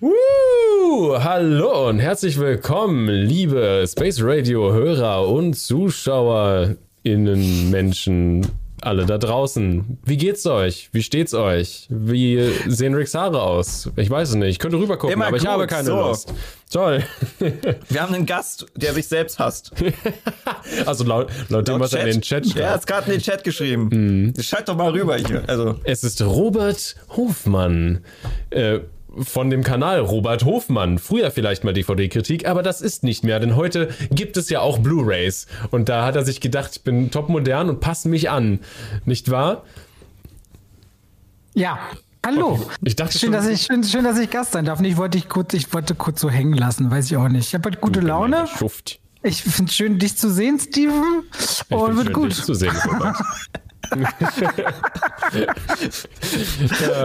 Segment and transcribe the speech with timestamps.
[0.00, 8.44] Uh, hallo und herzlich willkommen, liebe Space Radio Hörer und ZuschauerInnen, Menschen,
[8.80, 9.98] alle da draußen.
[10.04, 10.88] Wie geht's euch?
[10.90, 11.86] Wie steht's euch?
[11.90, 13.88] Wie sehen Ricks Haare aus?
[13.94, 14.50] Ich weiß es nicht.
[14.50, 15.94] Ich könnte rübergucken, Immer aber ich gut, habe keine so.
[15.96, 16.34] Lust.
[16.72, 17.04] Toll.
[17.88, 19.70] Wir haben einen Gast, der sich selbst hasst.
[20.86, 22.58] also laut, laut dem, was er in den Chat schreibt.
[22.58, 24.34] Er hat gerade in den Chat geschrieben.
[24.40, 25.44] Schalt doch mal rüber hier.
[25.46, 28.00] Also, Es ist Robert Hofmann.
[28.50, 28.80] Äh,
[29.18, 30.98] von dem Kanal Robert Hofmann.
[30.98, 34.78] Früher vielleicht mal DVD-Kritik, aber das ist nicht mehr, denn heute gibt es ja auch
[34.78, 35.46] Blu-Rays.
[35.70, 38.60] Und da hat er sich gedacht, ich bin top modern und passe mich an.
[39.04, 39.64] Nicht wahr?
[41.54, 41.78] Ja.
[42.26, 42.52] Hallo.
[42.52, 42.64] Okay.
[42.82, 44.80] Ich dachte schön, schon- dass ich, schön, schön, dass ich Gast sein darf.
[44.80, 47.48] Ich wollte, dich kurz, ich wollte kurz so hängen lassen, weiß ich auch nicht.
[47.48, 48.46] Ich habe heute gute Laune.
[48.46, 48.98] Schuft.
[49.22, 51.22] Ich finde es schön, dich zu sehen, Steven.
[51.70, 52.30] Und wird schön, gut.
[52.30, 53.16] dich zu sehen, Robert.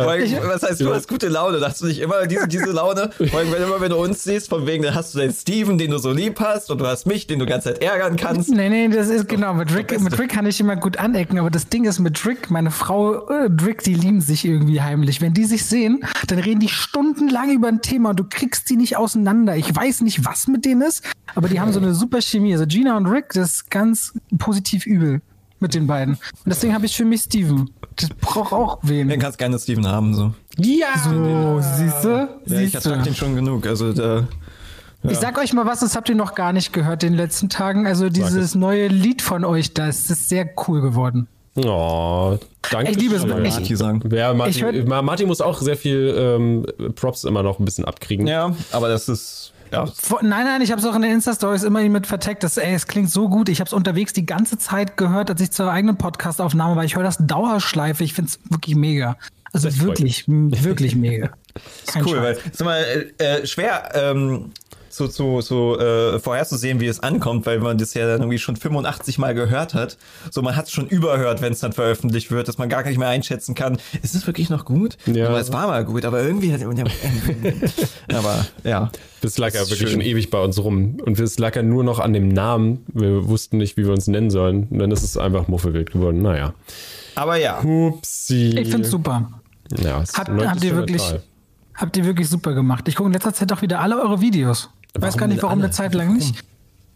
[0.08, 1.60] allem, was heißt, du hast gute Laune?
[1.62, 3.10] Hast du nicht immer diese, diese Laune?
[3.20, 5.92] Allem, wenn, immer, wenn du uns siehst, von wegen, dann hast du den Steven, den
[5.92, 8.50] du so lieb hast, und du hast mich, den du die ganze Zeit ärgern kannst.
[8.50, 9.54] Nee, nee, das ist genau.
[9.54, 12.50] Mit Rick, mit Rick kann ich immer gut anecken, aber das Ding ist mit Rick,
[12.52, 15.22] meine Frau, äh, Rick, die lieben sich irgendwie heimlich.
[15.22, 18.76] Wenn die sich sehen, dann reden die stundenlang über ein Thema und du kriegst die
[18.76, 19.56] nicht auseinander.
[19.56, 21.04] Ich weiß nicht, was mit denen ist,
[21.36, 22.54] aber die haben so eine super Chemie.
[22.54, 25.22] Also Gina und Rick, das ist ganz positiv übel
[25.60, 26.16] mit den beiden.
[26.16, 27.70] Und deswegen habe ich für mich Steven.
[27.96, 29.10] Das braucht auch wen.
[29.10, 30.34] Dann kannst gerne Steven haben, so.
[30.58, 30.88] ja!
[31.04, 32.30] So, siehst du?
[32.46, 33.66] Ja, ich ertrag den schon genug.
[33.66, 34.28] Also, da,
[35.04, 37.50] Ich sag euch mal was, das habt ihr noch gar nicht gehört in den letzten
[37.50, 37.88] Tagen.
[37.88, 41.28] Also dieses neue Lied von euch, das ist sehr cool geworden.
[41.56, 42.38] Oh,
[42.72, 42.92] danke.
[42.92, 43.54] Ich liebe es wirklich.
[43.54, 44.02] Marty sagen.
[44.12, 46.66] Ja, Martin, Martin muss auch sehr viel ähm,
[46.96, 48.28] Props immer noch ein bisschen abkriegen.
[48.28, 49.86] Ja, aber das ist, ja.
[50.22, 52.44] Nein, nein, ich habe es auch in den Insta-Stories immer mit verteckt.
[52.44, 53.50] Das, ey, es klingt so gut.
[53.50, 56.84] Ich habe es unterwegs die ganze Zeit gehört, als ich zur eigenen Podcast-Aufnahme war.
[56.84, 58.04] Ich höre das Dauerschleife.
[58.04, 59.18] Ich finde es wirklich mega.
[59.52, 61.30] Also wirklich, wirklich mega.
[61.88, 62.24] Kein cool, Scheiß.
[62.24, 64.52] weil ist immer äh, schwer ähm,
[64.90, 68.56] zu, zu, zu äh, vorherzusehen, wie es ankommt, weil man das ja dann irgendwie schon
[68.56, 69.98] 85 Mal gehört hat.
[70.32, 72.98] So, man hat es schon überhört, wenn es dann veröffentlicht wird, dass man gar nicht
[72.98, 74.98] mehr einschätzen kann, ist es wirklich noch gut?
[75.06, 75.28] Ja.
[75.28, 76.60] Aber es war mal gut, aber irgendwie hat
[78.14, 78.92] aber ja.
[79.22, 79.90] Das lag ja wirklich schön.
[79.90, 80.98] schon ewig bei uns rum.
[81.06, 82.86] Und es lag ja nur noch an dem Namen.
[82.88, 84.68] Wir wussten nicht, wie wir uns nennen sollen.
[84.70, 86.22] Und dann ist es einfach Muffelwild geworden.
[86.22, 86.54] Naja.
[87.16, 87.60] Aber ja.
[87.62, 88.58] Upsi.
[88.58, 89.30] Ich finde super.
[89.78, 91.04] Ja, es Habt, habt ihr wirklich,
[91.76, 92.88] habt ihr wirklich super gemacht.
[92.88, 94.70] Ich gucke in letzter Zeit auch wieder alle eure Videos.
[94.96, 95.66] Ich weiß gar nicht, warum alle?
[95.66, 96.44] eine Zeit lang nicht.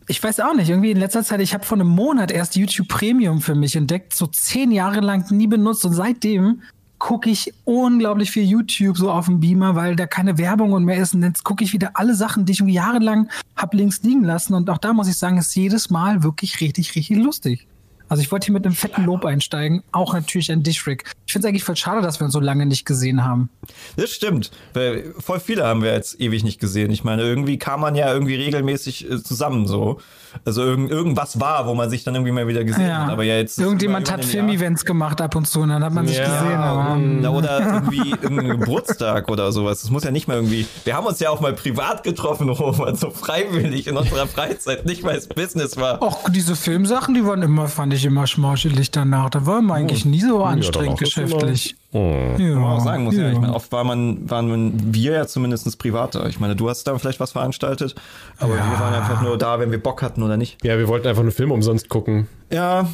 [0.08, 0.70] Ich weiß auch nicht.
[0.70, 4.14] Irgendwie in letzter Zeit, ich habe vor einem Monat erst YouTube Premium für mich entdeckt,
[4.14, 6.62] so zehn Jahre lang nie benutzt und seitdem
[7.00, 10.98] gucke ich unglaublich viel YouTube so auf dem Beamer, weil da keine Werbung und mehr
[10.98, 11.14] ist.
[11.14, 14.54] Und jetzt gucke ich wieder alle Sachen, die ich jahrelang hab links liegen lassen.
[14.54, 17.68] Und auch da muss ich sagen, ist jedes Mal wirklich richtig, richtig lustig.
[18.14, 19.82] Also ich wollte hier mit einem fetten Lob einsteigen.
[19.92, 21.12] Auch natürlich an dich, Rick.
[21.26, 23.50] Ich finde es eigentlich voll schade, dass wir uns so lange nicht gesehen haben.
[23.96, 24.52] Das stimmt.
[24.76, 26.92] Weil voll viele haben wir jetzt ewig nicht gesehen.
[26.92, 30.00] Ich meine, irgendwie kam man ja irgendwie regelmäßig äh, zusammen so.
[30.46, 33.04] Also irgend, irgendwas war, wo man sich dann irgendwie mal wieder gesehen Ja.
[33.06, 33.10] hat.
[33.12, 33.60] Aber ja, jetzt.
[33.60, 34.24] Irgendjemand hat.
[34.26, 36.58] Filmevents gemacht ab und zu und dann hat man sich Ja, gesehen.
[36.58, 36.96] Aber.
[36.98, 39.82] Na, Oder irgendwie irgendein Geburtstag oder sowas.
[39.82, 40.66] Das muss ja nicht mal irgendwie.
[40.86, 45.04] Wir haben uns ja auch mal privat getroffen, Robert, so freiwillig in unserer Freizeit, nicht
[45.04, 46.02] weil es Business war.
[46.02, 49.30] auch diese Filmsachen, die waren immer, fand ich immer schmauschelig danach.
[49.30, 51.76] Da war man eigentlich nie so anstrengend immer- geschäftlich.
[51.96, 52.16] Oh.
[52.40, 53.22] Ja, man auch sagen muss, ja.
[53.26, 53.34] ja.
[53.34, 56.26] Ich meine, oft war man, waren man, wir ja zumindest privater.
[56.28, 57.94] Ich meine, du hast da vielleicht was veranstaltet,
[58.40, 60.64] aber wir waren einfach nur da, wenn wir Bock hatten oder nicht.
[60.64, 62.28] Ja, wir wollten einfach nur Film umsonst gucken.
[62.52, 62.88] Ja,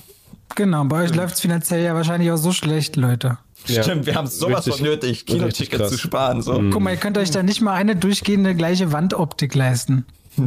[0.55, 3.37] Genau, bei euch läuft es finanziell ja wahrscheinlich auch so schlecht, Leute.
[3.67, 3.83] Ja.
[3.83, 6.41] stimmt, wir haben sowas Richtig- von nötig, richtig Kinotickets zu sparen.
[6.41, 6.53] So.
[6.71, 10.05] Guck mal, ihr könnt euch da nicht mal eine durchgehende gleiche Wandoptik leisten.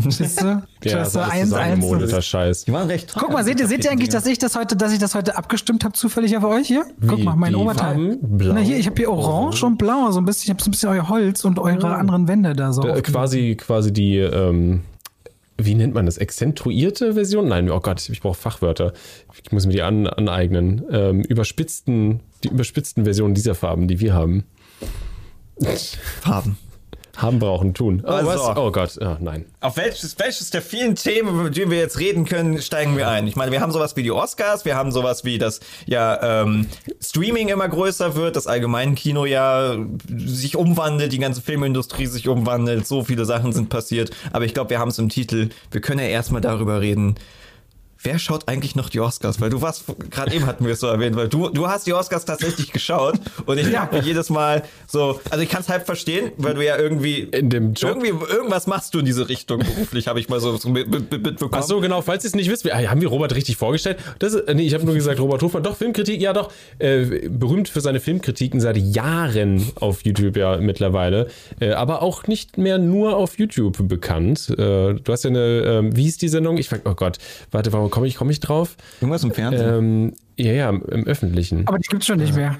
[0.09, 0.63] Siehst du?
[0.85, 1.51] Ja, das das ist so ist eins, eins.
[1.51, 2.65] zusammengemodeter Scheiß.
[2.65, 3.23] Die waren recht teuer.
[3.23, 5.37] Guck mal, seht ihr, seht ihr eigentlich, dass ich das heute, dass ich das heute
[5.37, 6.85] abgestimmt habe, zufällig auf euch hier?
[7.07, 8.19] Guck Wie, mal, mein Oberteil.
[8.21, 10.73] Na hier, ich habe hier orange und blau, so ein bisschen, ich habe so ein
[10.73, 12.83] bisschen euer Holz und eure anderen Wände da so.
[12.89, 14.81] Äh, quasi, quasi die, ähm,
[15.65, 16.19] wie nennt man das?
[16.19, 17.49] Exzentuierte Version?
[17.49, 18.93] Nein, oh Gott, ich brauche Fachwörter.
[19.43, 20.83] Ich muss mir die an, aneignen.
[20.91, 24.45] Ähm, überspitzten, die überspitzten Versionen dieser Farben, die wir haben.
[26.21, 26.59] Farben.
[27.17, 28.03] Haben, brauchen, tun.
[28.07, 28.55] Oh, Also.
[28.57, 29.45] Oh Gott, oh, nein.
[29.61, 33.27] Auf welches, welches der vielen Themen, über die wir jetzt reden können, steigen wir ein?
[33.27, 36.67] Ich meine, wir haben sowas wie die Oscars, wir haben sowas wie, dass ja ähm,
[37.01, 39.77] Streaming immer größer wird, das allgemeine Kino ja
[40.09, 44.11] sich umwandelt, die ganze Filmindustrie sich umwandelt, so viele Sachen sind passiert.
[44.33, 45.51] Aber ich glaube, wir haben es im Titel.
[45.71, 47.17] Wir können ja erstmal darüber reden,
[48.03, 49.41] wer schaut eigentlich noch die Oscars?
[49.41, 51.93] Weil du warst, gerade eben hatten wir es so erwähnt, weil du, du hast die
[51.93, 53.15] Oscars tatsächlich geschaut
[53.47, 56.77] und ich mir jedes Mal so, also ich kann es halb verstehen, weil du ja
[56.77, 60.41] irgendwie in dem Job irgendwie irgendwas machst du in diese Richtung beruflich, habe ich mal
[60.41, 61.23] so, so mitbekommen.
[61.23, 63.99] Mit, Ach so, genau, falls ihr es nicht wisst, wir, haben wir Robert richtig vorgestellt?
[64.19, 67.69] Das ist, nee, ich habe nur gesagt, Robert Hofmann, doch, Filmkritik, ja doch, äh, berühmt
[67.69, 71.29] für seine Filmkritiken seit Jahren auf YouTube ja mittlerweile,
[71.61, 74.51] äh, aber auch nicht mehr nur auf YouTube bekannt.
[74.51, 74.55] Äh,
[74.95, 76.57] du hast ja eine, äh, wie hieß die Sendung?
[76.59, 77.19] Ich oh Gott,
[77.51, 78.77] warte, warum komme ich, komm ich drauf?
[79.01, 79.75] Irgendwas im Fernsehen?
[79.75, 81.69] Ähm, ja, ja, im Öffentlichen.
[81.69, 82.57] Aber die gibt es schon nicht mehr.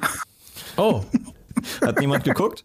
[0.77, 1.03] Oh.
[1.81, 2.65] Hat niemand geguckt?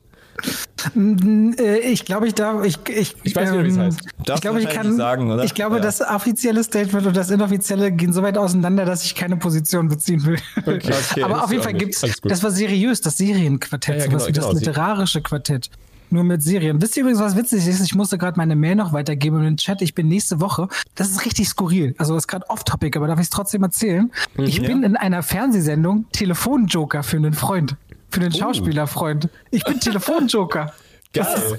[0.96, 2.64] Äh, ich glaube, ich darf.
[2.64, 4.00] Ich, ich, ich weiß nicht, wie es heißt.
[4.36, 4.96] ich glaube, ich kann.
[4.96, 5.44] Sagen, oder?
[5.44, 5.82] Ich glaube, ja.
[5.82, 10.24] das offizielle Statement und das inoffizielle gehen so weit auseinander, dass ich keine Position beziehen
[10.26, 10.38] will.
[10.58, 10.80] Okay.
[11.12, 12.20] okay Aber auf jeden Fall gibt es.
[12.22, 15.72] Das war seriös, das Serienquartett, ja, ja, genau, genau, das literarische Quartett.
[16.10, 16.82] Nur mit Serien.
[16.82, 17.82] Wisst ihr übrigens, was witzig ist?
[17.82, 19.82] Ich musste gerade meine Mail noch weitergeben in den Chat.
[19.82, 20.68] Ich bin nächste Woche.
[20.96, 21.96] Das ist richtig skurril.
[21.98, 24.12] Also das ist gerade off-topic, aber darf ich es trotzdem erzählen?
[24.36, 27.76] Mhm, ich bin in einer Fernsehsendung Telefonjoker für einen Freund.
[28.10, 28.38] Für den oh.
[28.38, 29.30] Schauspielerfreund.
[29.52, 30.74] Ich bin Telefonjoker.
[31.14, 31.58] Geil.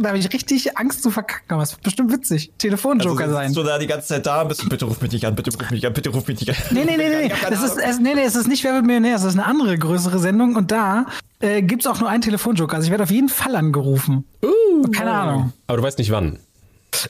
[0.00, 2.52] Da habe ich richtig Angst zu verkacken, aber es wird bestimmt witzig.
[2.58, 3.52] Telefonjoker also, sein.
[3.52, 5.70] du da die ganze Zeit da bist bitte ruf mich nicht an, bitte ruf mich
[5.70, 6.56] nicht an, bitte ruf mich nicht an.
[6.70, 7.32] Nee, nee, nee, nee.
[7.50, 9.76] Es ist, es, nee, nee, es ist nicht Wer wird Millionär, es ist eine andere
[9.76, 11.06] größere Sendung und da
[11.40, 12.76] äh, gibt es auch nur einen Telefonjoker.
[12.76, 14.24] Also ich werde auf jeden Fall angerufen.
[14.42, 15.52] Uh, Keine Ahnung.
[15.66, 16.38] Aber du weißt nicht wann.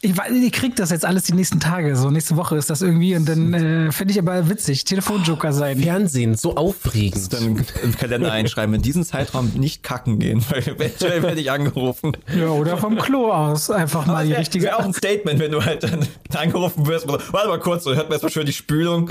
[0.01, 1.97] Ich, ich krieg das jetzt alles die nächsten Tage.
[1.97, 4.85] So nächste Woche ist das irgendwie und dann äh, finde ich aber witzig.
[4.85, 5.79] Telefonjoker sein.
[5.79, 7.33] Fernsehen, so aufregend.
[7.33, 12.17] Dann im Kalender einschreiben, in diesem Zeitraum nicht kacken gehen, weil eventuell werde ich angerufen.
[12.37, 14.67] Ja, oder vom Klo aus einfach mal die richtige.
[14.67, 17.07] Wäre auch ein Statement, wenn du halt dann angerufen wirst.
[17.09, 19.11] Warte mal kurz, so hört man erstmal schön die Spülung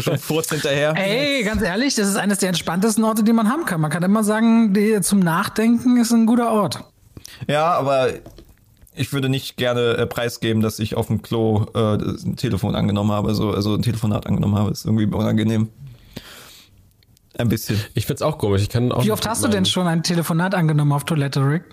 [0.00, 0.94] schon Furz hinterher.
[0.96, 3.80] Ey, ganz ehrlich, das ist eines der entspanntesten Orte, die man haben kann.
[3.80, 6.84] Man kann immer sagen, die, zum Nachdenken ist ein guter Ort.
[7.46, 8.08] Ja, aber
[8.98, 13.12] ich würde nicht gerne äh, preisgeben, dass ich auf dem Klo äh, ein Telefon angenommen
[13.12, 14.70] habe, so, also ein Telefonat angenommen habe.
[14.70, 15.68] Ist irgendwie unangenehm.
[17.38, 17.80] Ein bisschen.
[17.94, 18.62] Ich find's auch komisch.
[18.62, 21.64] Ich kann auch Wie oft hast du denn schon ein Telefonat angenommen auf Toilette, Rick?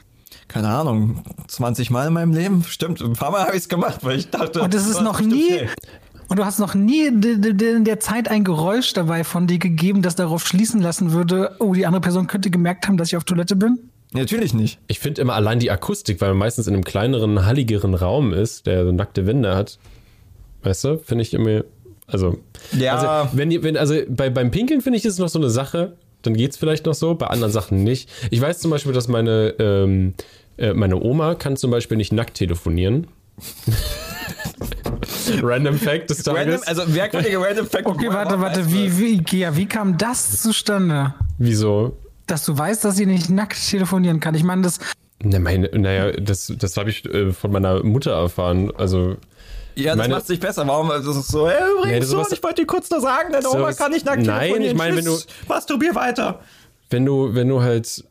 [0.47, 2.63] Keine Ahnung, 20 Mal in meinem Leben?
[2.67, 4.61] Stimmt, ein paar Mal habe ich es gemacht, weil ich dachte.
[4.61, 5.47] Und es ist noch nie.
[5.47, 5.69] Schnell.
[6.27, 10.15] Und du hast noch nie in der Zeit ein Geräusch dabei von dir gegeben, das
[10.15, 13.55] darauf schließen lassen würde, oh, die andere Person könnte gemerkt haben, dass ich auf Toilette
[13.55, 13.91] bin?
[14.15, 14.79] Natürlich nicht.
[14.87, 18.65] Ich finde immer allein die Akustik, weil man meistens in einem kleineren, halligeren Raum ist,
[18.65, 19.77] der so nackte Wände hat.
[20.63, 21.63] Weißt du, finde ich immer.
[22.07, 22.37] Also,
[22.77, 22.95] ja.
[22.95, 25.93] also, wenn, wenn, also bei, beim Pinkeln finde ich, ist es noch so eine Sache,
[26.21, 28.09] dann geht es vielleicht noch so, bei anderen Sachen nicht.
[28.29, 30.13] Ich weiß zum Beispiel, dass meine, ähm,
[30.57, 33.07] äh, meine Oma kann zum Beispiel nicht nackt telefonieren.
[35.41, 36.39] Random Fact des Tages.
[36.39, 37.85] Random, also merkwürdige Random Fact.
[37.85, 41.13] Okay, warte, warte, wie, wie, ja, wie kam das zustande?
[41.37, 41.97] Wieso?
[42.27, 44.35] Dass du weißt, dass sie nicht nackt telefonieren kann.
[44.35, 44.79] Ich meine, das.
[45.23, 48.71] Na, meine, naja, das, das habe ich äh, von meiner Mutter erfahren.
[48.75, 49.17] Also.
[49.75, 50.65] Ja, das meine, macht sich besser.
[50.67, 50.89] Warum?
[50.89, 53.73] Das ist so, hey, übrigens, nee, so, ich wollte dir kurz nur sagen, deine Oma
[53.73, 54.61] kann nicht nackt nein, telefonieren.
[54.61, 55.19] Nein, ich meine, wenn du.
[55.47, 56.39] Masturbier weiter.
[56.89, 58.03] Wenn du, wenn du halt.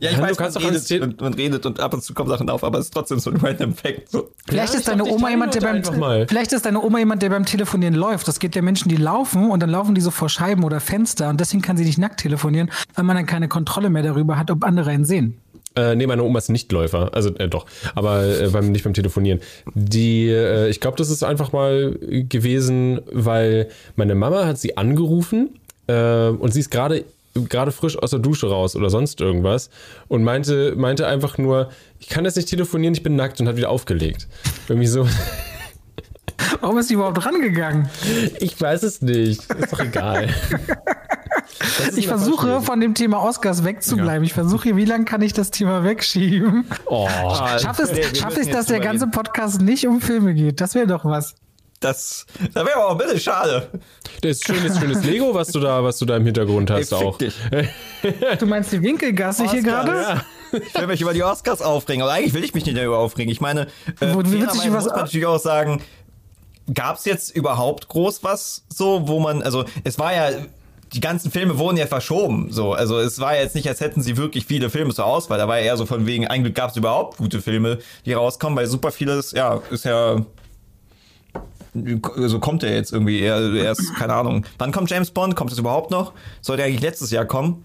[0.00, 2.48] Ja, ich ja, weiß, man redet, und, man redet und ab und zu kommen Sachen
[2.50, 4.10] auf, aber es ist trotzdem so ein random Fact.
[4.10, 4.30] So.
[4.46, 5.82] Vielleicht, ja, ist deine Oma jemand, der beim,
[6.28, 8.28] vielleicht ist deine Oma jemand, der beim Telefonieren läuft.
[8.28, 11.28] Das geht ja Menschen, die laufen und dann laufen die so vor Scheiben oder Fenster
[11.28, 14.50] und deswegen kann sie nicht nackt telefonieren, weil man dann keine Kontrolle mehr darüber hat,
[14.50, 15.38] ob andere ihn sehen.
[15.74, 17.10] Äh, nee, meine Oma ist nicht Läufer.
[17.14, 17.66] Also, äh, doch.
[17.94, 19.40] Aber äh, beim, nicht beim Telefonieren.
[19.74, 25.58] Die, äh, ich glaube, das ist einfach mal gewesen, weil meine Mama hat sie angerufen
[25.86, 29.70] äh, und sie ist gerade gerade frisch aus der Dusche raus oder sonst irgendwas
[30.08, 33.56] und meinte, meinte einfach nur, ich kann jetzt nicht telefonieren, ich bin nackt und hat
[33.56, 34.28] wieder aufgelegt.
[34.68, 35.06] Irgendwie so.
[36.60, 37.88] Warum ist sie überhaupt rangegangen?
[38.38, 39.40] Ich weiß es nicht.
[39.52, 40.28] Ist doch egal.
[41.96, 44.22] Ich versuche von dem Thema Oscars wegzubleiben.
[44.22, 44.26] Ja.
[44.26, 46.66] Ich versuche hier, wie lange kann ich das Thema wegschieben?
[46.86, 47.08] Oh,
[47.58, 50.60] schaff es, nee, schaff es dass der ganze Podcast nicht um Filme geht.
[50.60, 51.34] Das wäre doch was.
[51.82, 53.68] Das, das wäre aber auch ein bisschen schade.
[54.20, 56.98] Das ist schönes, schönes Lego, was du da, was du da im Hintergrund hast Ey,
[56.98, 57.18] auch.
[57.18, 57.34] Dich.
[58.38, 59.92] Du meinst die Winkelgasse hier gerade?
[59.92, 60.24] Ja.
[60.52, 63.30] Ich will mich über die Oscars aufregen, aber eigentlich will ich mich nicht darüber aufregen.
[63.30, 63.62] Ich meine,
[64.00, 65.82] äh, Wo, wie muss man natürlich auch sagen,
[66.72, 70.30] gab es jetzt überhaupt groß was so, wo man, also es war ja
[70.92, 72.48] die ganzen Filme wurden ja verschoben.
[72.50, 75.38] So, also es war jetzt nicht, als hätten sie wirklich viele Filme zur Auswahl.
[75.38, 78.56] Da war ja eher so von wegen, eigentlich gab es überhaupt gute Filme, die rauskommen,
[78.58, 80.16] weil super vieles, ja, ist ja
[82.16, 84.44] also kommt er jetzt irgendwie er, erst, keine Ahnung.
[84.58, 85.36] Wann kommt James Bond?
[85.36, 86.12] Kommt es überhaupt noch?
[86.40, 87.64] Sollte eigentlich letztes Jahr kommen.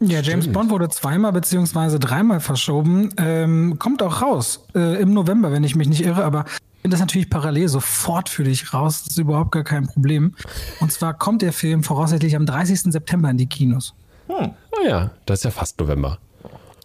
[0.00, 0.54] Ja, James Stimmt.
[0.54, 3.10] Bond wurde zweimal beziehungsweise dreimal verschoben.
[3.18, 6.44] Ähm, kommt auch raus äh, im November, wenn ich mich nicht irre, aber
[6.82, 9.04] das natürlich parallel sofort für dich raus.
[9.04, 10.34] Das ist überhaupt gar kein Problem.
[10.80, 12.92] Und zwar kommt der Film voraussichtlich am 30.
[12.92, 13.94] September in die Kinos.
[14.28, 14.50] Hm.
[14.72, 16.18] Oh ja, das ist ja fast November.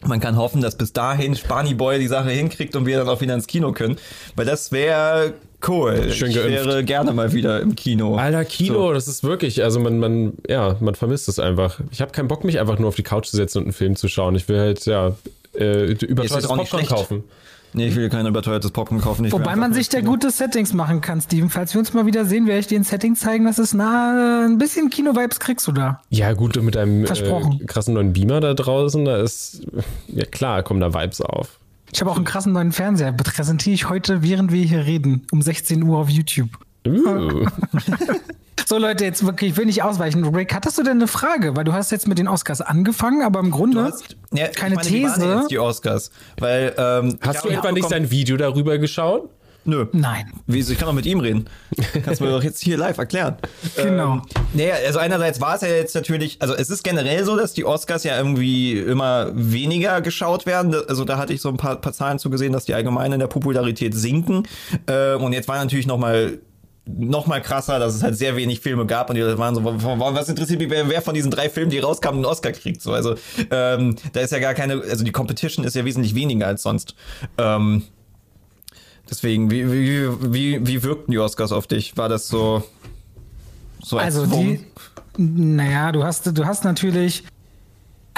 [0.05, 3.21] Man kann hoffen, dass bis dahin Spani Boy die Sache hinkriegt und wir dann auch
[3.21, 3.97] wieder ins Kino können.
[4.35, 5.33] Weil das wäre
[5.65, 6.11] Cool.
[6.11, 6.65] Schön ich geimpft.
[6.65, 8.15] wäre gerne mal wieder im Kino.
[8.15, 11.79] Alter, Kino, das ist wirklich, also man, man, ja, man vermisst es einfach.
[11.91, 13.95] Ich habe keinen Bock, mich einfach nur auf die Couch zu setzen und einen Film
[13.95, 14.35] zu schauen.
[14.35, 15.15] Ich will halt, ja,
[15.55, 16.89] äh, überteuertes Popcorn schlecht.
[16.89, 17.23] kaufen.
[17.73, 19.25] Nee, ich will kein überteuertes Popcorn kaufen.
[19.25, 21.49] Ich Wobei man sich da gute Settings machen kann, Steven.
[21.49, 24.45] Falls wir uns mal wieder sehen, werde ich dir ein Setting zeigen, das ist nah,
[24.45, 26.01] ein bisschen Kino-Vibes kriegst du da.
[26.09, 29.67] Ja, gut, mit einem äh, krassen neuen Beamer da draußen, da ist,
[30.07, 31.59] ja klar, kommen da Vibes auf.
[31.91, 33.11] Ich habe auch einen krassen neuen Fernseher.
[33.13, 36.49] Präsentiere ich heute, während wir hier reden, um 16 Uhr auf YouTube.
[36.85, 37.45] Uh.
[38.67, 40.25] So Leute, jetzt wirklich, ich will nicht ausweichen.
[40.35, 41.55] Rick, hattest du denn eine Frage?
[41.55, 44.75] Weil du hast jetzt mit den Oscars angefangen, aber im Grunde Du hast, ja, keine
[44.75, 45.35] ich meine, These.
[45.35, 46.11] jetzt die Oscars.
[46.37, 49.29] Weil, ähm, Hast du etwa nicht sein Video darüber geschaut?
[49.67, 49.85] Nö.
[49.91, 50.31] Nein.
[50.47, 50.71] Wieso?
[50.71, 51.45] Ich kann doch mit ihm reden.
[52.03, 53.35] Kannst du mir doch jetzt hier live erklären.
[53.75, 54.13] Genau.
[54.13, 54.21] Ähm,
[54.53, 57.65] naja, also einerseits war es ja jetzt natürlich, also es ist generell so, dass die
[57.65, 60.73] Oscars ja irgendwie immer weniger geschaut werden.
[60.87, 63.27] Also da hatte ich so ein paar, paar Zahlen zugesehen, dass die allgemein in der
[63.27, 64.43] Popularität sinken.
[64.87, 66.39] Äh, und jetzt war natürlich noch mal
[66.89, 69.75] noch mal krasser, dass es halt sehr wenig Filme gab und die waren so, wa-
[69.99, 72.81] wa- was interessiert mich, wer, wer von diesen drei Filmen, die rauskamen, einen Oscar kriegt.
[72.81, 73.15] So, also
[73.51, 76.95] ähm, da ist ja gar keine, also die Competition ist ja wesentlich weniger als sonst.
[77.37, 77.83] Ähm,
[79.09, 81.97] deswegen, wie, wie, wie, wie wirkten die Oscars auf dich?
[81.97, 82.63] War das so,
[83.83, 84.65] so Also erzwungen?
[85.17, 87.23] die, naja, du hast, du hast natürlich,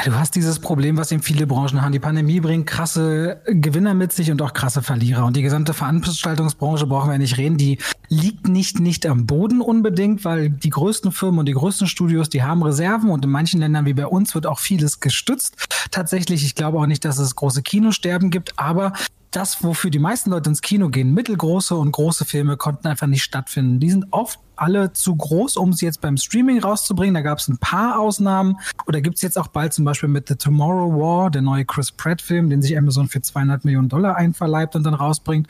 [0.06, 1.92] du hast dieses Problem, was eben viele Branchen haben.
[1.92, 5.26] Die Pandemie bringt krasse Gewinner mit sich und auch krasse Verlierer.
[5.26, 7.58] Und die gesamte Veranstaltungsbranche brauchen wir nicht reden.
[7.58, 7.78] Die
[8.10, 12.44] liegt nicht, nicht am Boden unbedingt, weil die größten Firmen und die größten Studios, die
[12.44, 15.56] haben Reserven und in manchen Ländern wie bei uns wird auch vieles gestützt.
[15.92, 18.94] Tatsächlich, ich glaube auch nicht, dass es große Kinosterben gibt, aber
[19.32, 23.24] das, wofür die meisten Leute ins Kino gehen, mittelgroße und große Filme konnten einfach nicht
[23.24, 23.80] stattfinden.
[23.80, 27.14] Die sind oft alle zu groß, um sie jetzt beim Streaming rauszubringen.
[27.14, 28.58] Da gab es ein paar Ausnahmen.
[28.88, 31.92] Oder gibt es jetzt auch bald zum Beispiel mit The Tomorrow War, der neue Chris
[31.92, 35.48] Pratt-Film, den sich Amazon für 200 Millionen Dollar einverleibt und dann rausbringt.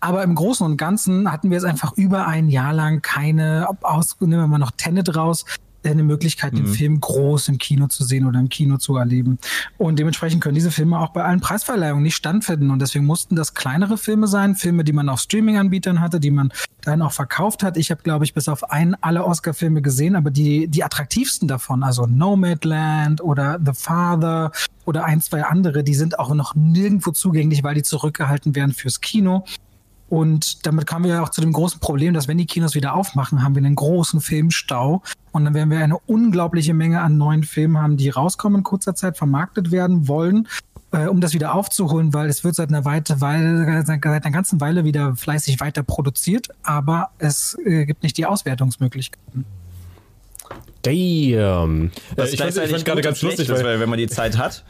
[0.00, 4.16] Aber im Großen und Ganzen hatten wir jetzt einfach über ein Jahr lang keine, aus,
[4.20, 5.44] nehmen wir mal noch Tenet raus,
[5.84, 9.38] eine Möglichkeit, den Film groß im Kino zu sehen oder im Kino zu erleben.
[9.78, 12.70] Und dementsprechend können diese Filme auch bei allen Preisverleihungen nicht standfinden.
[12.70, 16.52] Und deswegen mussten das kleinere Filme sein, Filme, die man auf Streaming-Anbietern hatte, die man
[16.82, 17.76] dann auch verkauft hat.
[17.76, 21.82] Ich habe, glaube ich, bis auf einen alle Oscar-Filme gesehen, aber die, die attraktivsten davon,
[21.82, 24.52] also Nomadland oder The Father
[24.84, 29.00] oder ein, zwei andere, die sind auch noch nirgendwo zugänglich, weil die zurückgehalten werden fürs
[29.00, 29.44] Kino.
[30.10, 32.94] Und damit kamen wir ja auch zu dem großen Problem, dass wenn die Kinos wieder
[32.94, 35.02] aufmachen, haben wir einen großen Filmstau.
[35.30, 38.96] Und dann werden wir eine unglaubliche Menge an neuen Filmen haben, die rauskommen in kurzer
[38.96, 40.48] Zeit, vermarktet werden wollen,
[40.90, 44.60] äh, um das wieder aufzuholen, weil es wird seit einer, Weite, Weile, seit einer ganzen
[44.60, 49.44] Weile wieder fleißig weiter produziert, aber es äh, gibt nicht die Auswertungsmöglichkeiten.
[50.82, 51.90] Damn.
[52.16, 54.38] Was Äh, ich fand, ich gerade ganz lustig, ist, weil weil wenn man die Zeit
[54.38, 54.64] hat,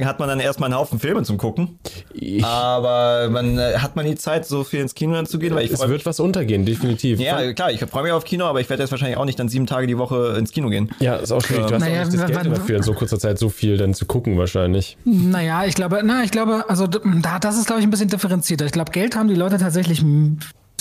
[0.00, 1.78] hat man dann erstmal einen Haufen Filme zum Gucken.
[2.12, 5.64] ich, Aber man äh, hat man die Zeit, so viel ins Kino zu gehen, weil
[5.64, 7.18] ich es wird was untergehen, definitiv.
[7.18, 9.48] Ja, klar, ich freue mich auf Kino, aber ich werde jetzt wahrscheinlich auch nicht dann
[9.48, 10.90] sieben Tage die Woche ins Kino gehen.
[11.00, 11.66] Ja, ist auch schwierig.
[11.66, 13.94] Du hast Naja, auch nicht das Geld dafür, in so kurzer Zeit so viel dann
[13.94, 14.98] zu gucken wahrscheinlich.
[15.04, 18.66] Naja, ich glaube, na, ich glaube, also da, das ist, glaube ich, ein bisschen differenzierter.
[18.66, 20.02] Ich glaube, Geld haben die Leute tatsächlich.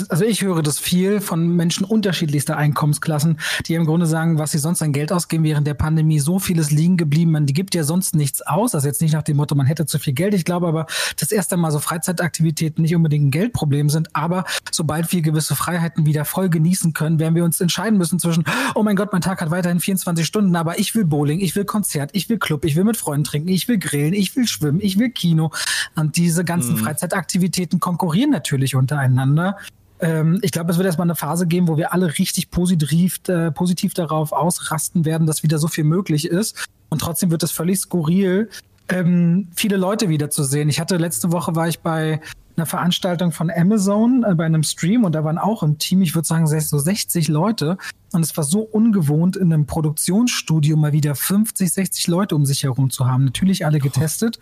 [0.09, 4.59] Also ich höre das viel von Menschen unterschiedlichster Einkommensklassen, die im Grunde sagen, was sie
[4.59, 7.31] sonst an Geld ausgeben während der Pandemie, so vieles liegen geblieben.
[7.31, 8.75] Man gibt ja sonst nichts aus.
[8.75, 10.33] Also jetzt nicht nach dem Motto, man hätte zu viel Geld.
[10.33, 10.85] Ich glaube aber,
[11.19, 14.15] dass erst einmal so Freizeitaktivitäten nicht unbedingt ein Geldproblem sind.
[14.15, 18.45] Aber sobald wir gewisse Freiheiten wieder voll genießen können, werden wir uns entscheiden müssen zwischen,
[18.75, 21.65] oh mein Gott, mein Tag hat weiterhin 24 Stunden, aber ich will Bowling, ich will
[21.65, 24.79] Konzert, ich will Club, ich will mit Freunden trinken, ich will grillen, ich will schwimmen,
[24.81, 25.51] ich will Kino.
[25.95, 29.57] Und diese ganzen Freizeitaktivitäten konkurrieren natürlich untereinander.
[29.99, 33.51] Ähm, ich glaube, es wird erstmal eine Phase geben, wo wir alle richtig positiv, äh,
[33.51, 36.67] positiv darauf ausrasten werden, dass wieder so viel möglich ist.
[36.89, 38.49] Und trotzdem wird es völlig skurril,
[38.89, 40.69] ähm, viele Leute wiederzusehen.
[40.69, 42.21] Ich hatte letzte Woche war ich bei
[42.55, 46.15] einer Veranstaltung von Amazon äh, bei einem Stream und da waren auch im Team, ich
[46.15, 47.77] würde sagen, so 60 Leute.
[48.13, 52.63] Und es war so ungewohnt, in einem Produktionsstudio mal wieder 50, 60 Leute um sich
[52.63, 53.25] herum zu haben.
[53.25, 54.39] Natürlich alle getestet.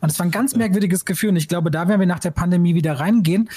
[0.00, 1.30] Und es war ein ganz merkwürdiges Gefühl.
[1.30, 3.48] Und ich glaube, da werden wir nach der Pandemie wieder reingehen.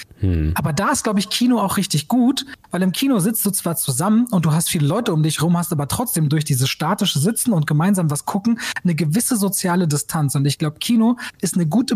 [0.56, 3.76] Aber da ist, glaube ich, Kino auch richtig gut, weil im Kino sitzt du zwar
[3.76, 7.20] zusammen und du hast viele Leute um dich rum, hast aber trotzdem durch dieses statische
[7.20, 10.36] Sitzen und gemeinsam was gucken eine gewisse soziale Distanz.
[10.36, 11.96] Und ich glaube, Kino ist eine gute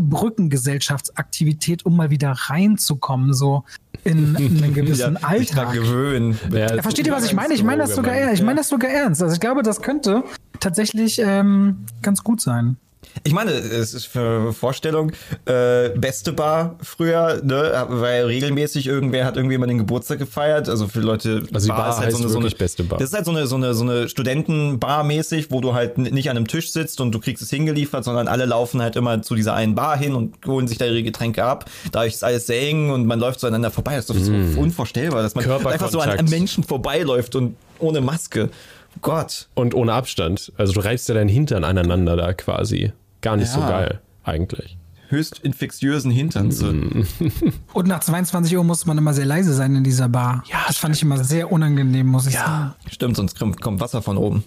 [0.73, 3.63] Brückengesellschaftsaktivität, um mal wieder reinzukommen, so
[4.03, 5.73] in, in einen gewissen Ja, Alltag.
[5.73, 6.37] gewöhnen.
[6.51, 7.53] Ja, Ja, versteht ihr, was ich meine?
[7.53, 9.21] Ich meine das sogar, ich meine das sogar ernst.
[9.21, 10.23] Also ich glaube, das könnte
[10.59, 12.77] tatsächlich ähm, ganz gut sein.
[13.23, 15.11] Ich meine, es ist für Vorstellung,
[15.45, 20.69] äh, beste Bar früher, ne, weil regelmäßig irgendwer hat irgendwie mal den Geburtstag gefeiert.
[20.69, 22.99] Also für Leute, Also die Bar ist halt heißt so eine, so eine beste Bar.
[22.99, 26.29] Das ist halt so eine, so eine, so eine Studentenbar mäßig, wo du halt nicht
[26.29, 29.35] an einem Tisch sitzt und du kriegst es hingeliefert, sondern alle laufen halt immer zu
[29.35, 31.65] dieser einen Bar hin und holen sich da ihre Getränke ab.
[31.91, 33.95] Dadurch ist alles sehr eng und man läuft so aneinander vorbei.
[33.95, 38.01] Das ist doch so unvorstellbar, dass man einfach so an, an Menschen vorbeiläuft und ohne
[38.01, 38.49] Maske.
[39.01, 39.47] Gott.
[39.55, 40.51] Und ohne Abstand.
[40.57, 42.91] Also du reibst ja deinen Hintern aneinander da quasi.
[43.21, 43.69] Gar nicht so Ja.
[43.69, 44.77] geil, eigentlich.
[45.09, 46.65] Höchst infektiösen Hintern zu.
[47.73, 50.43] Und nach 22 Uhr musste man immer sehr leise sein in dieser Bar.
[50.47, 52.73] Ja, das fand ich immer sehr unangenehm, muss ich sagen.
[52.89, 54.43] Stimmt, sonst kommt, Wasser von oben.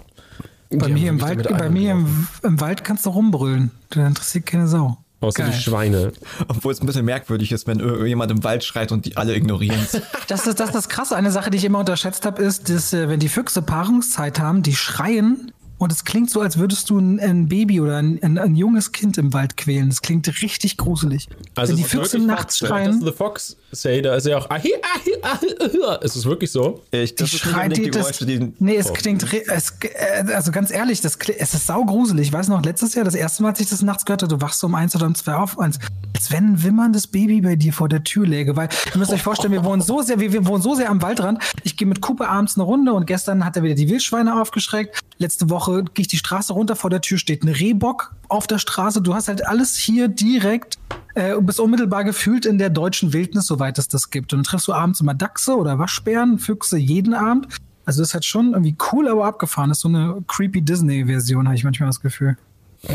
[0.71, 3.71] Bei Die mir, im Wald, bei mir im, im Wald kannst du rumbrüllen.
[3.91, 4.97] Da interessiert keine Sau.
[5.21, 5.53] Außer Geil.
[5.53, 6.13] die Schweine.
[6.49, 9.81] Obwohl es ein bisschen merkwürdig ist, wenn jemand im Wald schreit und die alle ignorieren
[9.83, 10.01] es.
[10.29, 11.17] Das ist das, ist das Krasse.
[11.17, 14.63] Eine Sache, die ich immer unterschätzt habe, ist, dass äh, wenn die Füchse Paarungszeit haben,
[14.63, 18.39] die schreien und es klingt so, als würdest du ein, ein Baby oder ein, ein,
[18.39, 19.89] ein junges Kind im Wald quälen.
[19.89, 21.29] Das klingt richtig gruselig.
[21.55, 24.27] Also wenn die es ist Füchse nachts Fox, schreien, Das The Fox Say, da ist
[24.27, 24.49] ja auch.
[24.49, 26.05] Ahi, ahi, ahi, ahi.
[26.05, 26.83] Ist es wirklich so?
[26.93, 28.53] Ich, die das ist nicht schreien, die, die das, Geräusche, die.
[28.59, 32.29] nee, es klingt, re- es, äh, also ganz ehrlich, das, es ist saugruselig.
[32.29, 34.41] Ich weiß noch, letztes Jahr, das erste Mal, als ich das nachts gehört habe, du
[34.41, 35.79] wachst so um eins oder um zwei auf, als,
[36.15, 39.23] als wenn ein wimmerndes Baby bei dir vor der Tür läge, weil ihr müsst euch
[39.23, 41.43] vorstellen, wir wohnen so sehr, wir, wir wohnen so sehr am Waldrand.
[41.65, 45.01] Ich gehe mit Cooper abends eine Runde und gestern hat er wieder die Wildschweine aufgeschreckt.
[45.19, 48.59] Letzte Woche gehe ich die Straße runter, vor der Tür steht ein Rehbock auf der
[48.59, 49.03] Straße.
[49.03, 50.79] Du hast halt alles hier direkt
[51.15, 54.33] äh, und bist unmittelbar gefühlt in der deutschen Wildnis, soweit es das gibt.
[54.33, 57.49] Und dann triffst du abends immer Dachse oder Waschbären, Füchse jeden Abend.
[57.85, 59.69] Also das ist halt schon irgendwie cool, aber abgefahren.
[59.71, 62.37] Das ist so eine creepy Disney-Version, habe ich manchmal das Gefühl.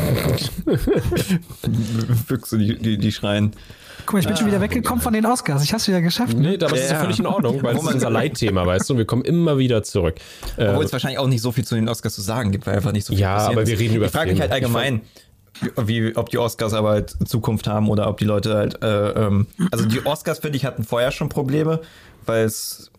[2.26, 3.52] Füchse, die, die, die schreien.
[4.04, 5.62] Guck mal, ich bin schon wieder weggekommen von den Oscars.
[5.64, 6.36] Ich hab's wieder geschafft.
[6.36, 7.00] Nee, aber das ist ja Ja.
[7.02, 9.82] völlig in Ordnung, weil es ist unser Leitthema, weißt du, und wir kommen immer wieder
[9.82, 10.16] zurück.
[10.56, 12.74] Äh, Obwohl es wahrscheinlich auch nicht so viel zu den Oscars zu sagen gibt, weil
[12.76, 13.68] einfach nicht so viel Ja, passiert aber ist.
[13.68, 15.02] wir reden über Ich frage mich halt allgemein,
[15.84, 18.82] wie, ob die Oscars aber halt Zukunft haben oder ob die Leute halt.
[18.82, 21.80] Äh, ähm, also die Oscars, finde ich, hatten vorher schon Probleme,
[22.26, 22.90] weil es.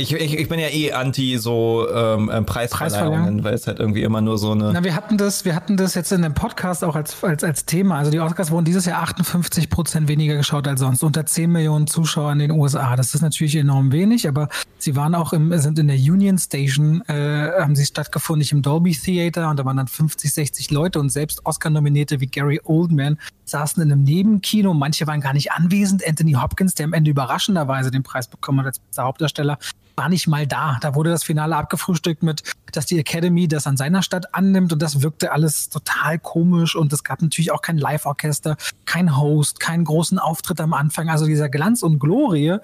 [0.00, 3.44] Ich, ich, ich bin ja eh anti so ähm, ähm, Preisverleihungen, Preisverleihung?
[3.44, 4.72] weil es halt irgendwie immer nur so eine.
[4.72, 7.64] Na, wir hatten das, wir hatten das jetzt in dem Podcast auch als, als, als
[7.64, 7.98] Thema.
[7.98, 11.02] Also die Oscars wurden dieses Jahr 58 Prozent weniger geschaut als sonst.
[11.02, 12.94] Unter 10 Millionen Zuschauer in den USA.
[12.94, 17.02] Das ist natürlich enorm wenig, aber sie waren auch im, sind in der Union Station,
[17.08, 21.00] äh, haben sie stattgefunden, nicht im Dolby Theater und da waren dann 50, 60 Leute
[21.00, 24.74] und selbst Oscar-Nominierte wie Gary Oldman saßen in einem Nebenkino.
[24.74, 26.06] Manche waren gar nicht anwesend.
[26.06, 29.58] Anthony Hopkins, der am Ende überraschenderweise den Preis bekommen hat als bester Hauptdarsteller,
[29.96, 30.78] war nicht mal da.
[30.80, 34.80] Da wurde das Finale abgefrühstückt mit, dass die Academy das an seiner Stadt annimmt und
[34.80, 39.84] das wirkte alles total komisch und es gab natürlich auch kein Live-Orchester, kein Host, keinen
[39.84, 41.10] großen Auftritt am Anfang.
[41.10, 42.58] Also dieser Glanz und Glorie,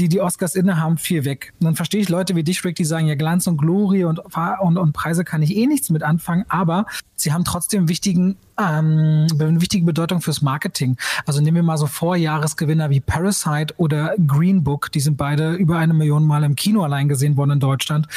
[0.00, 1.52] die die Oscars innehaben, fiel weg.
[1.60, 4.18] Und dann verstehe ich Leute wie dich, Rick, die sagen, ja, Glanz und Glorie und,
[4.18, 6.86] und, und Preise kann ich eh nichts mit anfangen, aber
[7.16, 10.96] sie haben trotzdem wichtigen, ähm, eine wichtige Bedeutung fürs Marketing.
[11.26, 15.78] Also nehmen wir mal so Vorjahresgewinner wie Parasite oder Green Book, die sind beide über
[15.78, 18.08] eine Million Mal im Kino allein gesehen worden in Deutschland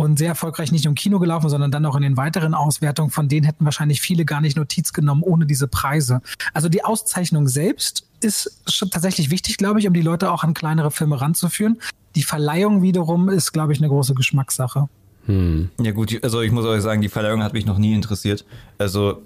[0.00, 3.10] und sehr erfolgreich nicht nur im Kino gelaufen, sondern dann auch in den weiteren Auswertungen.
[3.10, 6.22] Von denen hätten wahrscheinlich viele gar nicht Notiz genommen ohne diese Preise.
[6.54, 10.54] Also die Auszeichnung selbst ist schon tatsächlich wichtig, glaube ich, um die Leute auch an
[10.54, 11.78] kleinere Filme ranzuführen.
[12.14, 14.88] Die Verleihung wiederum ist, glaube ich, eine große Geschmackssache.
[15.26, 18.46] Ja gut, also ich muss euch sagen, die Verleihung hat mich noch nie interessiert.
[18.78, 19.22] Also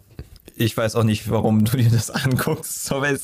[0.56, 2.84] ich weiß auch nicht, warum du dir das anguckst.
[2.86, 3.18] So, weil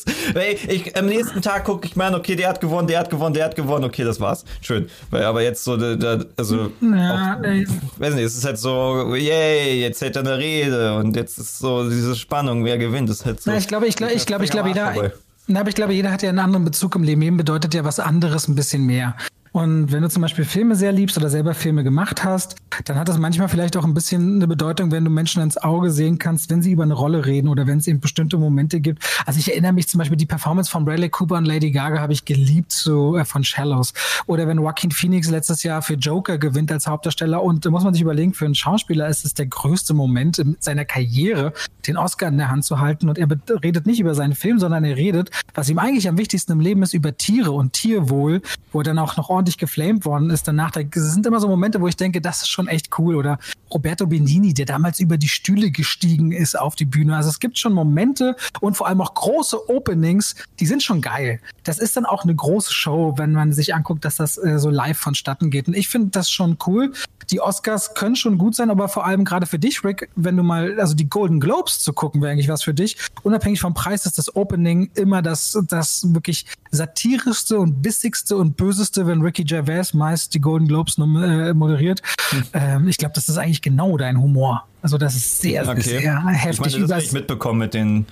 [0.69, 3.35] ich, am nächsten Tag gucke ich mal an, okay, der hat gewonnen, der hat gewonnen,
[3.35, 4.45] der hat gewonnen, okay, das war's.
[4.61, 4.89] Schön.
[5.11, 9.15] Weil aber jetzt so, da, da, also, Ja, auch, weiß nicht, es ist halt so,
[9.15, 13.25] yay, jetzt hält er eine Rede und jetzt ist so diese Spannung, wer gewinnt, ist
[13.25, 13.51] halt so.
[13.51, 15.13] Na, ich glaube, ich glaube, ich glaube, ich glaube, jeder,
[15.47, 17.21] na, aber ich glaube, jeder hat ja einen anderen Bezug im Leben.
[17.21, 19.15] Leben bedeutet ja was anderes ein bisschen mehr.
[19.53, 23.09] Und wenn du zum Beispiel Filme sehr liebst oder selber Filme gemacht hast, dann hat
[23.09, 26.51] das manchmal vielleicht auch ein bisschen eine Bedeutung, wenn du Menschen ins Auge sehen kannst,
[26.51, 29.05] wenn sie über eine Rolle reden oder wenn es eben bestimmte Momente gibt.
[29.27, 32.13] Also ich erinnere mich zum Beispiel, die Performance von Bradley Cooper und Lady Gaga habe
[32.13, 33.93] ich geliebt, so äh, von Shallows.
[34.27, 37.93] Oder wenn Joaquin Phoenix letztes Jahr für Joker gewinnt als Hauptdarsteller und da muss man
[37.93, 41.53] sich überlegen, für einen Schauspieler ist es der größte Moment in seiner Karriere,
[41.87, 43.29] den Oscar in der Hand zu halten und er
[43.63, 46.83] redet nicht über seinen Film, sondern er redet, was ihm eigentlich am wichtigsten im Leben
[46.83, 50.71] ist, über Tiere und Tierwohl, wo er dann auch noch ordentlich geflamed worden ist danach.
[50.71, 53.15] Da- Es sind immer so Momente, wo ich denke, das ist schon echt cool.
[53.17, 53.39] Oder
[53.73, 57.17] Roberto Benini, der damals über die Stühle gestiegen ist auf die Bühne.
[57.17, 61.41] Also es gibt schon Momente und vor allem auch große Openings, die sind schon geil.
[61.65, 64.69] Das ist dann auch eine große Show, wenn man sich anguckt, dass das äh, so
[64.71, 65.69] live vonstatten geht.
[65.69, 66.93] Und ich finde das schon cool.
[67.31, 70.43] Die Oscars können schon gut sein, aber vor allem gerade für dich, Rick, wenn du
[70.43, 72.97] mal, also die Golden Globes zu gucken, wäre eigentlich was für dich.
[73.23, 79.07] Unabhängig vom Preis ist das Opening immer das, das wirklich satirischste und bissigste und böseste,
[79.07, 82.03] wenn Rick Ricky Gervais meist die Golden Globes äh, moderiert.
[82.31, 82.43] Hm.
[82.53, 84.67] Ähm, ich glaube, das ist eigentlich genau dein Humor.
[84.83, 85.81] Also das ist sehr, okay.
[85.81, 86.67] sehr heftig.
[86.67, 88.07] Ich meine, das habe ich mitbekommen mit den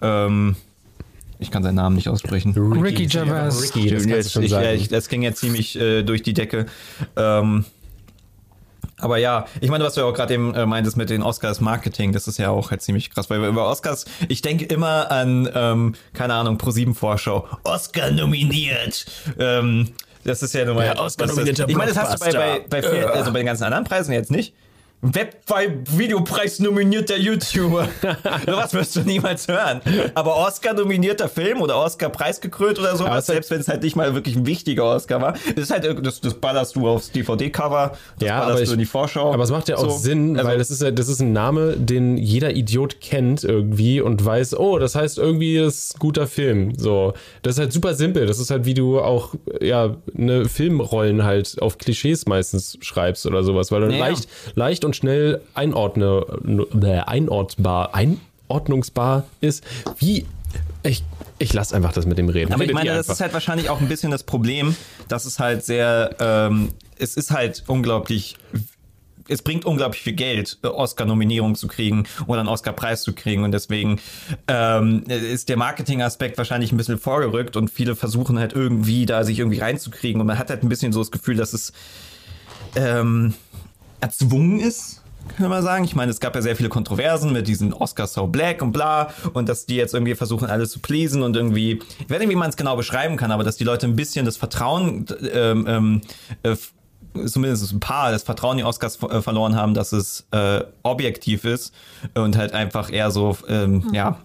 [0.00, 0.56] ähm,
[1.38, 2.54] ich kann seinen Namen nicht aussprechen.
[2.54, 3.74] Ricky, Ricky Gervais.
[3.74, 4.64] Ricky, das, ich, sagen.
[4.64, 6.64] Ja, ich, das ging ja ziemlich äh, durch die Decke.
[7.16, 7.66] Ähm,
[8.96, 12.12] aber ja, ich meine, was du auch gerade eben äh, meintest mit den Oscars Marketing,
[12.12, 15.94] das ist ja auch halt ziemlich krass, weil über Oscars, ich denke immer an, ähm,
[16.14, 19.04] keine Ahnung, Pro7 Vorschau, Oscar nominiert.
[19.38, 19.90] Ähm,
[20.24, 20.86] das ist ja nun mal.
[20.86, 21.06] Ja.
[21.68, 24.12] Ich meine, das hast du bei, bei, bei, vielen, also bei den ganzen anderen Preisen
[24.12, 24.54] jetzt nicht.
[25.04, 27.88] Web-Videopreis nominierter YouTuber.
[28.46, 29.82] Sowas wirst du niemals hören.
[30.14, 34.46] Aber Oscar-nominierter Film oder Oscar-preisgekrönt oder sowas, selbst wenn es halt nicht mal wirklich ein
[34.46, 38.68] wichtiger Oscar war, das ist halt, das, das ballerst du aufs DVD-Cover, das ja, ballerst
[38.68, 39.32] du in die Vorschau.
[39.32, 39.98] Aber es macht ja auch so.
[39.98, 44.00] Sinn, also, weil das ist ja, das ist ein Name, den jeder Idiot kennt irgendwie
[44.00, 46.72] und weiß, oh, das heißt irgendwie ist guter Film.
[46.78, 47.12] So,
[47.42, 48.24] das ist halt super simpel.
[48.26, 53.44] Das ist halt, wie du auch, ja, eine Filmrollen halt auf Klischees meistens schreibst oder
[53.44, 53.98] sowas, weil du ja.
[53.98, 56.24] leicht, leicht und schnell einordne,
[56.82, 59.64] äh, einordbar, einordnungsbar ist.
[59.98, 60.26] Wie
[60.82, 61.02] ich,
[61.38, 62.52] ich lasse einfach das mit dem Reden.
[62.52, 64.76] Aber Redet ich meine, das ist halt wahrscheinlich auch ein bisschen das Problem,
[65.08, 68.36] dass es halt sehr, ähm, es ist halt unglaublich
[69.28, 73.44] es bringt unglaublich viel Geld, Oscar-Nominierung zu kriegen oder einen Oscar-Preis zu kriegen.
[73.44, 74.00] Und deswegen
[74.48, 79.38] ähm, ist der Marketing-Aspekt wahrscheinlich ein bisschen vorgerückt und viele versuchen halt irgendwie da sich
[79.38, 80.20] irgendwie reinzukriegen.
[80.20, 81.72] Und man hat halt ein bisschen so das Gefühl, dass es
[82.76, 83.34] ähm,
[84.04, 85.02] erzwungen ist,
[85.38, 85.84] kann man sagen.
[85.84, 89.08] Ich meine, es gab ja sehr viele Kontroversen mit diesen Oscars so black und bla
[89.32, 92.36] und dass die jetzt irgendwie versuchen, alles zu pleasen und irgendwie, ich weiß nicht, wie
[92.36, 96.00] man es genau beschreiben kann, aber dass die Leute ein bisschen das Vertrauen, ähm, ähm,
[96.42, 96.56] äh,
[97.26, 101.44] zumindest ein paar, das Vertrauen in die Oscars äh, verloren haben, dass es äh, objektiv
[101.44, 101.72] ist
[102.14, 103.94] und halt einfach eher so, ähm, mhm.
[103.94, 104.18] ja,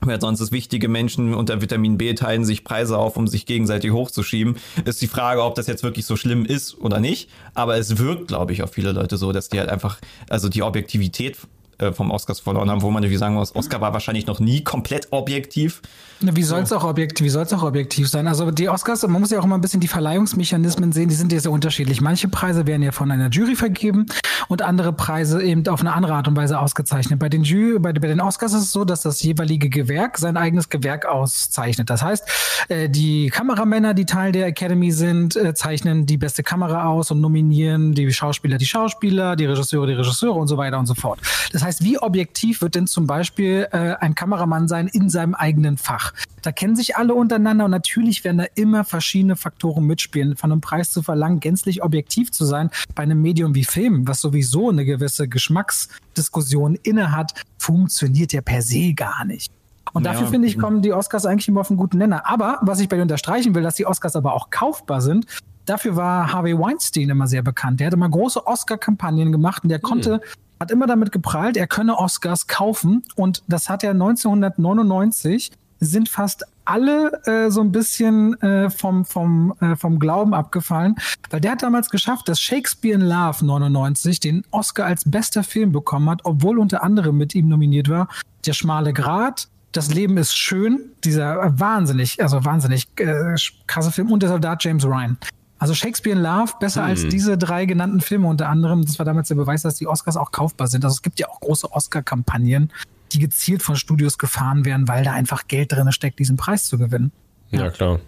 [0.00, 3.90] weil sonst ist wichtige Menschen unter Vitamin B teilen sich Preise auf, um sich gegenseitig
[3.90, 4.56] hochzuschieben.
[4.84, 7.30] Ist die Frage, ob das jetzt wirklich so schlimm ist oder nicht.
[7.54, 10.62] Aber es wirkt, glaube ich, auf viele Leute so, dass die halt einfach, also die
[10.62, 11.36] Objektivität
[11.78, 14.64] äh, vom Oscars verloren haben, wo man irgendwie sagen muss, Oscar war wahrscheinlich noch nie
[14.64, 15.80] komplett objektiv.
[16.20, 18.26] Wie soll es auch objektiv, wie soll's auch objektiv sein?
[18.26, 21.32] Also die Oscars, man muss ja auch immer ein bisschen die Verleihungsmechanismen sehen, die sind
[21.32, 22.00] ja sehr unterschiedlich.
[22.00, 24.06] Manche Preise werden ja von einer Jury vergeben
[24.48, 27.20] und andere Preise eben auf eine andere Art und Weise ausgezeichnet.
[27.20, 30.36] Bei den Jury, bei, bei den Oscars ist es so, dass das jeweilige Gewerk sein
[30.36, 31.88] eigenes Gewerk auszeichnet.
[31.88, 32.28] Das heißt,
[32.68, 37.20] äh, die Kameramänner, die Teil der Academy sind, äh, zeichnen die beste Kamera aus und
[37.20, 41.20] nominieren die Schauspieler, die Schauspieler, die Regisseure, die Regisseure und so weiter und so fort.
[41.52, 45.76] Das heißt, wie objektiv wird denn zum Beispiel äh, ein Kameramann sein in seinem eigenen
[45.76, 46.14] Fach?
[46.42, 50.36] Da kennen sich alle untereinander und natürlich werden da immer verschiedene Faktoren mitspielen.
[50.36, 54.20] Von einem Preis zu verlangen, gänzlich objektiv zu sein bei einem Medium wie Film, was
[54.20, 59.52] sowieso eine gewisse Geschmacksdiskussion innehat, funktioniert ja per se gar nicht.
[59.92, 60.30] Und dafür ja.
[60.30, 62.26] finde ich, kommen die Oscars eigentlich immer auf einen guten Nenner.
[62.26, 65.26] Aber was ich bei dir unterstreichen will, dass die Oscars aber auch kaufbar sind,
[65.68, 67.80] dafür war Harvey Weinstein immer sehr bekannt.
[67.80, 70.20] Der hat immer große Oscar-Kampagnen gemacht und der konnte, hm.
[70.60, 73.04] hat immer damit geprahlt, er könne Oscars kaufen.
[73.16, 75.50] Und das hat er 1999
[75.80, 80.96] sind fast alle äh, so ein bisschen äh, vom, vom, äh, vom Glauben abgefallen,
[81.30, 85.72] weil der hat damals geschafft, dass Shakespeare in Love 99 den Oscar als bester Film
[85.72, 88.08] bekommen hat, obwohl unter anderem mit ihm nominiert war
[88.44, 93.34] Der schmale Grat, Das Leben ist schön, dieser wahnsinnig, also wahnsinnig äh,
[93.66, 95.16] krasse Film und der Soldat James Ryan.
[95.58, 96.90] Also Shakespeare in Love besser hm.
[96.90, 98.84] als diese drei genannten Filme unter anderem.
[98.84, 100.84] Das war damals der Beweis, dass die Oscars auch kaufbar sind.
[100.84, 102.72] Also es gibt ja auch große Oscar-Kampagnen,
[103.12, 106.78] die gezielt von Studios gefahren werden, weil da einfach Geld drin steckt, diesen Preis zu
[106.78, 107.10] gewinnen.
[107.50, 108.00] Ja, ja klar.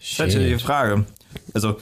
[0.00, 1.04] Ich hätte die Frage.
[1.52, 1.78] Also,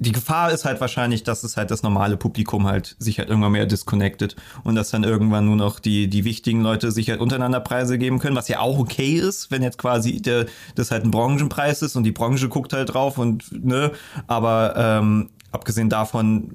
[0.00, 3.52] die Gefahr ist halt wahrscheinlich, dass es halt das normale Publikum halt sich halt irgendwann
[3.52, 7.60] mehr disconnected und dass dann irgendwann nur noch die, die wichtigen Leute sich halt untereinander
[7.60, 11.10] Preise geben können, was ja auch okay ist, wenn jetzt quasi der, das halt ein
[11.10, 13.90] Branchenpreis ist und die Branche guckt halt drauf und, ne,
[14.28, 16.52] aber ähm, abgesehen davon,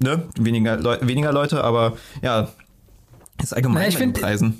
[0.00, 2.48] ne, weniger, Leu weniger Leute, aber ja,
[3.40, 4.58] ist allgemein Na, mit Preisen.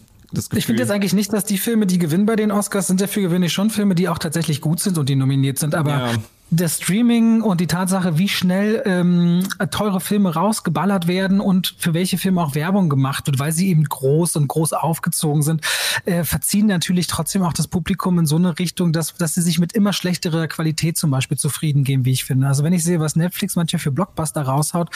[0.55, 3.07] Ich finde jetzt eigentlich nicht, dass die Filme, die gewinnen bei den Oscars, sind ja
[3.07, 5.75] für gewöhnlich schon Filme, die auch tatsächlich gut sind und die nominiert sind.
[5.75, 6.11] Aber ja.
[6.53, 12.19] Das Streaming und die Tatsache, wie schnell ähm, teure Filme rausgeballert werden und für welche
[12.19, 15.63] Filme auch Werbung gemacht wird, weil sie eben groß und groß aufgezogen sind,
[16.05, 19.59] äh, verziehen natürlich trotzdem auch das Publikum in so eine Richtung, dass, dass sie sich
[19.59, 22.47] mit immer schlechterer Qualität zum Beispiel zufrieden geben, wie ich finde.
[22.47, 24.91] Also wenn ich sehe, was Netflix manchmal für Blockbuster raushaut,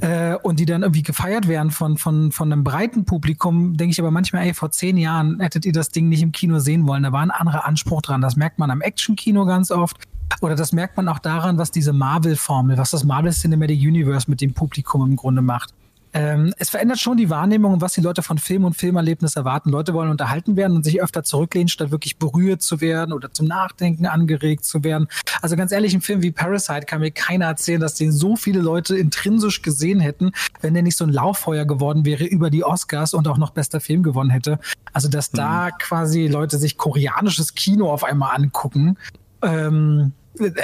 [0.00, 4.00] äh, und die dann irgendwie gefeiert werden von, von, von einem breiten Publikum, denke ich
[4.00, 7.02] aber manchmal, ey, vor zehn Jahren hättet ihr das Ding nicht im Kino sehen wollen.
[7.02, 8.22] Da war ein anderer Anspruch dran.
[8.22, 9.98] Das merkt man am Action-Kino ganz oft.
[10.40, 14.40] Oder das merkt man auch daran, was diese Marvel-Formel, was das Marvel Cinematic Universe mit
[14.40, 15.74] dem Publikum im Grunde macht.
[16.14, 19.70] ähm, es verändert schon die Wahrnehmung, was die Leute von Film und Filmerlebnis erwarten.
[19.70, 23.46] Leute wollen unterhalten werden und sich öfter zurücklehnen, statt wirklich berührt zu werden oder zum
[23.46, 25.08] Nachdenken angeregt zu werden.
[25.40, 28.60] Also ganz ehrlich, ein Film wie Parasite kann mir keiner erzählen, dass den so viele
[28.60, 33.14] Leute intrinsisch gesehen hätten, wenn der nicht so ein Lauffeuer geworden wäre über die Oscars
[33.14, 34.58] und auch noch bester Film gewonnen hätte.
[34.92, 35.78] Also dass da Mhm.
[35.78, 38.98] quasi Leute sich koreanisches Kino auf einmal angucken,
[39.42, 40.12] ähm,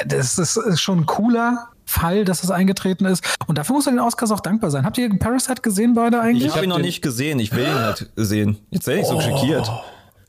[0.07, 3.25] das ist, ist schon ein cooler Fall, dass das eingetreten ist.
[3.47, 4.85] Und dafür muss er den Oscars auch dankbar sein.
[4.85, 6.47] Habt ihr Parasite gesehen beide eigentlich?
[6.47, 7.39] Ich habe ihn noch nicht gesehen.
[7.41, 8.59] Ich will ihn halt sehen.
[8.71, 9.71] Jetzt werde ich so schockiert.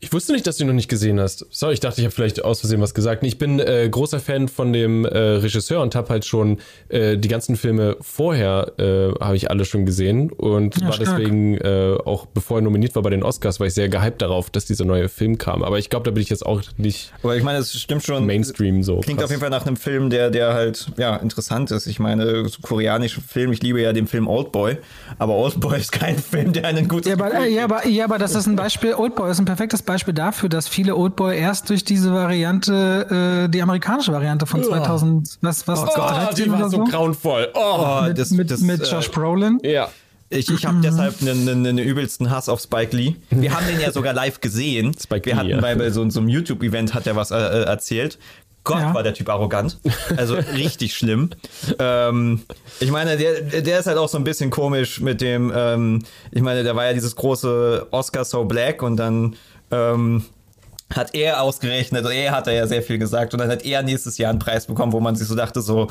[0.01, 1.45] Ich wusste nicht, dass du ihn noch nicht gesehen hast.
[1.51, 3.21] Sorry, ich dachte, ich habe vielleicht aus Versehen was gesagt.
[3.23, 7.27] Ich bin äh, großer Fan von dem äh, Regisseur und habe halt schon äh, die
[7.27, 11.17] ganzen Filme vorher äh, habe ich alle schon gesehen und Ja, war stark.
[11.17, 14.49] deswegen äh, auch bevor er nominiert war bei den Oscars, war ich sehr gehypt darauf,
[14.49, 15.63] dass dieser neue Film kam.
[15.63, 18.25] Aber ich glaube, da bin ich jetzt auch nicht Aber ich meine, es stimmt schon.
[18.25, 19.01] Mainstream so.
[19.01, 19.25] Klingt krass.
[19.25, 21.87] auf jeden Fall nach einem Film, der, der halt, ja, interessant ist.
[21.87, 24.77] Ich meine, so koreanische Film, ich liebe ja den Film Oldboy,
[25.17, 28.17] aber Oldboy ist kein Film, der einen gutes Ja aber, äh, ja, aber, ja, aber
[28.17, 31.83] das ist ein Beispiel, Oldboy ist ein perfektes Beispiel dafür, dass viele Oldboy erst durch
[31.83, 36.83] diese Variante, äh, die amerikanische Variante von 2000, was, was, Oh, 13 die war so
[36.83, 37.49] grauenvoll.
[37.53, 38.01] Oh.
[38.07, 39.59] Mit, das, mit, das, mit äh, Josh Brolin.
[39.63, 39.89] Ja.
[40.29, 43.15] Ich, ich habe deshalb einen, einen, einen übelsten Hass auf Spike Lee.
[43.31, 44.95] Wir haben den ja sogar live gesehen.
[44.97, 45.59] Spike Wir Lee, hatten ja.
[45.59, 48.19] bei, bei so, so einem YouTube-Event hat er was äh, äh, erzählt.
[48.63, 48.93] Gott, Ja.
[48.93, 49.79] war der Typ arrogant.
[50.17, 51.31] Also richtig schlimm.
[51.79, 52.43] Ähm,
[52.79, 56.43] ich meine, der, der ist halt auch so ein bisschen komisch mit dem, ähm, ich
[56.43, 59.35] meine, da war ja dieses große Oscar So Black und dann
[59.71, 60.23] ähm,
[60.93, 64.17] hat er ausgerechnet, er hat da ja sehr viel gesagt und dann hat er nächstes
[64.17, 65.87] Jahr einen Preis bekommen, wo man sich so dachte, so,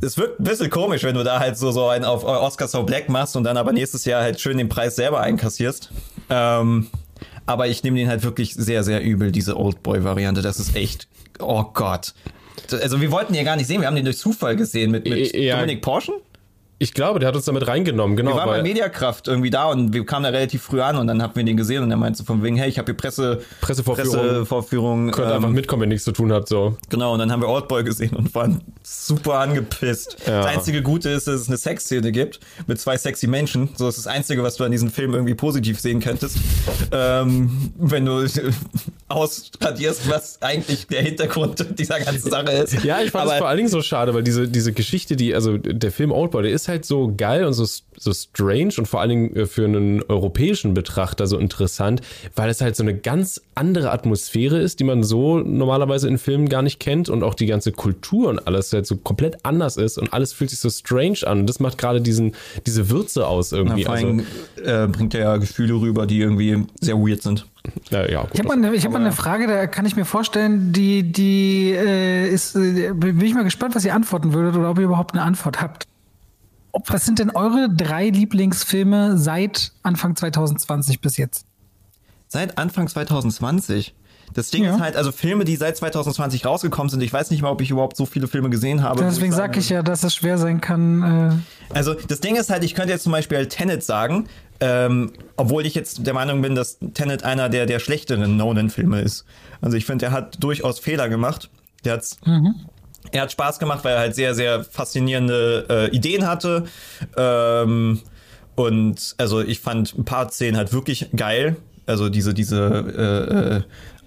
[0.00, 2.82] es wirkt ein bisschen komisch, wenn du da halt so, so einen auf Oscar So
[2.84, 5.90] Black machst und dann aber nächstes Jahr halt schön den Preis selber einkassierst.
[6.30, 6.88] Ähm,
[7.46, 10.42] aber ich nehme den halt wirklich sehr, sehr übel, diese Oldboy-Variante.
[10.42, 11.06] Das ist echt,
[11.38, 12.14] oh Gott.
[12.72, 15.34] Also wir wollten ja gar nicht sehen, wir haben den durch Zufall gesehen mit, mit
[15.36, 15.56] Ja.
[15.56, 16.14] Dominik Porschen.
[16.78, 18.32] Ich glaube, der hat uns damit reingenommen, genau.
[18.32, 21.22] Wir waren bei Mediakraft irgendwie da und wir kamen da relativ früh an und dann
[21.22, 23.40] haben wir den gesehen und er meinte so von wegen, hey, ich habe hier Presse,
[23.62, 24.12] Pressevorführung.
[24.12, 26.76] Pressevorführung Könnt einfach ähm, mitkommen, wenn ihr nichts zu tun habt, so.
[26.90, 30.18] Genau, und dann haben wir Oldboy gesehen und waren super angepisst.
[30.26, 30.42] Ja.
[30.42, 33.70] Das einzige Gute ist, dass es eine Sexszene gibt mit zwei sexy Menschen.
[33.74, 36.36] So ist das Einzige, was du an diesem Film irgendwie positiv sehen könntest.
[36.92, 38.26] Ähm, wenn du
[39.08, 42.84] ausradierst, was eigentlich der Hintergrund dieser ganzen Sache ist.
[42.84, 45.56] Ja, ich fand es vor allen Dingen so schade, weil diese, diese Geschichte, die, also
[45.56, 49.10] der Film Oldboy, der ist halt so geil und so, so strange und vor allen
[49.10, 52.00] Dingen äh, für einen europäischen Betrachter so interessant,
[52.34, 56.48] weil es halt so eine ganz andere Atmosphäre ist, die man so normalerweise in Filmen
[56.48, 59.98] gar nicht kennt und auch die ganze Kultur und alles halt so komplett anders ist
[59.98, 61.40] und alles fühlt sich so strange an.
[61.40, 62.32] Und das macht gerade diesen,
[62.66, 63.84] diese Würze aus Na, irgendwie.
[63.84, 64.26] vor also, allem
[64.62, 67.46] äh, bringt er ja Gefühle rüber, die irgendwie sehr weird sind.
[67.90, 71.02] ja, gut, Ich habe mal, hab mal eine Frage, da kann ich mir vorstellen, die,
[71.02, 74.84] die äh, ist, äh, bin ich mal gespannt, was ihr antworten würdet oder ob ihr
[74.84, 75.86] überhaupt eine Antwort habt.
[76.86, 81.46] Was sind denn eure drei Lieblingsfilme seit Anfang 2020 bis jetzt?
[82.28, 83.94] Seit Anfang 2020.
[84.34, 84.74] Das Ding Ja.
[84.74, 87.70] ist halt, also Filme, die seit 2020 rausgekommen sind, ich weiß nicht mal, ob ich
[87.70, 89.00] überhaupt so viele Filme gesehen habe.
[89.02, 91.02] Deswegen sage sagen ich ja, dass es schwer sein kann.
[91.70, 94.26] Äh, Also das Ding ist halt, ich könnte jetzt zum Beispiel halt Tenet sagen,
[94.58, 99.24] ähm, obwohl ich jetzt der Meinung bin, dass Tenet einer der, der schlechteren Nolan-Filme ist.
[99.60, 101.48] Also ich finde, er hat durchaus Fehler gemacht.
[101.84, 102.18] Der hat's,
[103.12, 106.64] Er hat Spaß gemacht, weil er halt sehr, sehr faszinierende äh, Ideen hatte.
[107.16, 108.00] Ähm,
[108.54, 111.56] und also ich fand ein paar Szenen halt wirklich geil.
[111.86, 112.58] Also diese, diese
[112.96, 113.62] äh, äh,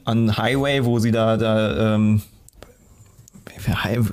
[0.05, 2.21] an Highway, wo sie da, da ähm,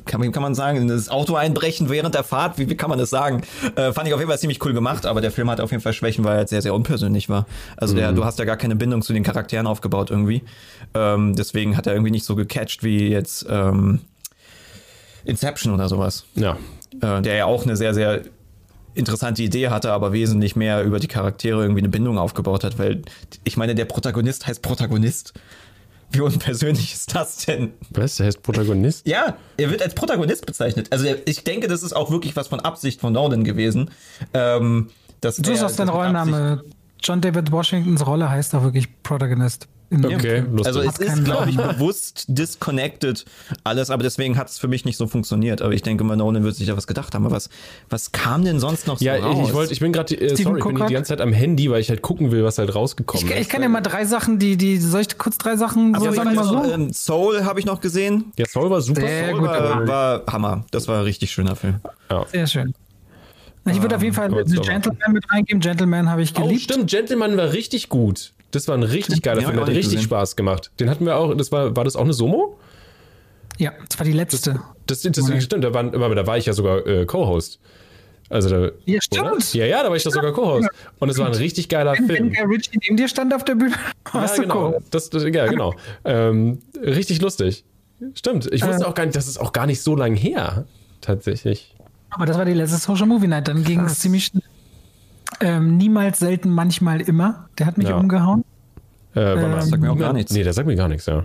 [0.05, 2.99] kann, wie kann man sagen, das Auto einbrechen während der Fahrt, wie, wie kann man
[2.99, 3.43] das sagen?
[3.77, 5.83] Äh, fand ich auf jeden Fall ziemlich cool gemacht, aber der Film hat auf jeden
[5.83, 7.47] Fall Schwächen, weil er halt sehr, sehr unpersönlich war.
[7.77, 10.43] Also der, du hast ja gar keine Bindung zu den Charakteren aufgebaut irgendwie.
[10.95, 14.01] Ähm, deswegen hat er irgendwie nicht so gecatcht wie jetzt ähm,
[15.27, 16.25] Inception oder sowas.
[16.35, 16.57] Ja.
[17.03, 18.23] Äh, der ja auch eine sehr, sehr
[18.95, 23.03] interessante Idee hatte, aber wesentlich mehr über die Charaktere irgendwie eine Bindung aufgebaut hat, weil
[23.45, 25.35] ich meine, der Protagonist heißt Protagonist.
[26.13, 27.73] Wie unpersönlich ist das denn?
[27.91, 28.17] Was?
[28.17, 29.07] Der heißt Protagonist?
[29.07, 30.87] Ja, er wird als Protagonist bezeichnet.
[30.93, 33.91] Also ich denke, das ist auch wirklich was von Absicht von Nolan gewesen.
[34.33, 34.89] Ähm,
[35.21, 36.65] dass du hast auch dein das mit Absicht- Rollenname.
[37.03, 39.69] John David Washingtons Rolle heißt auch wirklich Protagonist.
[39.91, 40.67] Okay, lustig.
[40.67, 43.25] Also es ist, glaube ich, bewusst disconnected
[43.63, 45.63] alles, aber deswegen hat es für mich nicht so funktioniert.
[45.63, 47.25] Aber ich denke mal, Nolan wird sich da was gedacht haben.
[47.25, 47.49] Aber was,
[47.89, 49.37] was kam denn sonst noch so ja, raus?
[49.41, 51.71] ich, ich wollte, ich bin gerade, äh, sorry, ich bin die ganze Zeit am Handy,
[51.71, 53.41] weil ich halt gucken will, was halt rausgekommen Ich, ist.
[53.43, 56.11] ich kann dir mal drei Sachen, die, die, soll ich kurz drei Sachen also, so
[56.13, 56.73] ich sagen noch, so?
[56.73, 58.33] ähm, Soul habe ich noch gesehen.
[58.37, 59.03] ja, Soul war super.
[59.03, 59.49] Sehr Soul gut.
[59.49, 60.65] war, War, Hammer.
[60.73, 61.77] Das war ein richtig schöner Film.
[62.11, 62.27] ja.
[62.33, 62.75] Sehr schön.
[63.69, 65.61] Ich würde auf jeden Fall aber aber- Gentleman mit reingeben.
[65.61, 66.63] Gentleman habe ich Oh, geliebt.
[66.63, 68.33] stimmt, Gentleman war richtig gut.
[68.53, 70.03] Das war ein richtig geiler hab Film, hat richtig gesehen.
[70.03, 70.71] Spaß gemacht.
[70.81, 72.59] Den hatten wir auch, das war, war das auch eine Somo?
[73.59, 74.61] ja, das war die letzte.
[74.87, 75.41] Das, das, Okay.
[75.41, 77.59] stimmt, da war, aber da war ich ja sogar äh, Co-Host.
[78.29, 79.25] Also da, Ja, stimmt.
[79.25, 79.39] Oder?
[79.53, 80.69] Ja, ja, da war ich doch sogar Co-Host.
[80.99, 82.25] Und es war ein richtig geiler Wenn, Film.
[82.27, 83.75] wenn Guy Ritchie neben dir stand auf der Bühne,
[84.13, 84.69] warst ja, genau.
[84.71, 84.79] cool.
[84.91, 85.75] Das, das, ja, genau.
[86.05, 87.65] Ähm, richtig lustig.
[88.15, 88.47] Stimmt.
[88.53, 88.87] Ich wusste Äh.
[88.87, 90.67] auch gar nicht, das ist auch gar nicht so lang her.
[91.01, 91.75] Tatsächlich.
[92.11, 93.49] Aber das war die letzte Social Movie Night.
[93.49, 94.43] Dann ging es ziemlich schnell.
[95.41, 97.49] Ähm, niemals, selten, manchmal, immer.
[97.59, 97.97] Der hat mich Ja.
[97.97, 98.45] umgehauen.
[99.15, 99.69] Äh, wann war's?
[99.69, 100.33] sagt mir auch gar nichts.
[100.33, 101.25] Nee, das sagt mir gar nichts, ja.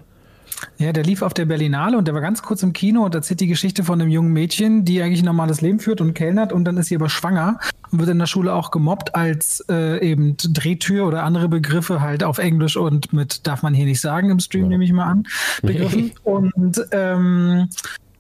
[0.77, 3.39] Ja, der lief auf der Berlinale und der war ganz kurz im Kino und erzählt
[3.39, 6.65] die Geschichte von einem jungen Mädchen, die eigentlich ein normales Leben führt und kellnert und
[6.65, 7.57] dann ist sie aber schwanger
[7.91, 12.23] und wird in der Schule auch gemobbt als äh, eben Drehtür oder andere Begriffe halt
[12.23, 15.23] auf Englisch und mit darf man hier nicht sagen im Stream, nehme ich mal an,
[15.63, 16.11] Begriffen.
[16.23, 17.69] und ähm,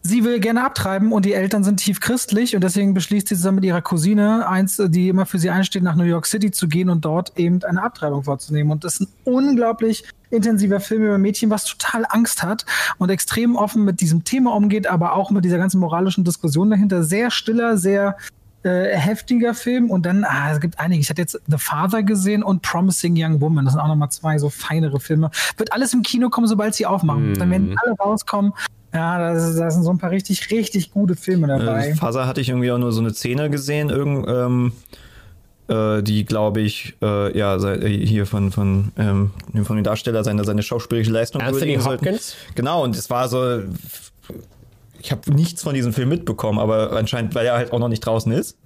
[0.03, 3.55] Sie will gerne abtreiben und die Eltern sind tief christlich und deswegen beschließt sie zusammen
[3.55, 6.89] mit ihrer Cousine, eins, die immer für sie einsteht, nach New York City zu gehen
[6.89, 8.71] und dort eben eine Abtreibung vorzunehmen.
[8.71, 12.65] Und das ist ein unglaublich intensiver Film über ein Mädchen, was total Angst hat
[12.97, 17.03] und extrem offen mit diesem Thema umgeht, aber auch mit dieser ganzen moralischen Diskussion dahinter.
[17.03, 18.17] Sehr stiller, sehr
[18.63, 21.01] äh, heftiger Film und dann, ah, es gibt einige.
[21.01, 23.65] Ich hatte jetzt The Father gesehen und Promising Young Woman.
[23.65, 25.29] Das sind auch nochmal zwei so feinere Filme.
[25.57, 27.35] Wird alles im Kino kommen, sobald sie aufmachen.
[27.35, 28.53] Dann werden alle rauskommen.
[28.93, 29.39] Ja, da
[29.71, 31.89] sind so ein paar richtig, richtig gute Filme dabei.
[31.89, 34.73] Äh, Faser hatte ich irgendwie auch nur so eine Szene gesehen, irgend, ähm,
[35.69, 39.31] äh, die, glaube ich, äh, ja, äh, hier von, von, ähm,
[39.63, 42.05] von dem Darsteller seine, seine schauspielerische Leistung Anthony würdigen sollten.
[42.05, 42.35] Hopkins?
[42.55, 43.61] Genau, und es war so,
[44.99, 48.01] ich habe nichts von diesem Film mitbekommen, aber anscheinend, weil er halt auch noch nicht
[48.01, 48.57] draußen ist.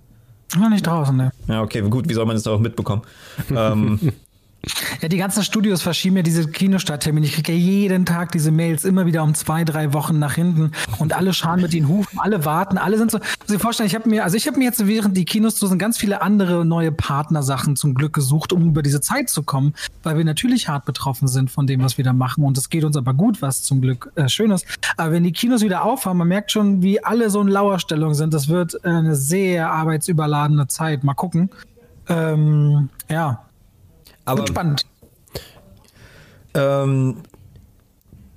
[0.57, 1.31] Noch nicht draußen, ne?
[1.47, 3.03] Ja, okay, gut, wie soll man das auch mitbekommen?
[3.55, 3.99] ähm,
[5.01, 7.25] Ja, die ganzen Studios verschieben ja diese Kinostarttermine.
[7.25, 10.71] Ich kriege ja jeden Tag diese Mails immer wieder um zwei, drei Wochen nach hinten
[10.99, 13.19] und alle scharen mit den Hufen, alle warten, alle sind so.
[13.47, 15.79] Ich vorstellen, ich habe mir, also ich habe mir jetzt während die Kinos zu sind
[15.79, 19.73] ganz viele andere neue Partnersachen zum Glück gesucht, um über diese Zeit zu kommen,
[20.03, 22.83] weil wir natürlich hart betroffen sind von dem, was wir da machen und es geht
[22.83, 24.65] uns aber gut, was zum Glück äh, schön ist.
[24.97, 28.33] Aber wenn die Kinos wieder aufhaben, man merkt schon, wie alle so in Lauerstellung sind.
[28.33, 31.03] Das wird eine sehr arbeitsüberladene Zeit.
[31.03, 31.49] Mal gucken.
[32.07, 33.45] Ähm, ja,
[34.25, 34.85] aber wird spannend.
[36.53, 37.17] Ähm,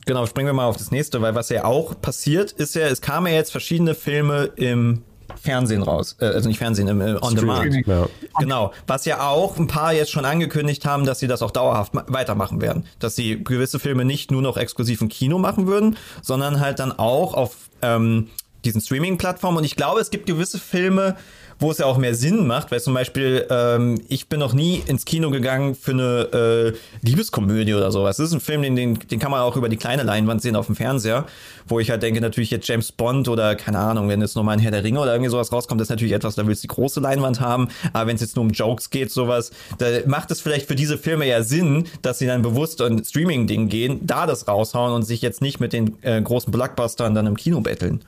[0.06, 3.00] genau, springen wir mal auf das nächste, weil was ja auch passiert, ist ja, es
[3.00, 5.02] kamen ja jetzt verschiedene Filme im
[5.40, 6.16] Fernsehen raus.
[6.20, 7.60] Äh, also nicht Fernsehen, im äh, On Demand.
[7.60, 7.84] Streaming.
[7.86, 8.08] Ja.
[8.40, 11.94] Genau, was ja auch ein paar jetzt schon angekündigt haben, dass sie das auch dauerhaft
[11.94, 12.86] ma- weitermachen werden.
[12.98, 16.90] Dass sie gewisse Filme nicht nur noch exklusiv im Kino machen würden, sondern halt dann
[16.90, 18.30] auch auf ähm,
[18.64, 19.58] diesen Streaming-Plattformen.
[19.58, 21.16] Und ich glaube, es gibt gewisse Filme,
[21.58, 24.82] wo es ja auch mehr Sinn macht, weil zum Beispiel, ähm, ich bin noch nie
[24.86, 28.16] ins Kino gegangen für eine äh, Liebeskomödie oder sowas.
[28.16, 30.56] Das ist ein Film, den, den, den kann man auch über die kleine Leinwand sehen
[30.56, 31.26] auf dem Fernseher,
[31.66, 34.60] wo ich halt denke, natürlich jetzt James Bond oder keine Ahnung, wenn jetzt nochmal ein
[34.60, 36.74] Herr der Ringe oder irgendwie sowas rauskommt, das ist natürlich etwas, da willst du die
[36.74, 40.40] große Leinwand haben, aber wenn es jetzt nur um Jokes geht, sowas, da macht es
[40.40, 44.46] vielleicht für diese Filme ja Sinn, dass sie dann bewusst ein Streaming-Ding gehen, da das
[44.46, 48.00] raushauen und sich jetzt nicht mit den äh, großen Blockbustern dann im Kino betteln.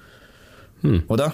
[1.09, 1.33] Oder?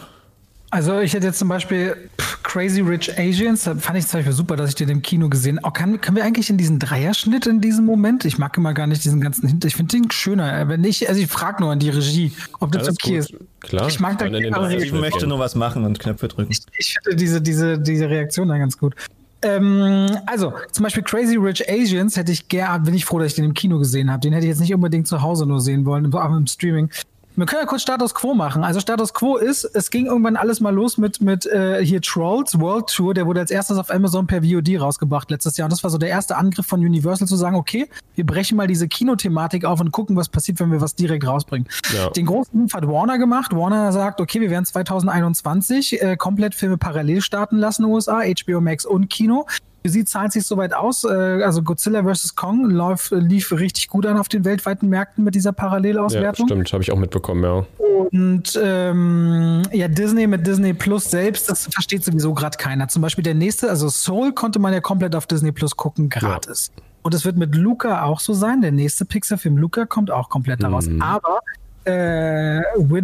[0.70, 1.96] Also ich hätte jetzt zum Beispiel
[2.42, 5.58] Crazy Rich Asians, da fand ich zum Beispiel super, dass ich den im Kino gesehen
[5.62, 5.72] habe.
[5.72, 8.24] Kann, können wir eigentlich in diesen Dreierschnitt in diesem Moment?
[8.24, 9.68] Ich mag immer gar nicht diesen ganzen Hinter.
[9.68, 10.68] Ich finde den schöner.
[10.68, 13.18] Wenn nicht, also ich frage nur an die Regie, ob das Alles okay gut.
[13.18, 13.34] ist.
[13.60, 13.88] Klar.
[13.88, 15.28] Ich mag da Steven möchte gehen.
[15.28, 16.50] nur was machen und Knöpfe drücken.
[16.50, 18.94] Ich, ich finde diese, diese, diese Reaktion da ganz gut.
[19.42, 23.34] Ähm, also, zum Beispiel Crazy Rich Asians hätte ich gern, bin ich froh, dass ich
[23.34, 24.20] den im Kino gesehen habe.
[24.20, 26.90] Den hätte ich jetzt nicht unbedingt zu Hause nur sehen wollen, aber im Streaming.
[27.36, 28.64] Wir können ja kurz Status Quo machen.
[28.64, 32.58] Also Status Quo ist, es ging irgendwann alles mal los mit, mit äh, hier Trolls
[32.58, 33.12] World Tour.
[33.12, 35.66] Der wurde als erstes auf Amazon per VOD rausgebracht letztes Jahr.
[35.66, 38.66] Und das war so der erste Angriff von Universal zu sagen, okay, wir brechen mal
[38.66, 41.68] diese Kinothematik auf und gucken, was passiert, wenn wir was direkt rausbringen.
[41.94, 42.08] Ja.
[42.08, 43.54] Den großen Move hat Warner gemacht.
[43.54, 48.86] Warner sagt, okay, wir werden 2021 äh, komplett Filme parallel starten lassen, USA, HBO Max
[48.86, 49.46] und Kino.
[49.86, 51.04] Für sie zahlt sich soweit aus.
[51.04, 52.34] Äh, also Godzilla vs.
[52.34, 56.48] Kong läuft, lief richtig gut an auf den weltweiten Märkten mit dieser Ja, Parallelauswertung.
[56.48, 57.64] stimmt, habe ich auch mitbekommen, ja.
[58.10, 62.88] Und ähm, ja, Disney mit Disney Plus selbst, das versteht sowieso gerade keiner.
[62.88, 66.72] Zum Beispiel der nächste, also Soul konnte man ja komplett auf Disney Plus gucken, gratis.
[67.02, 68.60] Und es wird mit Luca auch so sein.
[68.62, 70.88] Der nächste Pixar-Film Luca kommt auch komplett daraus.
[70.98, 71.38] Aber
[71.84, 72.60] äh,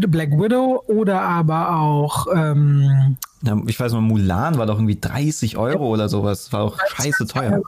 [0.09, 3.32] Black Widow oder aber auch ähm, Ja,
[3.66, 6.52] ich weiß mal, Mulan war doch irgendwie 30 Euro oder sowas.
[6.52, 7.61] War auch scheiße teuer.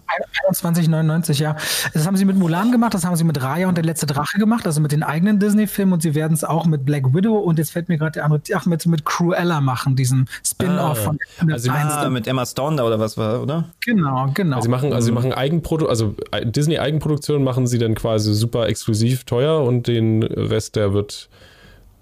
[0.50, 1.56] 21,99, ja.
[1.92, 4.38] Das haben sie mit Mulan gemacht, das haben sie mit Raya und der letzte Drache
[4.38, 7.58] gemacht, also mit den eigenen Disney-Filmen und sie werden es auch mit Black Widow und
[7.58, 10.94] jetzt fällt mir gerade der andere, ach, mit, mit Cruella machen, diesen Spin-off Ah.
[10.94, 11.18] von
[11.50, 13.64] Also, Ah, mit Emma Stone da oder was war, oder?
[13.84, 14.56] Genau, genau.
[14.56, 18.68] Also sie machen, also sie machen Eigenprodu also Disney Eigenproduktion machen sie dann quasi super
[18.68, 21.28] exklusiv teuer und den Rest, der wird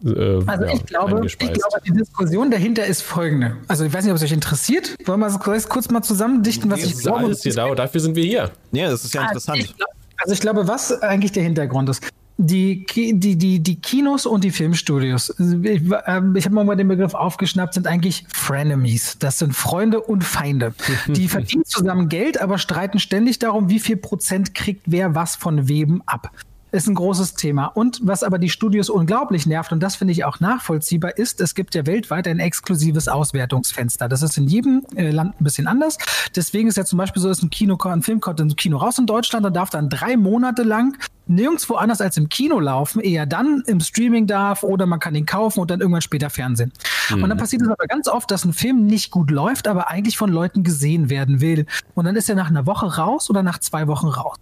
[0.04, 3.56] äh, Also ja, ich, glaube, ich glaube, die Diskussion dahinter ist folgende.
[3.68, 4.94] Also ich weiß nicht, ob es euch interessiert.
[5.06, 7.24] Wollen wir das kurz mal zusammendichten, was das ich glaube?
[7.26, 8.50] alles da, dafür sind wir hier.
[8.72, 9.58] Ja, das ist ja Also interessant.
[9.58, 9.88] ich, glaub-
[10.18, 12.02] also ich glaube, was eigentlich der Hintergrund ist.
[12.38, 17.14] die, die, die, die Kinos und die Filmstudios, ich, äh, ich habe mal den Begriff
[17.14, 19.16] aufgeschnappt, sind eigentlich Frenemies.
[19.18, 20.74] Das sind Freunde und Feinde.
[21.08, 25.68] Die verdienen zusammen Geld, aber streiten ständig darum, wie viel Prozent kriegt wer was von
[25.68, 26.30] wem ab
[26.72, 27.66] ist ein großes Thema.
[27.66, 31.54] Und was aber die Studios unglaublich nervt, und das finde ich auch nachvollziehbar, ist, es
[31.54, 34.08] gibt ja weltweit ein exklusives Auswertungsfenster.
[34.08, 35.98] Das ist in jedem äh, Land ein bisschen anders.
[36.34, 38.98] Deswegen ist ja zum Beispiel so, dass ein Kino, ein Film kommt im Kino raus
[38.98, 40.96] in Deutschland und darf dann drei Monate lang
[41.26, 45.26] nirgendwo anders als im Kino laufen, eher dann im Streaming darf oder man kann ihn
[45.26, 46.72] kaufen und dann irgendwann später Fernsehen.
[47.10, 47.22] Mhm.
[47.22, 50.16] Und dann passiert es aber ganz oft, dass ein Film nicht gut läuft, aber eigentlich
[50.16, 51.66] von Leuten gesehen werden will.
[51.94, 54.36] Und dann ist er nach einer Woche raus oder nach zwei Wochen raus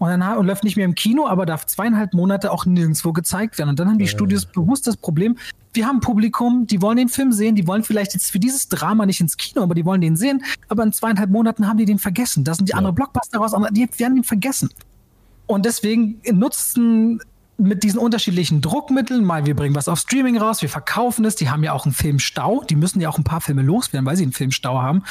[0.00, 3.68] und dann läuft nicht mehr im Kino, aber darf zweieinhalb Monate auch nirgendwo gezeigt werden.
[3.68, 4.10] Und dann haben die ja.
[4.10, 5.36] Studios bewusst das Problem,
[5.74, 8.68] wir haben ein Publikum, die wollen den Film sehen, die wollen vielleicht jetzt für dieses
[8.68, 11.84] Drama nicht ins Kino, aber die wollen den sehen, aber in zweieinhalb Monaten haben die
[11.84, 12.44] den vergessen.
[12.44, 12.78] Da sind die ja.
[12.78, 14.70] andere Blockbuster raus, aber die werden ihn vergessen.
[15.46, 17.20] Und deswegen nutzen
[17.58, 21.50] mit diesen unterschiedlichen Druckmitteln, mal wir bringen was auf Streaming raus, wir verkaufen es, die
[21.50, 24.22] haben ja auch einen Filmstau, die müssen ja auch ein paar Filme loswerden, weil sie
[24.22, 25.02] einen Filmstau haben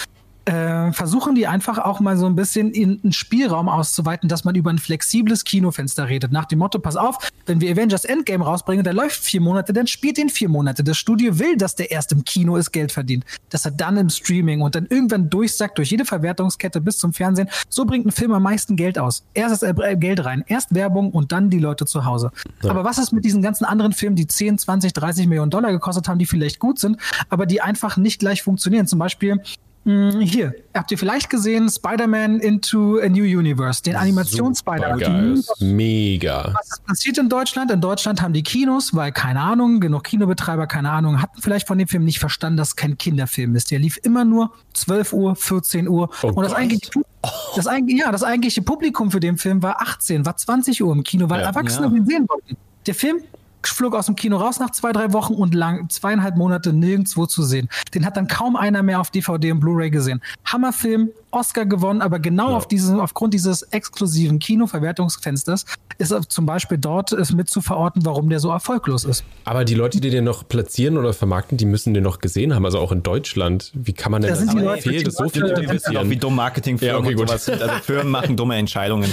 [0.50, 4.56] äh, versuchen die einfach auch mal so ein bisschen in einen Spielraum auszuweiten, dass man
[4.56, 6.32] über ein flexibles Kinofenster redet.
[6.32, 9.86] Nach dem Motto, pass auf, wenn wir Avengers Endgame rausbringen, der läuft vier Monate, dann
[9.86, 10.84] spielt den vier Monate.
[10.84, 13.26] Das Studio will, dass der erst im Kino ist, Geld verdient.
[13.50, 17.50] Dass er dann im Streaming und dann irgendwann durchsackt durch jede Verwertungskette bis zum Fernsehen.
[17.70, 19.24] So bringt ein Film am meisten Geld aus.
[19.36, 22.32] Erst das äh, Geld rein, erst Werbung und dann die Leute zu Hause.
[22.64, 22.72] Ja.
[22.72, 26.08] Aber was ist mit diesen ganzen anderen Filmen, die 10, 20, 30 Millionen Dollar gekostet
[26.08, 26.98] haben, die vielleicht gut sind,
[27.30, 28.88] aber die einfach nicht gleich funktionieren?
[28.88, 29.42] Zum Beispiel
[29.86, 35.44] hier, habt ihr vielleicht gesehen Spider-Man Into a New Universe, den Animations-Spider-Man.
[35.60, 36.54] Mega.
[36.54, 37.72] Was ist passiert in Deutschland?
[37.72, 41.78] In Deutschland haben die Kinos, weil keine Ahnung, genug Kinobetreiber, keine Ahnung, hatten vielleicht von
[41.78, 43.72] dem Film nicht verstanden, dass es kein Kinderfilm ist.
[43.72, 46.10] Der lief immer nur 12 Uhr, 14 Uhr.
[46.22, 46.92] Oh und das eigentliche,
[47.56, 51.30] das, ja, das eigentliche Publikum für den Film war 18, war 20 Uhr im Kino,
[51.30, 51.94] weil ja, Erwachsene ja.
[51.94, 52.58] den sehen wollten.
[52.86, 53.22] Der Film
[53.68, 57.44] flog aus dem Kino raus nach zwei, drei Wochen und lang zweieinhalb Monate nirgendwo zu
[57.44, 57.70] sehen.
[57.94, 60.22] Den hat dann kaum einer mehr auf DVD und Blu-ray gesehen.
[60.46, 62.58] Hammerfilm, Oscar gewonnen, aber genau ja.
[62.58, 65.66] auf diesen, aufgrund dieses exklusiven Kinoverwertungsfensters
[65.98, 69.24] ist zum Beispiel dort ist mit zu verorten, warum der so erfolglos ist.
[69.44, 72.66] Aber die Leute, die den noch platzieren oder vermarkten, die müssen den noch gesehen haben,
[72.66, 73.72] also auch in Deutschland.
[73.74, 74.46] Wie kann man denn da das?
[74.46, 77.62] Sind die Leute, fehlt, so die wissen auch, wie dumm Marketingfirmen ja, okay, sind.
[77.62, 79.10] Also Firmen machen dumme Entscheidungen.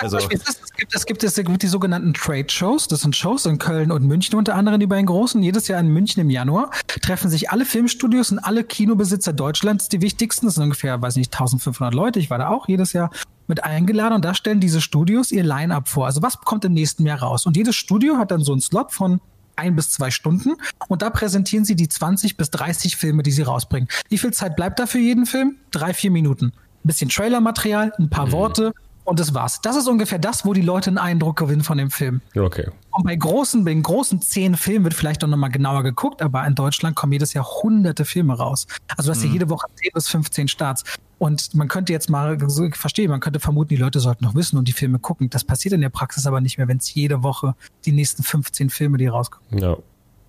[0.00, 0.16] Also.
[0.16, 0.48] es, gibt,
[0.94, 2.88] es, gibt, es gibt die sogenannten Trade Shows.
[2.88, 5.42] Das sind Shows in Köln und München unter anderem, die bei den großen.
[5.42, 6.70] Jedes Jahr in München im Januar
[7.02, 10.46] treffen sich alle Filmstudios und alle Kinobesitzer Deutschlands, die wichtigsten.
[10.46, 12.18] Das sind ungefähr, weiß nicht, 1500 Leute.
[12.18, 13.10] Ich war da auch jedes Jahr
[13.46, 16.06] mit eingeladen und da stellen diese Studios ihr Line-up vor.
[16.06, 17.46] Also was kommt im nächsten Jahr raus?
[17.46, 19.20] Und jedes Studio hat dann so einen Slot von
[19.56, 20.54] ein bis zwei Stunden
[20.88, 23.88] und da präsentieren sie die 20 bis 30 Filme, die sie rausbringen.
[24.08, 25.56] Wie viel Zeit bleibt da für jeden Film?
[25.70, 26.46] Drei, vier Minuten.
[26.46, 28.32] Ein bisschen Trailermaterial, ein paar mhm.
[28.32, 28.72] Worte
[29.10, 29.60] und das war's.
[29.60, 32.20] Das ist ungefähr das, wo die Leute einen Eindruck gewinnen von dem Film.
[32.36, 32.68] Okay.
[32.92, 36.46] Und bei großen, bei den großen zehn Filmen wird vielleicht auch nochmal genauer geguckt, aber
[36.46, 38.66] in Deutschland kommen jedes Jahr hunderte Filme raus.
[38.96, 39.26] Also du hast mhm.
[39.26, 40.84] ja jede Woche 10 bis 15 Starts.
[41.18, 44.34] Und man könnte jetzt mal, so, ich verstehe, man könnte vermuten, die Leute sollten noch
[44.34, 45.28] wissen und die Filme gucken.
[45.28, 47.54] Das passiert in der Praxis aber nicht mehr, wenn es jede Woche
[47.84, 49.58] die nächsten 15 Filme, die rauskommen.
[49.58, 49.76] Ja.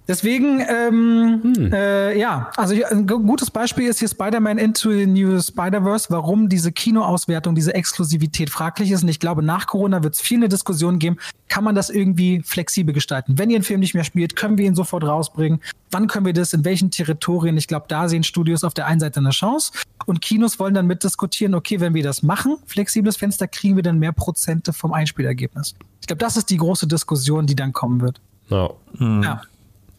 [0.08, 1.74] Deswegen, ähm, hm.
[1.74, 6.72] äh, ja, also ein gutes Beispiel ist hier Spider-Man Into the New Spider-Verse, warum diese
[6.72, 9.04] Kinoauswertung, diese Exklusivität fraglich ist.
[9.04, 12.42] Und ich glaube, nach Corona wird es viel eine Diskussion geben, kann man das irgendwie
[12.44, 13.38] flexibel gestalten?
[13.38, 15.62] Wenn ihr einen Film nicht mehr spielt, können wir ihn sofort rausbringen?
[15.92, 16.54] Wann können wir das?
[16.54, 17.58] In welchen Territorien?
[17.58, 19.72] Ich glaube, da sehen Studios auf der einen Seite eine Chance
[20.06, 24.00] und Kinos wollen dann mitdiskutieren, okay, wenn wir das machen, flexibles Fenster, kriegen wir dann
[24.00, 25.76] mehr Prozente vom Einspielergebnis.
[26.00, 28.20] Ich glaube, das ist die große Diskussion, die dann kommen wird.
[28.50, 28.78] No.
[28.98, 29.24] Hm.
[29.24, 29.42] Ja.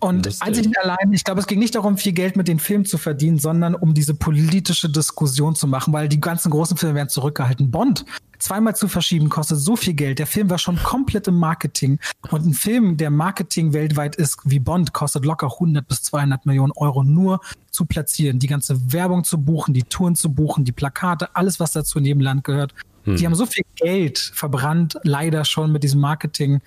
[0.02, 0.42] Und Lustig.
[0.42, 2.98] einzig und allein, ich glaube, es ging nicht darum, viel Geld mit den Filmen zu
[2.98, 7.70] verdienen, sondern um diese politische Diskussion zu machen, weil die ganzen großen Filme werden zurückgehalten.
[7.70, 8.04] Bond
[8.40, 10.18] zweimal zu verschieben kostet so viel Geld.
[10.18, 12.00] Der Film war schon komplett im Marketing.
[12.30, 16.72] Und ein Film, der Marketing weltweit ist, wie Bond, kostet locker 100 bis 200 Millionen
[16.72, 17.40] Euro nur
[17.70, 18.40] zu platzieren.
[18.40, 22.06] Die ganze Werbung zu buchen, die Touren zu buchen, die Plakate, alles, was dazu in
[22.06, 22.74] jedem Land gehört.
[23.04, 23.16] Hm.
[23.16, 26.60] Die haben so viel Geld verbrannt, leider schon mit diesem Marketing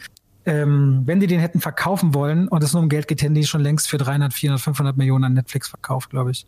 [0.46, 3.46] ähm, wenn die den hätten verkaufen wollen und es nur um Geld geht, hätten die
[3.46, 6.46] schon längst für 300, 400, 500 Millionen an Netflix verkauft, glaube ich.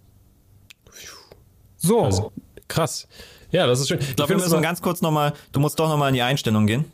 [1.78, 2.04] So.
[2.04, 2.32] Also,
[2.68, 3.08] krass.
[3.52, 4.00] Ja, das ist schön.
[4.00, 6.86] Ich glaube, wir müssen ganz kurz nochmal, du musst doch nochmal in die Einstellung gehen.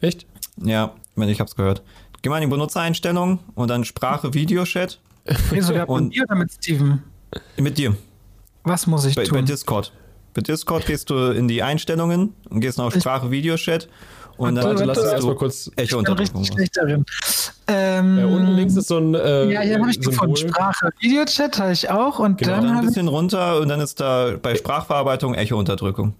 [0.00, 0.26] Echt?
[0.56, 1.82] Ja, ich hab's gehört.
[2.22, 5.00] Geh mal in die Benutzereinstellungen und dann Sprache, Videochat.
[5.60, 7.02] sogar und mit dir oder mit Steven?
[7.56, 7.96] Mit dir.
[8.62, 9.38] Was muss ich bei, tun?
[9.38, 9.92] Bei Discord.
[10.34, 13.88] Bei Discord gehst du in die Einstellungen und gehst auf Sprache, Videochat
[14.36, 15.70] und dann warte, lass uns erstmal kurz.
[15.76, 17.04] Echo ich bin richtig schlecht darin.
[17.66, 19.14] Ähm, ja, unten links ist so ein.
[19.14, 20.36] Äh, ja, hier habe ich gefunden.
[20.36, 20.90] Sprache.
[21.00, 22.18] Videochat habe ich auch.
[22.18, 26.14] Und genau, dann, dann ein bisschen runter und dann ist da bei Sprachverarbeitung Echo-Unterdrückung.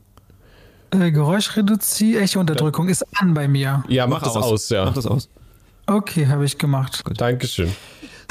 [0.91, 3.85] Äh, Geräuschreduzierung, Echo-Unterdrückung ist an bei mir.
[3.89, 4.85] Ja, mach, das aus, ja.
[4.85, 5.29] Mach das aus.
[5.87, 7.03] Okay, habe ich gemacht.
[7.17, 7.75] Dankeschön.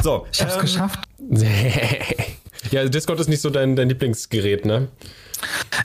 [0.02, 1.00] So, Ich habe es ähm, geschafft.
[2.72, 4.88] ja, Discord ist nicht so dein, dein Lieblingsgerät, ne?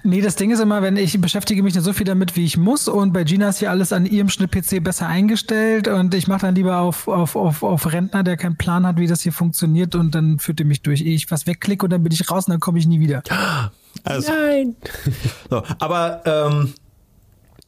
[0.02, 2.56] Nee, das Ding ist immer, wenn ich beschäftige mich nicht so viel damit, wie ich
[2.56, 6.42] muss und bei Gina ist hier alles an ihrem Schnitt-PC besser eingestellt und ich mache
[6.42, 9.94] dann lieber auf, auf, auf, auf Rentner, der keinen Plan hat, wie das hier funktioniert
[9.94, 12.46] und dann führt er mich durch, ehe ich was wegklicke und dann bin ich raus
[12.46, 13.22] und dann komme ich nie wieder.
[14.04, 14.76] Also, Nein.
[15.50, 16.74] So, aber ähm,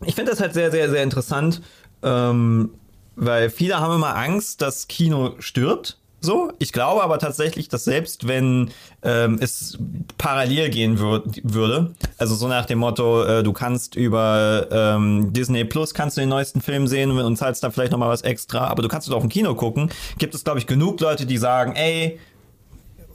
[0.04, 1.60] ich finde das halt sehr, sehr, sehr interessant,
[2.02, 2.70] ähm,
[3.16, 5.99] weil viele haben immer Angst, dass Kino stirbt.
[6.20, 8.70] So, ich glaube aber tatsächlich, dass selbst wenn
[9.02, 9.78] ähm, es
[10.18, 15.64] parallel gehen würd, würde, also so nach dem Motto, äh, du kannst über ähm, Disney
[15.64, 18.66] Plus kannst du den neuesten Film sehen und zahlst da vielleicht noch mal was extra,
[18.66, 21.38] aber du kannst es auch im Kino gucken, gibt es glaube ich genug Leute, die
[21.38, 22.18] sagen, ey,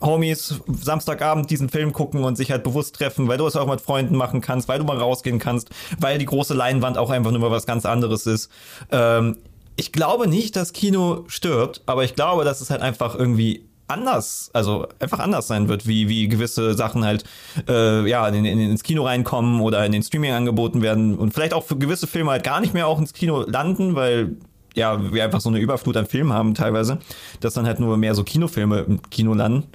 [0.02, 3.82] Homies Samstagabend diesen Film gucken und sich halt bewusst treffen, weil du es auch mit
[3.82, 7.40] Freunden machen kannst, weil du mal rausgehen kannst, weil die große Leinwand auch einfach nur
[7.40, 8.52] mal was ganz anderes ist.
[8.92, 9.38] Ähm,
[9.76, 14.50] ich glaube nicht, dass Kino stirbt, aber ich glaube, dass es halt einfach irgendwie anders,
[14.54, 17.24] also einfach anders sein wird, wie, wie gewisse Sachen halt
[17.68, 21.54] äh, ja in, in, ins Kino reinkommen oder in den Streaming angeboten werden und vielleicht
[21.54, 24.38] auch für gewisse Filme halt gar nicht mehr auch ins Kino landen, weil
[24.76, 27.00] ja, wir einfach so eine Überflut an Filmen haben teilweise,
[27.40, 29.68] dass dann halt nur mehr so Kinofilme im Kino landen.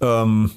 [0.00, 0.52] Ähm,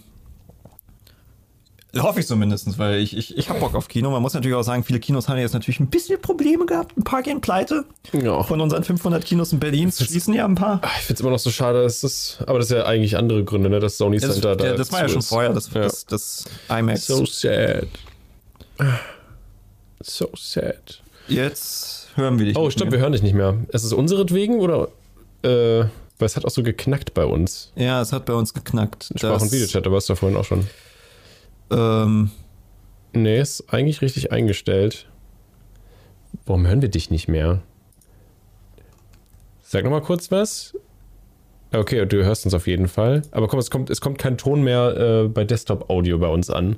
[1.99, 4.09] hoffe ich zumindest, weil ich, ich, ich hab Bock auf Kino.
[4.11, 6.97] Man muss natürlich auch sagen, viele Kinos haben jetzt natürlich ein bisschen Probleme gehabt.
[6.97, 7.83] Ein paar gehen pleite.
[8.13, 8.43] Ja.
[8.43, 10.79] Von unseren 500 Kinos in Berlin schließen ja ein paar.
[10.99, 13.43] Ich finde es immer noch so schade, dass das, aber das ist ja eigentlich andere
[13.43, 14.65] Gründe, ne, dass Sony Das, Center da.
[14.67, 15.27] ja, das war ja schon ist.
[15.29, 15.81] vorher, das, Ja.
[15.81, 17.07] das, das IMAX.
[17.07, 17.87] So sad.
[20.01, 21.01] So sad.
[21.27, 22.57] Jetzt hören wir dich.
[22.57, 22.91] Oh, mehr.
[22.91, 23.55] wir hören dich nicht mehr.
[23.69, 24.87] Ist es unseretwegen oder?
[25.43, 25.85] Äh,
[26.19, 27.71] weil es hat auch so geknackt bei uns.
[27.75, 29.09] Ja, es hat bei uns geknackt.
[29.15, 30.67] Sprach- und Videochat, da warst du vorhin auch schon.
[31.71, 32.31] Ähm,
[33.13, 35.07] Nee, ist eigentlich richtig eingestellt.
[36.45, 37.61] Warum hören wir dich nicht mehr?
[39.61, 40.77] Sag noch mal kurz was.
[41.73, 43.21] Okay, du hörst uns auf jeden Fall.
[43.31, 46.77] Aber komm, es kommt, es kommt kein Ton mehr äh, bei Desktop-Audio bei uns an.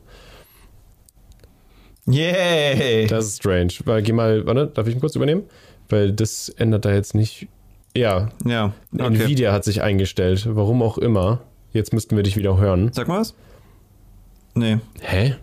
[2.05, 3.07] yay!
[3.07, 3.73] Das ist strange.
[3.85, 5.43] Weil, geh mal, warte, darf ich ihn kurz übernehmen?
[5.89, 7.47] Weil das ändert da jetzt nicht.
[7.95, 9.05] Ja, ja, okay.
[9.05, 10.47] Nvidia hat sich eingestellt.
[10.49, 11.41] Warum auch immer.
[11.71, 12.91] Jetzt müssten wir dich wieder hören.
[12.91, 13.35] Sag mal was.
[14.55, 15.35] Nee, Hä?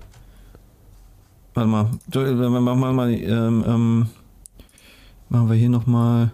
[1.54, 1.90] warte mal.
[2.08, 4.06] Du, Machen wir mal, ähm, ähm,
[5.28, 6.30] machen wir hier nochmal.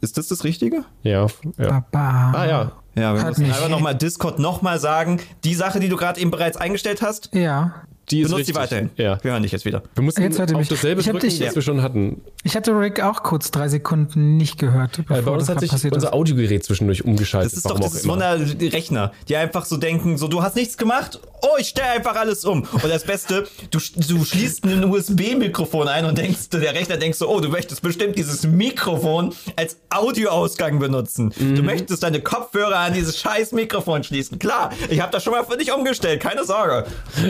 [0.00, 0.84] Ist das das Richtige?
[1.02, 1.26] Ja,
[1.58, 1.80] ja.
[1.90, 2.32] Baba.
[2.34, 2.72] Ah ja.
[2.94, 5.20] Ja, wir Hat müssen mich- einfach nochmal Discord nochmal sagen.
[5.44, 7.72] Die Sache, die du gerade eben bereits eingestellt hast, Ja.
[8.10, 8.54] Die ist benutzt richtig.
[8.54, 8.90] die weiterhin.
[8.96, 9.18] Ja.
[9.22, 9.82] Wir hören dich jetzt wieder.
[9.94, 10.68] Wir mussten Jetzt auf mich.
[10.68, 12.20] dasselbe Ich drücken, dich- was wir schon hatten.
[12.44, 15.60] Ich hatte Rick auch kurz drei Sekunden nicht gehört, bevor Weil bei uns das hat
[15.60, 16.12] sich unser ist.
[16.12, 17.52] Audiogerät zwischendurch umgeschaltet.
[17.52, 18.36] Das ist doch das immer.
[18.72, 22.44] Rechner, die einfach so denken, so du hast nichts gemacht, oh, ich stelle einfach alles
[22.44, 22.62] um.
[22.62, 23.78] Und das Beste, du,
[24.08, 28.16] du schließt ein USB-Mikrofon ein und denkst, der Rechner denkt so, oh, du möchtest bestimmt
[28.18, 31.32] dieses Mikrofon als Audioausgang benutzen.
[31.38, 31.54] Mhm.
[31.54, 34.38] Du möchtest deine Kopfhörer an dieses scheiß Mikrofon schließen.
[34.38, 36.84] Klar, ich habe das schon mal für dich umgestellt, keine Sorge.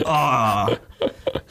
[0.05, 0.62] Oh.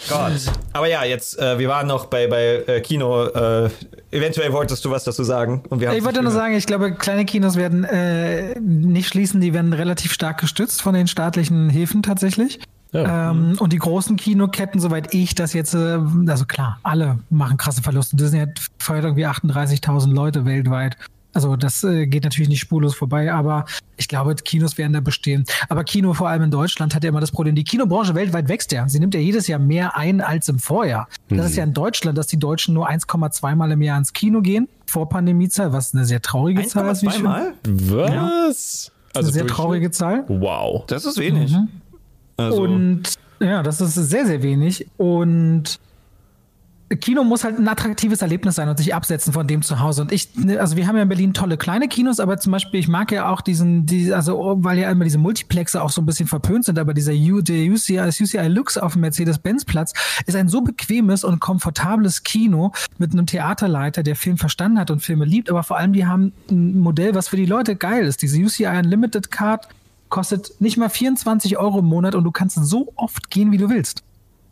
[0.09, 0.33] Gott.
[0.73, 3.27] Aber ja, jetzt, äh, wir waren noch bei, bei äh, Kino.
[3.27, 3.71] Äh,
[4.11, 5.63] eventuell wolltest du was dazu sagen.
[5.69, 9.53] Und wir Ich wollte nur sagen, ich glaube, kleine Kinos werden äh, nicht schließen, die
[9.53, 12.61] werden relativ stark gestützt von den staatlichen Hilfen tatsächlich.
[12.93, 13.31] Ja.
[13.31, 17.83] Ähm, und die großen Kinoketten, soweit ich das jetzt, äh, also klar, alle machen krasse
[17.83, 18.17] Verluste.
[18.17, 20.97] Disney hat feuert irgendwie 38.000 Leute weltweit.
[21.33, 23.65] Also das äh, geht natürlich nicht spurlos vorbei, aber
[23.97, 25.45] ich glaube, Kinos werden da bestehen.
[25.69, 28.73] Aber Kino vor allem in Deutschland hat ja immer das Problem, die Kinobranche weltweit wächst
[28.73, 28.89] ja.
[28.89, 31.09] Sie nimmt ja jedes Jahr mehr ein als im Vorjahr.
[31.29, 34.41] Das ist ja in Deutschland, dass die Deutschen nur 1,2 Mal im Jahr ins Kino
[34.41, 37.03] gehen, vor Pandemiezahl, was eine sehr traurige Zahl ist.
[37.03, 37.29] wie ich 1,2 finde.
[37.29, 37.55] Mal?
[37.65, 38.93] Was?
[39.15, 40.25] eine sehr traurige Zahl.
[40.29, 40.85] Wow.
[40.87, 41.55] Das ist wenig.
[42.37, 43.03] Also, Und
[43.41, 44.87] ja, das ist sehr, sehr wenig.
[44.97, 45.79] Und
[46.97, 50.03] Kino muss halt ein attraktives Erlebnis sein und sich absetzen von dem zu Hause.
[50.03, 50.29] Und ich,
[50.59, 53.29] also wir haben ja in Berlin tolle kleine Kinos, aber zum Beispiel, ich mag ja
[53.29, 56.79] auch diesen, die, also weil ja immer diese Multiplexe auch so ein bisschen verpönt sind,
[56.79, 59.93] aber dieser U, der UCI, das UCI Lux auf dem Mercedes-Benz-Platz
[60.27, 65.01] ist ein so bequemes und komfortables Kino mit einem Theaterleiter, der Film verstanden hat und
[65.01, 68.23] Filme liebt, aber vor allem die haben ein Modell, was für die Leute geil ist.
[68.23, 69.69] Diese UCI Unlimited Card
[70.09, 73.71] kostet nicht mal 24 Euro im Monat und du kannst so oft gehen, wie du
[73.71, 74.03] willst.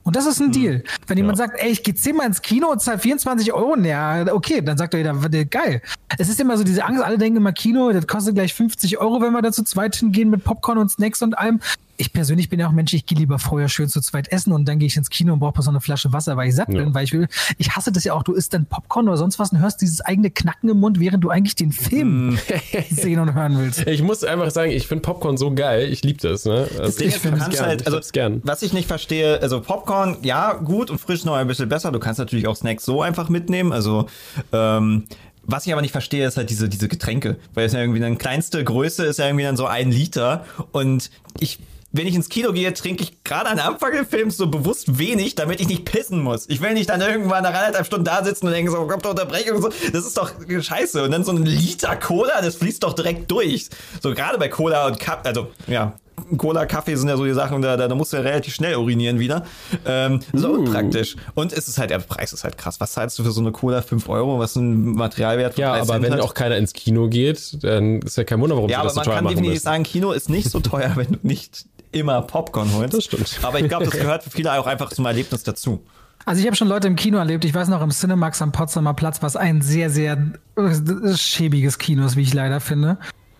[0.02, 0.82] Und das ist ein Deal.
[1.06, 4.62] Wenn jemand sagt, ey, ich gehe zehnmal ins Kino und zahle 24 Euro, ja, okay,
[4.62, 5.82] dann sagt er jeder, "W- geil.
[6.18, 9.20] Es ist immer so diese Angst, alle denken immer Kino, das kostet gleich 50 Euro,
[9.20, 11.60] wenn wir da zu zweit hingehen mit Popcorn und Snacks und allem.
[12.00, 14.66] Ich persönlich bin ja auch Mensch, ich gehe lieber vorher schön zu zweit essen und
[14.66, 16.94] dann gehe ich ins Kino und brauche so eine Flasche Wasser, weil ich satt bin,
[16.94, 17.28] weil ich will,
[17.58, 20.00] ich hasse das ja auch, du isst dann Popcorn oder sonst was und hörst dieses
[20.00, 22.38] eigene Knacken im Mund, während du eigentlich den Film
[22.90, 23.86] sehen und hören willst.
[23.90, 26.44] Ich muss einfach sagen, ich finde Popcorn so geil, ich liebe das.
[26.44, 26.68] Ne?
[26.78, 28.40] Also, Ding ich kannst gern, halt, also, gern.
[28.44, 31.90] was ich nicht verstehe, also Popcorn, ja, gut und frisch noch ein bisschen besser.
[31.90, 33.72] Du kannst natürlich auch Snacks so einfach mitnehmen.
[33.72, 34.06] Also,
[34.52, 35.04] ähm,
[35.42, 37.36] was ich aber nicht verstehe, ist halt diese, diese Getränke.
[37.54, 40.44] Weil es ja irgendwie dann kleinste Größe ist ja irgendwie dann so ein Liter.
[40.72, 41.58] Und ich,
[41.92, 45.34] wenn ich ins Kino gehe, trinke ich gerade am Anfang des Films so bewusst wenig,
[45.34, 46.48] damit ich nicht pissen muss.
[46.48, 49.10] Ich will nicht dann irgendwann nach anderthalb Stunden da sitzen und denken so, kommt doch
[49.10, 49.68] Unterbrechung und so.
[49.92, 51.02] Das ist doch scheiße.
[51.02, 53.68] Und dann so ein Liter Cola, das fließt doch direkt durch.
[54.02, 55.94] So gerade bei Cola und Cup, also ja,
[56.36, 59.18] Cola, Kaffee sind ja so die Sachen, da, da musst du ja relativ schnell urinieren
[59.18, 59.44] wieder.
[59.86, 60.52] Ähm, so Uh.
[60.58, 61.16] unpraktisch.
[61.34, 62.78] Und es ist halt, der Preis ist halt krass.
[62.78, 63.80] Was zahlst du für so eine Cola?
[63.80, 64.38] 5 Euro?
[64.38, 66.20] Was ist ein Materialwert von Ja, 3 aber Cent wenn hat?
[66.20, 68.98] auch keiner ins Kino geht, dann ist ja kein Wunder, warum Ja, aber das so
[69.00, 69.64] man teuer kann machen definitiv müssen.
[69.64, 72.94] sagen, Kino ist nicht so teuer, wenn du nicht immer Popcorn holst.
[72.94, 73.40] Das stimmt.
[73.42, 75.84] Aber ich glaube, das gehört für viele auch einfach zum Erlebnis dazu.
[76.26, 78.94] Also ich habe schon Leute im Kino erlebt, ich weiß noch im Cinemax am Potsdamer
[78.94, 82.98] Platz, was ein sehr, sehr äh, schäbiges Kino ist, wie ich leider finde.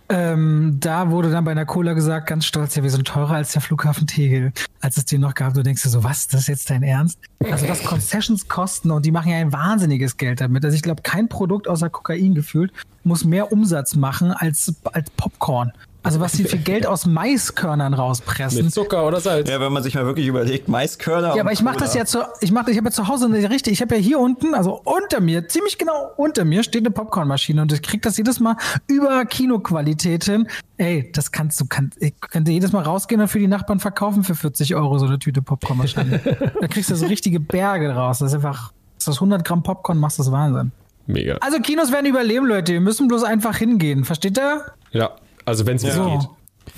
[0.09, 3.53] Ähm, da wurde dann bei einer Cola gesagt, ganz stolz, ja, wir sind teurer als
[3.53, 4.53] der Flughafen Tegel.
[4.81, 7.21] Als es den noch gab, du denkst dir so, was, das ist jetzt dein Ernst?
[7.49, 10.65] Also was Concessions kosten und die machen ja ein wahnsinniges Geld damit.
[10.65, 12.73] Also ich glaube, kein Produkt außer Kokain gefühlt
[13.05, 15.73] muss mehr Umsatz machen als, als Popcorn.
[16.03, 18.65] Also was die für Geld aus Maiskörnern rauspressen.
[18.65, 19.51] Mit Zucker oder Salz.
[19.51, 21.35] Ja, wenn man sich mal wirklich überlegt, Maiskörner.
[21.37, 23.51] Ja, aber ich mache das ja zu, ich mache, ich habe ja zu Hause eine
[23.51, 26.91] richtig, ich habe ja hier unten, also unter mir, ziemlich genau unter mir steht eine
[26.91, 30.49] Popcornmaschine und ich krieg das jedes Mal über Kinoqualität hin.
[30.79, 34.25] Ey, das kannst du, kann, ich könnte jedes Mal rausgehen und für die Nachbarn verkaufen
[34.25, 36.21] für 40 Euro so eine Tüte Popcornmaschine.
[36.61, 38.21] da kriegst du so richtige Berge raus.
[38.21, 40.73] Das ist einfach, das ist 100 Gramm Popcorn, machst das Wahnsinn.
[41.07, 41.37] Mega.
[41.43, 42.73] Also Kinos werden überleben, Leute.
[42.73, 44.05] Wir müssen bloß einfach hingehen.
[44.05, 44.65] Versteht ihr?
[44.93, 45.11] Ja,
[45.45, 46.11] also wenn es wieder So.
[46.11, 46.29] geht.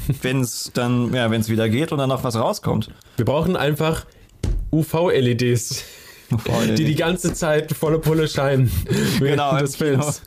[0.22, 2.88] Wenn es dann, ja, wenn es wieder geht und dann noch was rauskommt.
[3.16, 4.06] Wir brauchen einfach
[4.72, 5.84] UV-LEDs,
[6.76, 8.70] die die ganze Zeit volle Pulle scheinen
[9.18, 9.76] während Genau, des.
[9.76, 10.22] Films.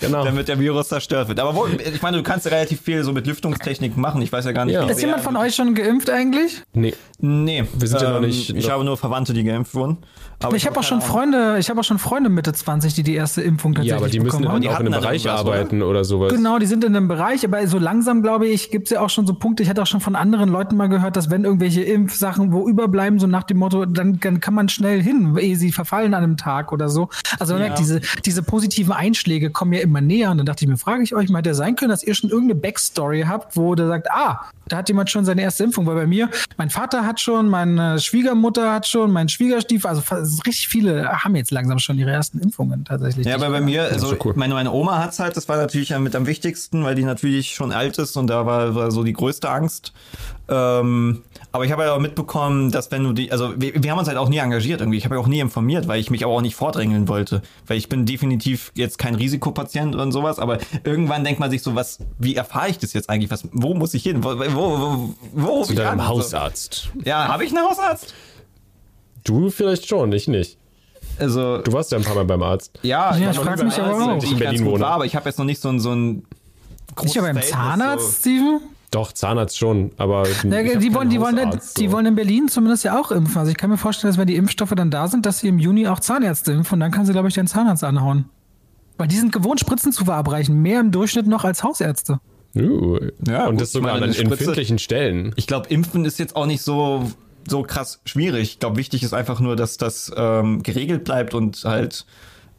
[0.00, 0.22] Genau.
[0.24, 1.40] damit der Virus zerstört wird.
[1.40, 4.20] Aber wo, ich meine, du kannst ja relativ viel so mit Lüftungstechnik machen.
[4.20, 4.86] Ich weiß ja gar nicht, Ja.
[4.86, 6.60] wie Ist jemand von euch schon geimpft eigentlich?
[6.74, 6.94] Nee.
[7.18, 9.98] Nee, Wir sind ja noch ähm, nicht- Ich noch- habe nur Verwandte, die geimpft wurden.
[10.44, 11.08] Aber Ich habe auch schon Ahnung.
[11.10, 14.08] Freunde, ich habe auch schon Freunde Mitte 20, die die erste Impfung tatsächlich Ja, aber
[14.08, 14.54] die müssen bekommen haben.
[14.54, 15.52] dann die auch in einem Bereich irgendwas, oder?
[15.54, 16.32] arbeiten oder, sowas.
[16.32, 19.10] Genau, die sind in einem Bereich, aber so langsam, glaube ich, gibt es ja auch
[19.10, 19.62] schon so Punkte.
[19.62, 23.18] Ich hatte auch schon von anderen Leuten mal gehört, dass wenn irgendwelche Impfsachen wo überbleiben,
[23.18, 26.36] so nach dem Motto, dann, dann kann man schnell hin, ehe sie verfallen an einem
[26.36, 27.08] Tag oder so.
[27.38, 27.68] Also man Ja.
[27.68, 30.30] merkt, diese, diese positiven Einschläge kommen ja immer näher.
[30.30, 32.14] Und dann dachte ich mir, frage ich euch mal, hätte ja sein können, dass ihr
[32.14, 34.40] schon irgendeine Backstory habt, wo der sagt, ah,
[34.72, 35.86] da hat jemand schon seine erste Impfung.
[35.86, 40.02] Weil bei mir, mein Vater hat schon, meine Schwiegermutter hat schon, mein Schwiegerstiefel, also
[40.46, 43.26] richtig viele haben jetzt langsam schon ihre ersten Impfungen tatsächlich.
[43.26, 44.32] Ja, aber bei mir, also cool.
[44.34, 47.72] meine, meine Oma hat's halt, das war natürlich mit am wichtigsten, weil die natürlich schon
[47.72, 49.92] alt ist und da war, war so die größte Angst.
[50.48, 53.98] Ähm, aber ich habe ja auch mitbekommen, dass wenn du die, also wir, wir haben
[53.98, 54.98] uns halt auch nie engagiert irgendwie.
[54.98, 57.42] Ich habe ja auch nie informiert, weil ich mich aber auch nicht vordrängeln wollte.
[57.66, 61.74] Weil ich bin definitiv jetzt kein Risikopatient und sowas, aber irgendwann denkt man sich so,
[61.74, 63.30] was, wie erfahre ich das jetzt eigentlich?
[63.30, 64.24] Was, wo muss ich hin?
[64.24, 66.08] Wo, wo, wo, wo Zu ich deinem?
[66.08, 66.90] Hausarzt.
[66.94, 67.00] So.
[67.04, 68.14] Ja, habe ich einen Hausarzt?
[69.24, 70.58] Du vielleicht schon, ich nicht.
[71.18, 72.78] Also, Du warst ja ein paar Mal beim Arzt.
[72.82, 74.22] ja, Ja, ich noch frag nie mich aber auch.
[74.22, 74.84] Ich in Berlin gut wohne.
[74.84, 76.24] war, aber ich habe jetzt noch nicht so ein, so ein
[77.02, 78.30] Nicht aber beim Zahnarzt, So.
[78.30, 78.60] Steven?
[78.92, 80.28] Doch, Zahnarzt schon, aber.
[80.28, 81.92] Ja, die, wollen, die, wollen, Hausarzt, die so.
[81.92, 83.38] wollen in Berlin zumindest ja auch impfen.
[83.38, 85.58] Also ich kann mir vorstellen, dass wenn die Impfstoffe dann da sind, dass sie im
[85.58, 88.26] Juni auch Zahnärzte impfen und dann kann sie, glaube ich, den Zahnarzt anhauen.
[88.98, 90.60] Weil die sind gewohnt, Spritzen zu verabreichen.
[90.60, 92.20] Mehr im Durchschnitt noch als Hausärzte.
[92.54, 95.32] Uh, Ja, und gut, das sogar meine, an empfindlichen Stellen.
[95.36, 97.10] Ich glaube, Impfen ist jetzt auch nicht so,
[97.48, 98.42] so krass schwierig.
[98.42, 102.04] Ich glaube, wichtig ist einfach nur, dass das ähm, geregelt bleibt und halt.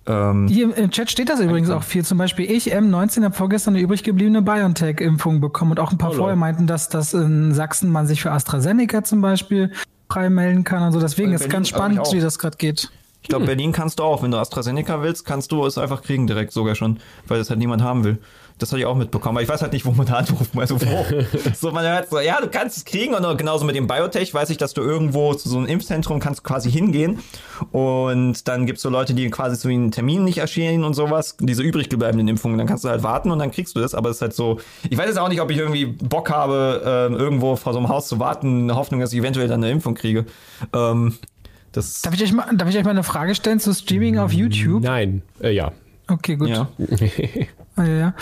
[0.06, 2.04] Ähm, Hier im- Chat steht das übrigens auch viel.
[2.04, 6.12] Zum Beispiel ich, M19, habe vorgestern eine übrig gebliebene BioNTech-Impfung bekommen und auch ein paar
[6.12, 9.72] Oh, vorher meinten, dass das in Sachsen man sich für AstraZeneca zum Beispiel
[10.10, 11.00] frei melden kann und so.
[11.00, 12.90] Deswegen ist Berlin ganz spannend, wie das gerade geht.
[13.22, 14.22] ich glaube, Berlin kannst du auch.
[14.24, 17.60] Wenn du AstraZeneca willst, kannst du es einfach kriegen direkt sogar schon, weil das halt
[17.60, 18.18] niemand haben will.
[18.64, 20.52] Das habe ich auch mitbekommen, aber ich weiß halt nicht, wo man da anruft.
[20.58, 21.06] Also wo.
[21.54, 24.50] so, man hört so, ja, du kannst es kriegen und genauso mit dem Biotech weiß
[24.52, 27.20] ich, dass du irgendwo zu so einem Impfzentrum kannst quasi hingehen
[27.72, 31.62] und dann gibt's so Leute, die quasi zu den Terminen nicht erschienen und sowas, diese
[31.62, 34.16] übrig gebliebenen Impfungen, dann kannst du halt warten und dann kriegst du das, aber es
[34.18, 37.58] ist halt so, ich weiß jetzt auch nicht, ob ich irgendwie Bock habe, ähm, irgendwo
[37.58, 39.94] vor so einem Haus zu warten, in der Hoffnung, dass ich eventuell dann eine Impfung
[39.94, 40.26] kriege.
[40.72, 41.16] Ähm,
[41.74, 44.32] das, Darf ich, euch mal, darf ich euch mal eine Frage stellen zu Streaming auf
[44.32, 44.84] YouTube?
[44.84, 45.74] Nein, äh, ja.
[46.08, 46.48] Okay, gut.
[46.50, 46.70] ja.
[47.76, 48.14] Ah, Ja, ja.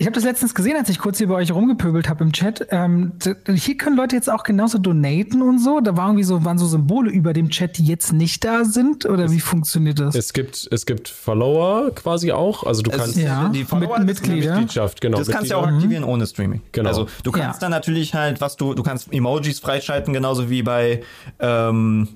[0.00, 2.66] Ich habe das letztens gesehen, als ich kurz hier bei euch rumgepöbelt habe im Chat.
[2.70, 3.12] Ähm,
[3.54, 5.80] hier können Leute jetzt auch genauso donaten und so.
[5.80, 9.04] Da war irgendwie so, waren so Symbole über dem Chat, die jetzt nicht da sind.
[9.04, 10.14] Oder wie funktioniert das?
[10.14, 12.64] Es gibt, es gibt Follower quasi auch.
[12.64, 14.52] Also du Es kannst ist- Ja, die Follower, mit Mitglieder.
[14.54, 15.18] Mitgliedschaft, genau.
[15.18, 16.62] Das kannst du ja auch aktivieren ohne Streaming.
[16.72, 16.88] Genau.
[16.88, 17.66] Also du kannst Ja.
[17.66, 21.02] dann natürlich halt, was du, du kannst Emojis freischalten, genauso wie bei
[21.40, 22.08] ähm,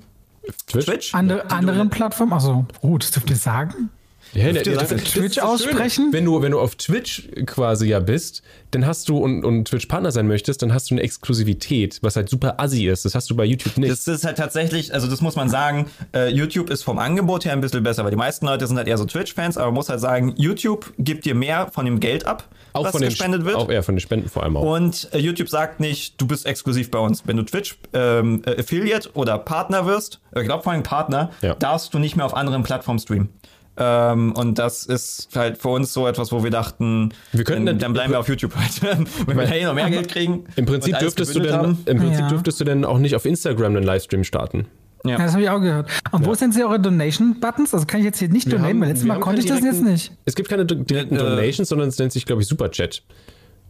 [0.65, 0.85] Twitch.
[0.87, 1.13] Twitch.
[1.13, 2.33] Andere, anderen Plattformen?
[2.33, 3.91] Achso, oh, das dürft ihr sagen.
[4.33, 6.09] Ja, das- das Twitch aussprechen?
[6.11, 10.11] Wenn du, wenn du auf Twitch quasi ja bist, dann hast du und, und Twitch-Partner
[10.11, 13.05] sein möchtest, dann hast du eine Exklusivität, was halt super assi ist.
[13.05, 13.91] Das hast du bei YouTube nicht.
[13.91, 17.53] Das ist halt tatsächlich, also das muss man sagen, äh, YouTube ist vom Angebot her
[17.53, 19.89] ein bisschen besser, weil die meisten Leute sind halt eher so Twitch-Fans, aber man muss
[19.89, 23.45] halt sagen, YouTube gibt dir mehr von dem Geld ab, auch was von den gespendet
[23.45, 23.55] wird.
[23.55, 24.75] Auch eher von den Spenden vor allem auch.
[24.75, 27.23] Und äh, YouTube sagt nicht, du bist exklusiv bei uns.
[27.25, 31.31] Wenn du Twitch ähm, äh, Affiliate oder Partner wirst, äh, ich glaube vor allem Partner,
[31.41, 31.55] Ja.
[31.55, 33.29] darfst du nicht mehr auf anderen Plattformen streamen.
[33.77, 37.79] Ähm, und das ist halt für uns so etwas, wo wir dachten, Wir könnten dann,
[37.79, 38.81] dann- bleiben wir auf YouTube halt.
[39.27, 40.45] Wenn wir da eh noch mehr Geld kriegen.
[40.55, 41.77] Im Prinzip dürftest du denn, haben.
[41.85, 42.27] im Prinzip Ja.
[42.29, 44.67] dürftest du denn auch nicht auf Instagram einen Livestream starten.
[45.03, 45.89] Ja, das habe ich auch gehört.
[46.11, 47.73] Und wo sind sie eure Donation-Buttons?
[47.75, 50.11] Also kann ich jetzt hier nicht donaten, weil letztes Mal konnte ich das jetzt nicht.
[50.25, 53.03] Es gibt keine direkten Äh, Donations, sondern es nennt sich, glaube ich, Superchat.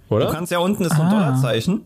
[0.10, 0.28] Oder?
[0.28, 1.12] Du kannst ja unten ist so ein Ah.
[1.12, 1.82] Dollarzeichen.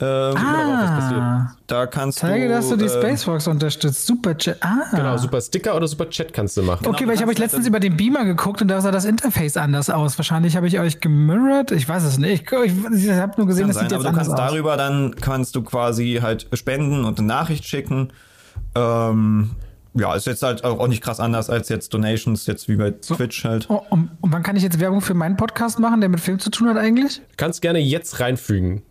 [0.00, 2.50] Ähm, Ah, Da kannst zeige, du.
[2.54, 4.06] dass du die äh, Spacefox unterstützt.
[4.06, 4.58] Super Chat.
[4.60, 4.86] Ah.
[4.90, 6.84] Genau, Super Sticker oder Super Chat kannst du machen.
[6.86, 9.04] Okay, du weil ich habe euch letztens über den Beamer geguckt und da sah das
[9.04, 10.18] Interface anders aus.
[10.18, 11.70] Wahrscheinlich habe ich euch gemirrored.
[11.70, 12.50] Ich weiß es nicht.
[12.50, 14.30] Ich, ich, ich habe nur gesehen, Kann das sein, sieht aber jetzt du anders kannst
[14.32, 14.36] aus.
[14.36, 18.12] darüber dann kannst du quasi halt spenden und eine Nachricht schicken.
[18.74, 19.50] Ähm,
[19.94, 23.44] ja, ist jetzt halt auch nicht krass anders als jetzt Donations, jetzt wie bei Twitch
[23.44, 23.66] halt.
[23.70, 26.40] Oh, und, und wann kann ich jetzt Werbung für meinen Podcast machen, der mit Film
[26.40, 27.22] zu tun hat eigentlich?
[27.36, 28.82] Kannst gerne jetzt reinfügen.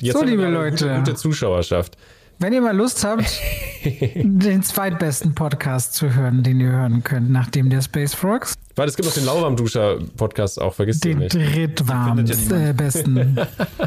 [0.00, 0.86] Jetzt So, liebe Leute.
[0.86, 1.96] Gute, gute Zuschauerschaft.
[2.38, 3.40] Wenn ihr mal Lust habt,
[3.84, 8.94] den zweitbesten Podcast zu hören, den ihr hören könnt, nachdem der Space Frogs, Weil es
[8.94, 11.34] gibt noch den Lauwarm-Duscher-Podcast auch, vergiss den den nicht.
[11.34, 13.38] drittwarmsten Findet äh, besten.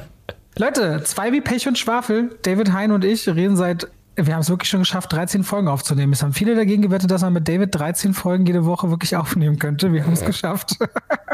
[0.58, 3.88] Leute, zwei wie Pech und Schwafel, David Hein und ich reden seit,
[4.18, 6.12] wir haben es wirklich schon geschafft, 13 Folgen aufzunehmen.
[6.12, 9.60] Es haben viele dagegen gewettet, dass man mit David 13 Folgen jede Woche wirklich aufnehmen
[9.60, 9.94] könnte.
[9.94, 10.76] Wir haben es geschafft.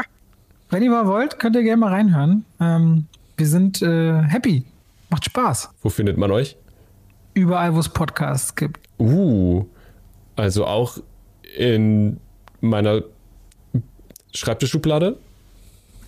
[0.70, 2.44] Wenn ihr mal wollt, könnt ihr gerne mal reinhören.
[2.60, 3.06] Ähm,
[3.38, 4.64] wir sind äh, happy.
[5.10, 5.70] Macht Spaß.
[5.82, 6.56] Wo findet man euch?
[7.34, 8.80] Überall, wo es Podcasts gibt.
[8.98, 9.64] Uh,
[10.36, 10.98] also auch
[11.56, 12.18] in
[12.60, 13.02] meiner
[14.34, 15.16] Schreibtischschublade.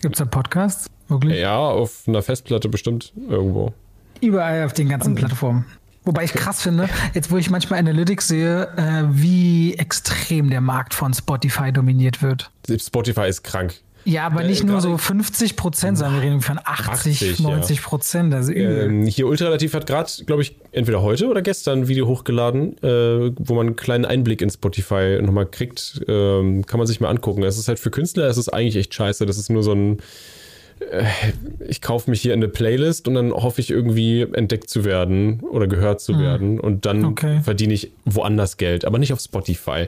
[0.01, 0.87] Gibt es da Podcasts?
[1.07, 1.39] Wirklich?
[1.39, 3.73] Ja, auf einer Festplatte bestimmt irgendwo.
[4.19, 5.65] Überall auf den ganzen Plattformen.
[6.03, 10.93] Wobei ich krass finde, jetzt wo ich manchmal Analytics sehe, äh, wie extrem der Markt
[10.93, 12.51] von Spotify dominiert wird.
[12.67, 13.75] Spotify ist krank.
[14.05, 17.39] Ja, aber Äh, nicht nur gerade- so 50 Prozent, sondern wir reden von 80, 80,
[17.39, 17.49] ja.
[17.49, 18.33] 90 Prozent.
[18.33, 18.85] Also übel.
[18.89, 23.31] Ähm, hier Ultralativ hat gerade, glaube ich, entweder heute oder gestern ein Video hochgeladen, äh,
[23.37, 26.01] wo man einen kleinen Einblick in Spotify nochmal kriegt.
[26.07, 27.43] Ähm, kann man sich mal angucken.
[27.43, 29.25] Es ist halt für Künstler, es ist eigentlich echt scheiße.
[29.25, 29.97] Das ist nur so ein.
[30.89, 31.05] Äh,
[31.67, 35.39] ich kaufe mich hier in eine Playlist und dann hoffe ich irgendwie entdeckt zu werden
[35.41, 37.05] oder gehört zu werden und dann Hm.
[37.09, 37.39] Okay.
[37.43, 39.87] verdiene ich woanders Geld, aber nicht auf Spotify.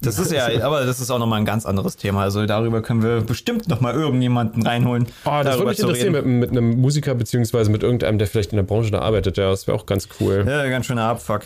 [0.00, 2.22] Das ist ja, aber das ist auch nochmal ein ganz anderes Thema.
[2.22, 5.06] Also darüber können wir bestimmt nochmal irgendjemanden reinholen.
[5.24, 8.52] Oh, das würde darüber mich interessieren mit, mit einem Musiker beziehungsweise mit irgendeinem, der vielleicht
[8.52, 9.36] in der Branche da arbeitet.
[9.36, 10.44] Ja, das wäre auch ganz cool.
[10.46, 11.42] Ja, ganz schöner Abfuck.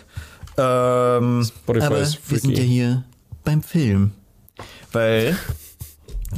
[0.58, 2.60] Ähm, Spotify aber ist wir sind freaky.
[2.62, 3.04] ja hier
[3.44, 4.12] beim Film.
[4.92, 5.36] Weil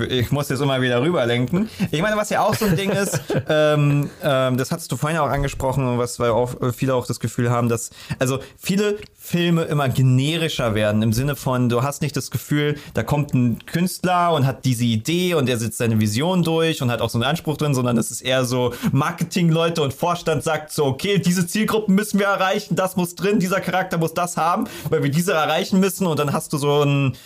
[0.09, 1.69] ich muss jetzt immer wieder rüberlenken.
[1.91, 5.19] Ich meine, was ja auch so ein Ding ist, ähm, ähm, das hattest du vorhin
[5.19, 9.63] auch angesprochen, was weil auch äh, viele auch das Gefühl haben, dass also viele Filme
[9.63, 14.33] immer generischer werden im Sinne von, du hast nicht das Gefühl, da kommt ein Künstler
[14.33, 17.25] und hat diese Idee und er setzt seine Vision durch und hat auch so einen
[17.25, 21.95] Anspruch drin, sondern es ist eher so Marketingleute und Vorstand sagt so, okay, diese Zielgruppen
[21.95, 25.81] müssen wir erreichen, das muss drin, dieser Charakter muss das haben, weil wir diese erreichen
[25.81, 27.17] müssen und dann hast du so ein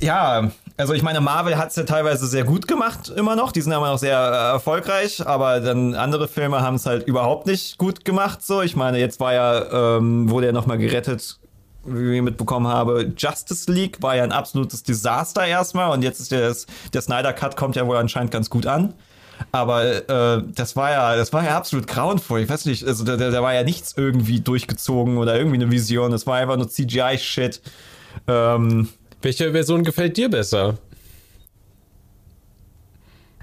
[0.00, 0.50] ja,
[0.82, 3.52] also ich meine, Marvel hat's ja teilweise sehr gut gemacht, immer noch.
[3.52, 7.46] Die sind immer noch sehr äh, erfolgreich, aber dann andere Filme haben es halt überhaupt
[7.46, 8.44] nicht gut gemacht.
[8.44, 11.38] So, ich meine, jetzt war ja, ähm, wurde ja nochmal gerettet,
[11.84, 13.12] wie ich mitbekommen habe.
[13.16, 16.52] Justice League war ja ein absolutes Desaster erstmal und jetzt ist der,
[16.92, 18.92] der Snyder Cut kommt ja wohl anscheinend ganz gut an.
[19.52, 22.40] Aber äh, das war ja, das war ja absolut grauenvoll.
[22.40, 26.12] Ich weiß nicht, also da, da war ja nichts irgendwie durchgezogen oder irgendwie eine Vision.
[26.12, 27.62] Es war einfach nur CGI-Shit.
[28.26, 28.88] Ähm,
[29.22, 30.78] Welche Version gefällt dir besser?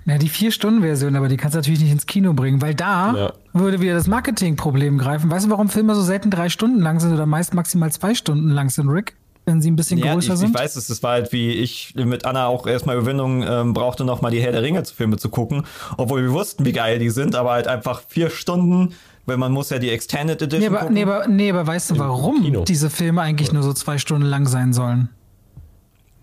[0.06, 3.34] Ja, die Vier-Stunden-Version, aber die kannst du natürlich nicht ins Kino bringen, weil da Ja.
[3.54, 5.30] würde wieder das Marketingproblem greifen.
[5.30, 8.50] Weißt du, warum Filme so selten drei Stunden lang sind oder meist maximal zwei Stunden
[8.50, 9.16] lang sind, Rick?
[9.46, 10.50] Wenn sie ein bisschen Ja, größer ich, sind?
[10.50, 14.04] ich weiß es, das war halt wie ich mit Anna auch erstmal Überwindung ähm, brauchte,
[14.04, 15.64] noch mal die Herr der Ringe zu Filme zu gucken,
[15.98, 18.94] obwohl wir wussten, wie geil die sind, aber halt einfach vier Stunden,
[19.26, 20.94] weil man muss ja die Extended Edition Nee aber, gucken.
[20.96, 24.48] nee, aber, nee, aber weißt du, warum diese Filme eigentlich nur so zwei Stunden lang
[24.48, 25.10] sein sollen?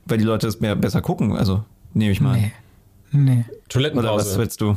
[0.06, 2.36] Weil die Leute es mehr besser gucken, also nehme ich mal.
[2.36, 2.52] Nee.
[3.12, 3.44] Nee.
[3.68, 4.08] Toilettenpause.
[4.08, 4.76] Oder was willst du?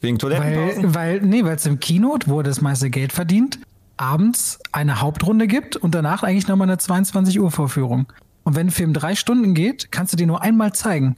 [0.00, 0.94] Wegen Toilettenpausen?
[0.94, 3.58] Weil, weil, nee, weil es im Kino, wo er das meiste Geld verdient,
[3.96, 8.06] abends eine Hauptrunde gibt und danach eigentlich nochmal eine 22 Uhr Vorführung.
[8.44, 11.16] Und wenn ein Film drei Stunden geht, kannst du den nur einmal zeigen.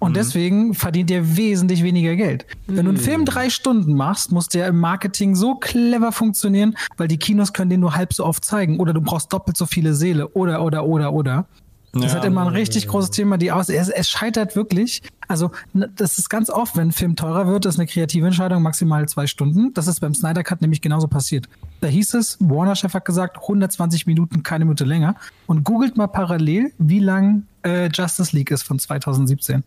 [0.00, 2.46] Und deswegen verdient der wesentlich weniger Geld.
[2.66, 7.06] Wenn du einen Film drei Stunden machst, muss der im Marketing so clever funktionieren, weil
[7.06, 8.80] die Kinos können den nur halb so oft zeigen.
[8.80, 10.28] Oder du brauchst doppelt so viele Seele.
[10.28, 11.46] Oder, oder, oder, oder.
[11.92, 12.14] Das ist Ja.
[12.14, 13.68] halt immer ein richtig großes Thema, die aus.
[13.68, 15.02] Es, es scheitert wirklich.
[15.26, 18.62] Also, das ist ganz oft, wenn ein Film teurer wird, das ist eine kreative Entscheidung,
[18.62, 19.74] maximal zwei Stunden.
[19.74, 21.48] Das ist beim Snyder Cut nämlich genauso passiert.
[21.80, 25.16] Da hieß es, Warner Chef hat gesagt, 120 Minuten, keine Minute länger.
[25.46, 29.64] Und googelt mal parallel, wie lang äh, Justice League ist von 2017.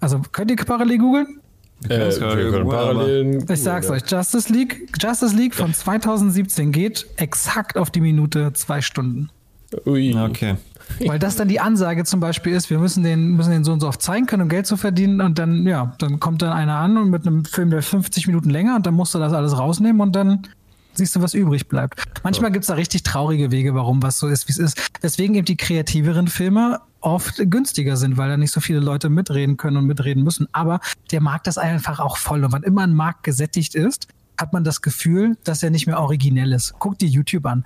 [0.00, 1.40] Also, könnt ihr parallel googeln?
[1.90, 2.08] Äh.
[3.52, 8.80] Ich sag's euch, Justice League, Justice League von 2017 geht exakt auf die Minute zwei
[8.80, 9.28] Stunden.
[9.84, 10.16] Ui.
[10.16, 10.56] Okay.
[11.04, 13.80] Weil das dann die Ansage zum Beispiel ist, wir müssen den, müssen den so und
[13.80, 15.20] so oft zeigen können, um Geld zu verdienen.
[15.20, 18.50] Und dann, ja, dann kommt dann einer an und mit einem Film, der 50 Minuten
[18.50, 20.46] länger und dann musst du das alles rausnehmen und dann
[20.94, 22.02] siehst du, was übrig bleibt.
[22.22, 24.90] Manchmal gibt's da richtig traurige Wege, warum was so ist, wie es ist.
[25.02, 29.56] Deswegen eben die kreativeren Filme oft günstiger sind, weil da nicht so viele Leute mitreden
[29.56, 30.48] können und mitreden müssen.
[30.52, 30.80] Aber
[31.12, 32.44] der Markt ist einfach auch voll.
[32.44, 34.08] Und wann immer ein Markt gesättigt ist,
[34.38, 36.78] hat man das Gefühl, dass er nicht mehr originell ist.
[36.78, 37.64] Guckt dir YouTube an.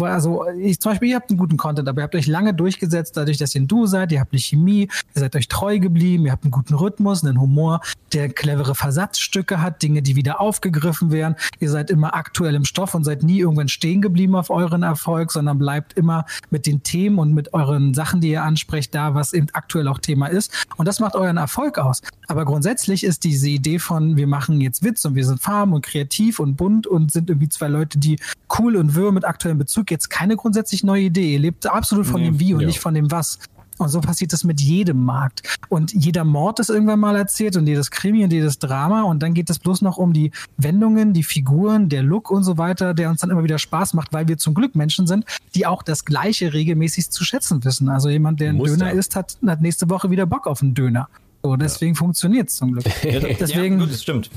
[0.00, 3.16] Also ich, zum Beispiel, ihr habt einen guten Content, aber ihr habt euch lange durchgesetzt,
[3.16, 6.26] dadurch, dass ihr ein Du seid, ihr habt eine Chemie, ihr seid euch treu geblieben,
[6.26, 7.80] ihr habt einen guten Rhythmus, einen Humor,
[8.12, 11.36] der clevere Versatzstücke hat, Dinge, die wieder aufgegriffen werden.
[11.60, 15.32] Ihr seid immer aktuell im Stoff und seid nie irgendwann stehen geblieben auf euren Erfolg,
[15.32, 19.32] sondern bleibt immer mit den Themen und mit euren Sachen, die ihr ansprecht, da, was
[19.32, 20.52] eben aktuell auch Thema ist.
[20.76, 22.02] Und das macht euren Erfolg aus.
[22.26, 25.84] Aber grundsätzlich ist diese Idee von, wir machen jetzt Witz und wir sind farm und
[25.84, 28.18] kreativ und bunt und sind irgendwie zwei Leute, die
[28.58, 31.34] cool und wirr mit aktuellem Bezug, jetzt keine grundsätzlich neue Idee.
[31.34, 32.66] Ihr lebt absolut von Nee, dem Wie und ja.
[32.66, 33.38] nicht von dem Was.
[33.78, 35.58] Und so passiert das mit jedem Markt.
[35.70, 39.04] Und jeder Mord ist irgendwann mal erzählt und jedes Krimi und jedes Drama.
[39.04, 42.58] Und dann geht es bloß noch um die Wendungen, die Figuren, der Look und so
[42.58, 45.64] weiter, der uns dann immer wieder Spaß macht, weil wir zum Glück Menschen sind, die
[45.64, 47.88] auch das Gleiche regelmäßig zu schätzen wissen.
[47.88, 48.76] Also jemand, der einen Muster.
[48.76, 51.08] Döner isst, hat, hat nächste Woche wieder Bock auf einen Döner.
[51.42, 52.84] So, deswegen funktioniert's zum Glück.
[53.02, 54.30] Deswegen, ja, gut, das stimmt.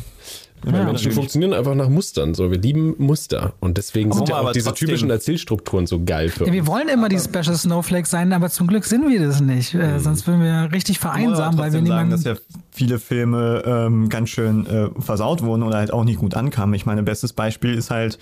[0.63, 1.15] Weil Ja, Menschen natürlich.
[1.15, 2.33] funktionieren einfach nach Mustern.
[2.33, 3.53] So, wir lieben Muster.
[3.59, 6.61] Und deswegen sind ja aber auch diese trotzdem- typischen Erzählstrukturen so geil für Ja, wir
[6.61, 6.69] uns.
[6.69, 9.73] wollen immer die Special Snowflakes sein, aber zum Glück sind wir das nicht.
[9.73, 12.11] Äh, sonst würden wir richtig Ich muss aber vereinsamen, weil wir trotzdem sagen, niemanden.
[12.11, 12.35] dass ja
[12.71, 16.73] viele Filme ähm, ganz schön äh, versaut wurden oder halt auch nicht gut ankamen.
[16.75, 18.17] Ich meine, bestes Beispiel ist halt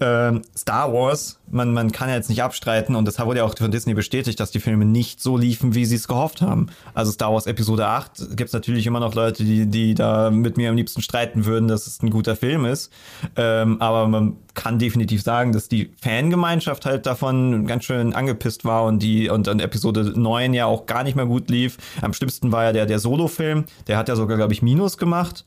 [0.00, 1.38] ähm, Star Wars.
[1.50, 4.38] Man, man kann ja jetzt nicht abstreiten und das wurde ja auch von Disney bestätigt,
[4.38, 6.68] dass die Filme nicht so liefen, wie sie es gehofft haben.
[6.94, 10.56] Also Star Wars Episode 8 gibt es natürlich immer noch Leute, die, die da mit
[10.56, 12.92] mir am liebsten streiten würden, dass es ein guter Film ist.
[13.36, 18.84] Ähm, aber man kann definitiv sagen, dass die Fangemeinschaft halt davon ganz schön angepisst war
[18.84, 21.78] und die und dann Episode 9 ja auch gar nicht mehr gut lief.
[22.00, 25.44] Am schlimmsten war ja der, der Solo-Film, der hat ja sogar, glaube ich, Minus gemacht.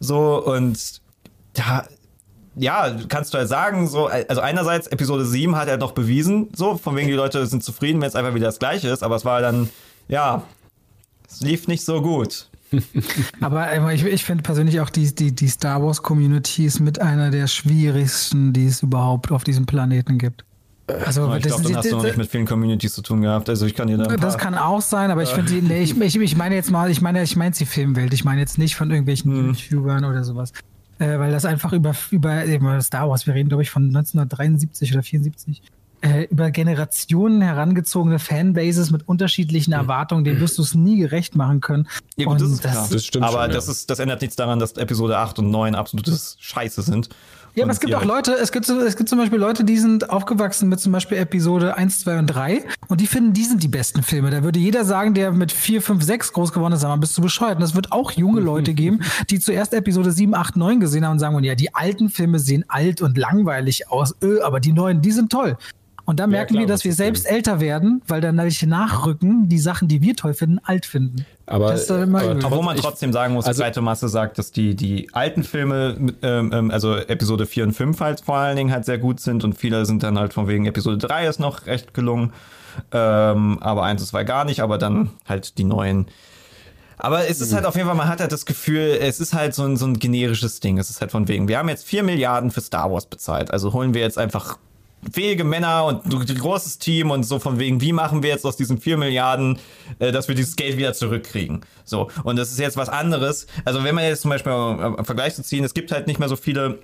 [0.00, 1.00] So, und
[1.54, 1.84] da,
[2.58, 6.76] ja, kannst du halt sagen, so, also einerseits Episode 7 hat er noch bewiesen, so,
[6.76, 9.24] von wegen die Leute sind zufrieden, wenn es einfach wieder das gleiche ist, aber es
[9.24, 9.68] war dann,
[10.08, 10.42] ja,
[11.28, 12.48] es lief nicht so gut.
[13.40, 17.00] Aber äh, ich, ich finde persönlich auch die, die, die Star Wars Community ist mit
[17.00, 20.44] einer der schwierigsten, die es überhaupt auf diesem Planeten gibt.
[21.04, 23.48] Also ich das, glaube, dann hast du noch nicht mit vielen Communities zu tun gehabt.
[23.48, 25.98] Also ich kann dir da das kann auch sein, aber ich finde die, nee, ich,
[26.00, 28.56] ich, ich meine jetzt mal, ich meine, ich meine jetzt die Filmwelt, ich meine jetzt
[28.56, 29.46] nicht von irgendwelchen Hm.
[29.48, 30.52] YouTubern oder sowas.
[30.98, 34.92] Äh, weil das einfach über, über, über Star Wars, wir reden, glaube ich, von 1973
[34.92, 35.62] oder 74,
[36.00, 41.60] äh, über Generationen herangezogene Fanbases mit unterschiedlichen Erwartungen, denen wirst du es nie gerecht machen
[41.60, 41.88] können.
[42.16, 42.88] Ja, gut, das ist klar.
[42.90, 43.56] Das stimmt aber schon, ja.
[43.56, 47.08] das, ist, das ändert nichts daran, dass Episode 8 und 9 absolutes Scheiße sind.
[47.58, 50.10] Ja, aber es gibt auch Leute, es gibt, es gibt zum Beispiel Leute, die sind
[50.10, 53.68] aufgewachsen mit zum Beispiel Episode 1, 2 und 3 und die finden, die sind die
[53.68, 54.30] besten Filme.
[54.30, 57.18] Da würde jeder sagen, der mit 4, 5, 6 groß geworden ist, sag mal, bist
[57.18, 57.56] du bescheuert.
[57.56, 61.12] Und es wird auch junge Leute geben, die zuerst Episode 7, 8, 9 gesehen haben
[61.12, 65.02] und sagen, ja, die alten Filme sehen alt und langweilig aus, öh, aber die neuen,
[65.02, 65.56] die sind toll.
[66.04, 68.68] Und da merken klar, wir, dass muss wir das selbst älter werden, weil dann welche
[68.68, 71.26] nachrücken, die Sachen, die wir toll finden, alt finden.
[71.48, 72.44] Aber, Das ist doch immer aber.
[72.44, 75.96] Obwohl man trotzdem sagen muss, also- die breite Masse sagt, dass die, die alten Filme,
[76.22, 79.44] ähm, ähm, also Episode 4 und 5 halt vor allen Dingen halt sehr gut sind
[79.44, 82.32] und viele sind dann halt von wegen Episode 3 ist noch recht gelungen.
[82.92, 86.06] Ähm, aber 1 und 2 gar nicht, aber dann halt die neuen.
[86.98, 89.54] Aber es ist halt auf jeden Fall, man hat halt das Gefühl, es ist halt
[89.54, 90.78] so ein, so ein generisches Ding.
[90.78, 93.72] Es ist halt von wegen, wir haben jetzt 4 Milliarden für Star Wars bezahlt, also
[93.72, 94.58] holen wir jetzt einfach
[95.12, 98.56] fähige Männer und ein großes Team und so von wegen, wie machen wir jetzt aus
[98.56, 99.58] diesen 4 Milliarden,
[99.98, 101.60] äh, dass wir dieses Geld wieder zurückkriegen.
[101.84, 103.46] So, und das ist jetzt was anderes.
[103.64, 106.28] Also wenn man jetzt zum Beispiel im Vergleich zu ziehen, es gibt halt nicht mehr
[106.28, 106.78] so viele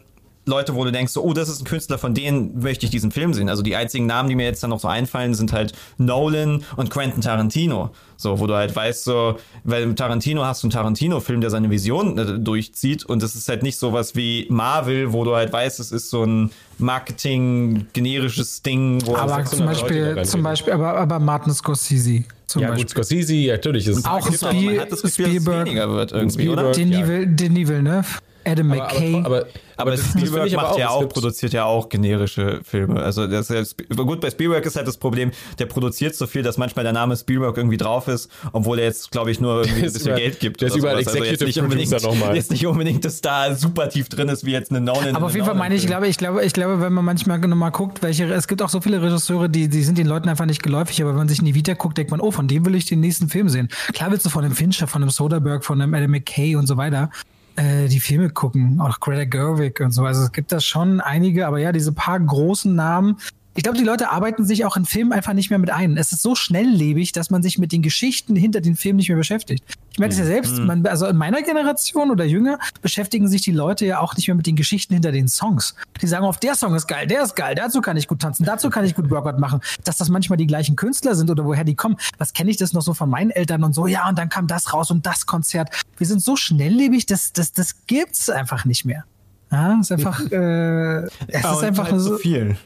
[0.46, 3.10] Leute, wo du denkst, so, oh, das ist ein Künstler, von denen möchte ich diesen
[3.10, 3.48] Film sehen.
[3.48, 6.90] Also die einzigen Namen, die mir jetzt dann noch so einfallen, sind halt Nolan und
[6.90, 7.90] Quentin Tarantino.
[8.16, 11.68] So, wo du halt weißt, so, weil mit Tarantino hast du einen Tarantino-Film, der seine
[11.70, 15.80] Vision äh, durchzieht und das ist halt nicht sowas wie Marvel, wo du halt weißt,
[15.80, 19.04] es ist so ein Marketing-generisches Ding.
[19.06, 22.24] Wo aber zum Beispiel, zum Beispiel, aber, aber Martin Scorsese.
[22.46, 22.84] Zum ja, Beispiel.
[22.84, 23.86] gut, Scorsese, natürlich.
[23.86, 26.72] Ist auch Spiel, man hat das Gefühl, Spielberg, dass es weniger wird irgendwie, Spielberg, oder?
[26.72, 27.06] Denis, Ja.
[27.06, 28.06] Vil- Denis Villeneuve,
[28.46, 29.14] Adam aber, McKay.
[29.16, 33.02] aber, aber, Aber das, Spielberg macht ja es auch, produziert ja auch generische Filme.
[33.02, 36.42] Also das ist ja, gut, bei Spielberg ist halt das Problem, der produziert so viel,
[36.42, 39.86] dass manchmal der Name Spielberg irgendwie drauf ist, obwohl er jetzt, glaube ich, nur irgendwie
[39.86, 40.60] ein bisschen über- Geld gibt.
[40.60, 42.36] der ist überall also jetzt Executive nicht unbedingt, Producer nochmal.
[42.36, 45.16] Jetzt nicht unbedingt, dass da super tief drin ist, wie jetzt eine Nolan.
[45.16, 47.70] Aber auf jeden Fall meine ich, glaube ich, glaube, ich glaube, wenn man manchmal nochmal
[47.72, 50.62] guckt, welche, es gibt auch so viele Regisseure, die, die sind den Leuten einfach nicht
[50.62, 52.74] geläufig, aber wenn man sich in die Vita guckt, denkt man, oh, von dem will
[52.74, 53.68] ich den nächsten Film sehen.
[53.92, 56.76] Klar willst du von einem Fincher, von einem Soderbergh, von einem Adam McKay und so
[56.76, 57.10] weiter
[57.56, 60.04] äh, die Filme gucken, auch Greta Gerwig und so.
[60.04, 63.18] Also es gibt da schon einige, aber ja, diese paar großen Namen.
[63.56, 65.96] Ich glaube, die Leute arbeiten sich auch in Filmen einfach nicht mehr mit ein.
[65.96, 69.16] Es ist so schnelllebig, dass man sich mit den Geschichten hinter den Filmen nicht mehr
[69.16, 69.62] beschäftigt.
[69.92, 73.52] Ich merke das ja selbst, man, also in meiner Generation oder jünger beschäftigen sich die
[73.52, 75.76] Leute ja auch nicht mehr mit den Geschichten hinter den Songs.
[76.02, 78.44] Die sagen oft, der Song ist geil, der ist geil, dazu kann ich gut tanzen,
[78.44, 79.60] dazu kann ich gut Workout machen.
[79.84, 82.72] Dass das manchmal die gleichen Künstler sind oder woher die kommen, was kenne ich das
[82.72, 85.26] noch so von meinen Eltern und so, ja, und dann kam das raus und das
[85.26, 85.68] Konzert.
[85.96, 89.04] Wir sind so schnelllebig, das, das, das gibt's einfach nicht mehr.
[89.52, 92.56] Ja, ist einfach, äh, es Ja, ist einfach halt so, viel.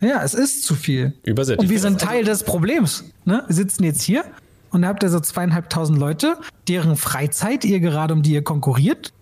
[0.00, 1.12] Ja, es ist zu viel.
[1.24, 1.62] Übersättigt.
[1.62, 3.04] Und wir sind Teil des Problems.
[3.24, 3.44] Ne?
[3.46, 4.24] Wir sitzen jetzt hier
[4.70, 6.36] und da habt ihr so zweieinhalbtausend Leute,
[6.68, 9.12] deren Freizeit ihr gerade um die ihr konkurriert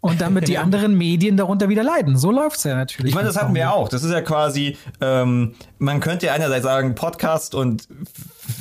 [0.00, 2.16] und damit die anderen Medien darunter wieder leiden.
[2.16, 3.10] So läuft's ja natürlich.
[3.10, 3.88] Ich meine, das hatten wir auch.
[3.88, 7.88] Das ist ja quasi, ähm, man könnte ja einerseits sagen, Podcast und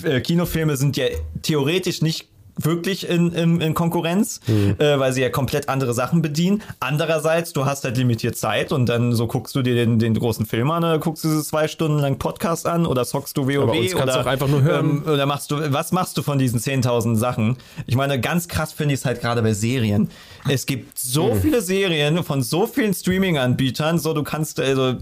[0.03, 1.05] äh, Kinofilme sind ja
[1.41, 6.61] theoretisch nicht wirklich in, in, in Konkurrenz, äh, weil sie ja komplett andere Sachen bedienen.
[6.79, 10.45] Andererseits, du hast halt limitiert Zeit und dann so guckst du dir den, den großen
[10.45, 13.63] Film an, oder guckst du so zwei Stunden lang Podcast an oder zockst du WoW
[13.63, 15.03] Aber uns kannst oder einfach nur hören.
[15.05, 17.57] Ähm, oder machst du, was machst du von diesen 10.000 Sachen?
[17.87, 20.09] Ich meine, ganz krass finde ich es halt gerade bei Serien.
[20.47, 24.95] Es gibt so viele Serien von so vielen Streaming-Anbietern, so du kannst, also,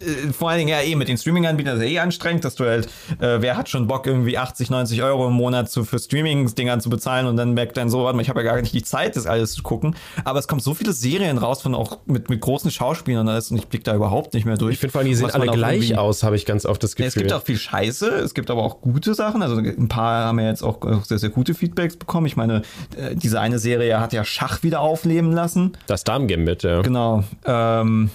[0.00, 2.64] äh, vor allen Dingen ja eh mit den Streaming-Anbietern ist ja eh anstrengend, dass du
[2.64, 2.86] halt,
[3.20, 6.90] äh, wer hat schon Bock irgendwie 80, 90 Euro im Monat zu, für Streaming-Dingern zu
[6.90, 9.16] bezahlen und dann merkt dann so, warte mal, ich habe ja gar nicht die Zeit,
[9.16, 9.96] das alles zu gucken.
[10.24, 13.50] Aber es kommen so viele Serien raus von auch mit, mit großen Schauspielern und alles
[13.50, 14.74] und ich blick da überhaupt nicht mehr durch.
[14.74, 17.06] Ich finde vor allem, die sehen alle gleich aus, habe ich ganz oft das ja,
[17.06, 17.06] Gefühl.
[17.08, 19.42] es gibt auch viel Scheiße, es gibt aber auch gute Sachen.
[19.42, 22.26] Also ein paar haben ja jetzt auch sehr, sehr gute Feedbacks bekommen.
[22.26, 22.62] Ich meine,
[22.96, 25.72] äh, diese eine Serie hat ja Schach wieder aufleben lassen.
[25.86, 26.82] das Damen-Gambit, ja.
[26.82, 27.24] Genau.
[27.44, 28.10] Ähm,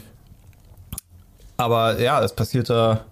[1.57, 3.05] aber ja, das passiert da.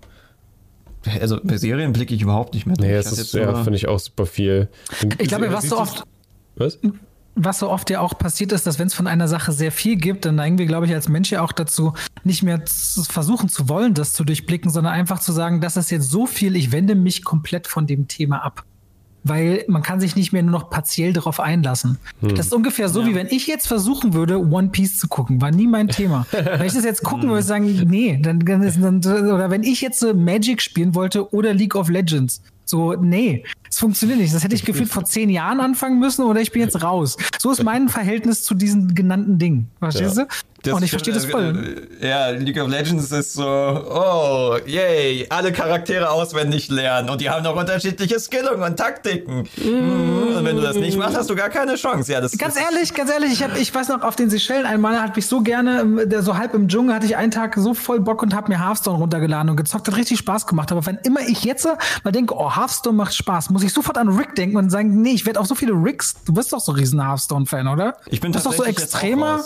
[1.19, 2.89] Also bei Serien blicke ich überhaupt nicht mehr durch.
[2.89, 4.69] Nee, das ist, ja, finde ich auch super viel.
[5.17, 6.03] ich glaube, was so oft,
[6.55, 6.77] Was?
[7.35, 9.95] was so oft ja auch passiert ist, dass wenn es von einer Sache sehr viel
[9.95, 13.49] gibt, dann neigen wir, glaube ich, als Mensch ja auch dazu, nicht mehr zu versuchen
[13.49, 16.71] zu wollen, das zu durchblicken, sondern einfach zu sagen, das ist jetzt so viel, ich
[16.71, 18.63] wende mich komplett von dem Thema ab.
[19.23, 21.99] Weil man kann sich nicht mehr nur noch partiell darauf einlassen.
[22.21, 25.39] Das ist ungefähr so, wie wenn ich jetzt versuchen würde, One Piece zu gucken.
[25.41, 26.25] War nie mein Thema.
[26.31, 29.81] wenn ich das jetzt gucken würde, sagen, nee, dann, dann, ist- dann oder wenn ich
[29.81, 32.41] jetzt so Magic spielen wollte oder League of Legends.
[32.65, 34.33] So, nee, es funktioniert nicht.
[34.33, 37.17] Das hätte ich gefühlt vor zehn Jahren anfangen müssen oder ich bin jetzt raus.
[37.37, 39.69] So ist mein Verhältnis zu diesen genannten Dingen.
[39.79, 40.23] Verstehst Ja.
[40.23, 40.29] du?
[40.69, 41.87] Und ich verstehe das voll.
[42.01, 47.29] äh, Ja, League of Legends ist so, oh, yay, alle Charaktere auswendig lernen und die
[47.29, 49.47] haben noch unterschiedliche Skillungen und Taktiken.
[49.57, 50.37] Mm.
[50.37, 52.11] Und wenn du das nicht machst, hast du gar keine Chance.
[52.11, 54.65] Ja, das Ganz das- ehrlich, ganz ehrlich, ich, hab, ich weiß noch, auf den Seychellen
[54.65, 57.55] einmal hatte ich so gerne, ähm, der so halb im Dschungel, hatte ich einen Tag
[57.57, 60.71] so voll Bock und habe mir Hearthstone runtergeladen und gezockt, hat richtig Spaß gemacht.
[60.71, 61.67] Aber wenn immer ich jetzt
[62.03, 65.11] mal denke, oh, Hearthstone macht Spaß, muss ich sofort an Rick denken und sagen, nee,
[65.13, 66.15] ich werde auf so viele Ricks.
[66.25, 67.97] Du bist doch so riesen Hearthstone-Fan, oder?
[68.07, 69.41] Ich bin das ist doch so extremer.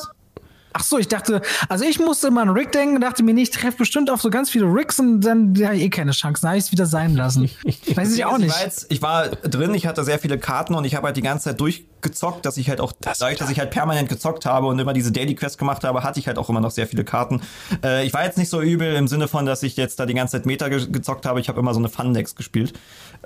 [0.77, 3.49] Ach so, ich dachte, also ich musste immer an Rick denken, dachte mir, nee, ich
[3.51, 6.41] treffe bestimmt auf so ganz viele Ricks und dann habe ich eh keine Chance.
[6.41, 7.49] Dann habe ich es wieder sein lassen.
[7.95, 8.53] Weiß ich auch Ich nicht.
[8.53, 11.21] war, jetzt, ich war drin, ich hatte sehr viele Karten und ich habe halt die
[11.21, 14.77] ganze Zeit durchgezockt, dass ich halt auch, dadurch, dass ich halt permanent gezockt habe und
[14.77, 17.39] immer diese Daily Quest gemacht habe, hatte ich halt auch immer noch sehr viele Karten.
[17.81, 20.13] Äh, ich war jetzt nicht so übel im Sinne von, dass ich jetzt da die
[20.13, 21.39] ganze Zeit Meta ge gezockt habe.
[21.39, 22.73] Ich habe immer so eine Fun-Decks gespielt.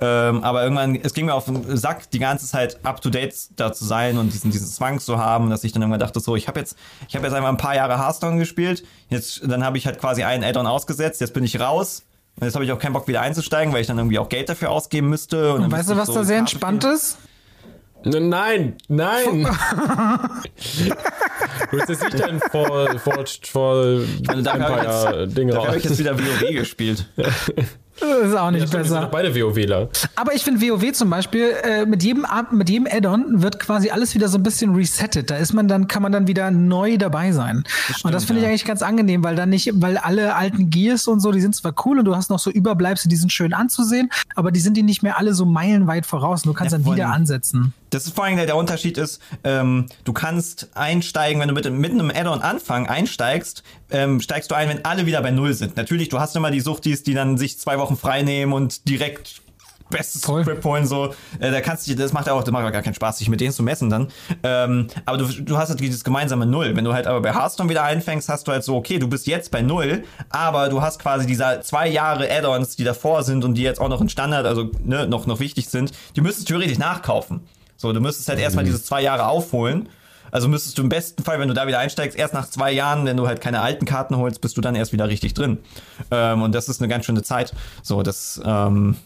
[0.00, 3.84] Ähm, aber irgendwann, es ging mir auf den Sack, die ganze Zeit up-to-date da zu
[3.84, 6.58] sein und diesen, diesen Zwang zu haben, dass ich dann irgendwann dachte, so, ich habe
[6.58, 6.76] jetzt,
[7.08, 8.84] ich habe jetzt einfach ein paar Jahre Hearthstone gespielt.
[9.08, 11.20] Jetzt, dann habe ich halt quasi einen Add-on ausgesetzt.
[11.20, 12.04] Jetzt bin ich raus.
[12.36, 14.48] Und jetzt habe ich auch keinen Bock wieder einzusteigen, weil ich dann irgendwie auch Geld
[14.48, 15.52] dafür ausgeben müsste.
[15.52, 17.18] Und, Und weißt du, was da sehr entspannt ist?
[18.02, 19.42] Nein, nein.
[21.70, 25.76] du hast jetzt nicht dein Forged for meine, dafür habe ich Empire Ding Dafür habe
[25.76, 25.98] ich jetzt raus.
[25.98, 27.06] wieder WoW gespielt.
[28.00, 29.00] Das ist auch nicht Ja, stimmt, wir sind besser.
[29.02, 29.88] doch beide WoWler.
[30.16, 34.14] Aber ich finde WoW zum Beispiel, äh, mit jedem, mit jedem Add-on wird quasi alles
[34.14, 35.30] wieder so ein bisschen resettet.
[35.30, 37.64] Da ist man dann, kann man dann wieder neu dabei sein.
[38.02, 38.48] und das finde ich ja.
[38.50, 41.74] eigentlich ganz angenehm, weil dann nicht, weil alle alten Gears und so, die sind zwar
[41.84, 44.82] cool und du hast noch so Überbleibsel, die sind schön anzusehen, aber die sind die
[44.82, 46.42] nicht mehr alle so meilenweit voraus.
[46.42, 47.74] Du kannst Ja, dann wieder ansetzen.
[47.90, 51.68] Das ist vor allem der, der Unterschied ist, ähm, du kannst einsteigen, wenn du mit,
[51.72, 55.76] mit einem Add-on Anfang einsteigst, ähm, steigst du ein, wenn alle wieder bei Null sind.
[55.76, 59.42] Natürlich, du hast immer die Suchtis, die dann sich zwei Wochen frei nehmen und direkt
[59.90, 60.44] bestes Voll.
[60.44, 61.14] Grip holen, so.
[61.40, 63.40] Äh, da kannst du, das macht auch, das macht auch gar keinen Spaß, sich mit
[63.40, 64.08] denen zu messen dann.
[64.42, 66.76] Ähm, aber du, du hast halt dieses gemeinsame Null.
[66.76, 69.26] Wenn du halt aber bei Hearthstone wieder einfängst, hast du halt so, okay, du bist
[69.26, 73.54] jetzt bei Null, aber du hast quasi diese zwei Jahre Add-ons, die davor sind und
[73.54, 76.54] die jetzt auch noch in Standard, also ne, noch, noch wichtig sind, die müsstest du
[76.54, 77.40] theoretisch nachkaufen.
[77.76, 79.88] So, du müsstest halt erstmal dieses zwei Jahre aufholen.
[80.30, 83.04] Also müsstest du im besten Fall, wenn du da wieder einsteigst, erst nach zwei Jahren,
[83.04, 85.58] wenn du halt keine alten Karten holst, bist du dann erst wieder richtig drin.
[86.10, 87.52] Ähm, und das ist eine ganz schöne Zeit.
[87.82, 88.96] So, das, ähm,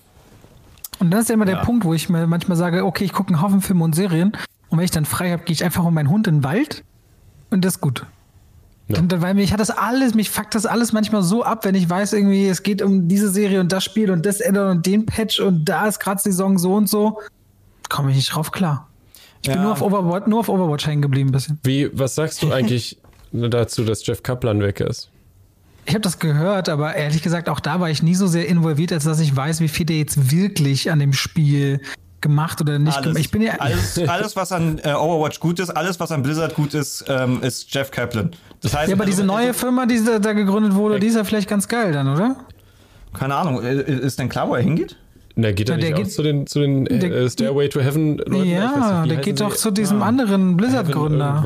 [1.00, 1.64] Und das ist ja immer der Ja.
[1.64, 4.32] Punkt, wo ich mir manchmal sage, okay, ich gucke einen Haufen Filme und Serien
[4.68, 6.84] und wenn ich dann frei habe, gehe ich einfach um meinen Hund in den Wald
[7.50, 8.06] und das ist gut.
[8.88, 9.00] Ja.
[9.00, 11.88] Dann, weil mich hat das alles, mich fuckt das alles manchmal so ab, wenn ich
[11.88, 15.06] weiß, irgendwie, es geht um diese Serie und das Spiel und das Addon und den
[15.06, 17.18] Patch und da ist gerade Saison so und so,
[17.88, 18.88] komme ich nicht drauf klar.
[19.45, 19.62] Ich bin Ja.
[19.64, 21.59] nur auf Overwatch, nur auf Overwatch hängen geblieben ein bisschen.
[21.64, 22.97] Wie, was sagst du eigentlich
[23.32, 25.11] dazu, dass Jeff Kaplan weg ist?
[25.84, 28.90] Ich habe das gehört, aber ehrlich gesagt, auch da war ich nie so sehr involviert,
[28.90, 31.82] als dass ich weiß, wie viel der jetzt wirklich an dem Spiel
[32.22, 33.20] gemacht oder nicht alles, gemacht.
[33.20, 36.55] Ich bin ja alles, alles, was an äh, Overwatch gut ist, alles, was an Blizzard
[36.55, 38.30] gut ist, ähm, ist Jeff Kaplan.
[38.62, 41.16] Das heißt, Ja, aber diese also, neue Firma, die da, da gegründet wurde, die ist
[41.16, 42.36] ja vielleicht ganz geil dann, oder?
[43.12, 44.97] Keine Ahnung, äh, ist denn klar, wo er hingeht?
[45.37, 47.68] Na, geht er Ja, der nicht auch geht- zu den, zu den der- äh, Stairway
[47.68, 48.45] to Heaven Leuten?
[48.49, 51.43] Ja, nicht, der geht doch zu diesem anderen Heaven Blizzard-Gründer.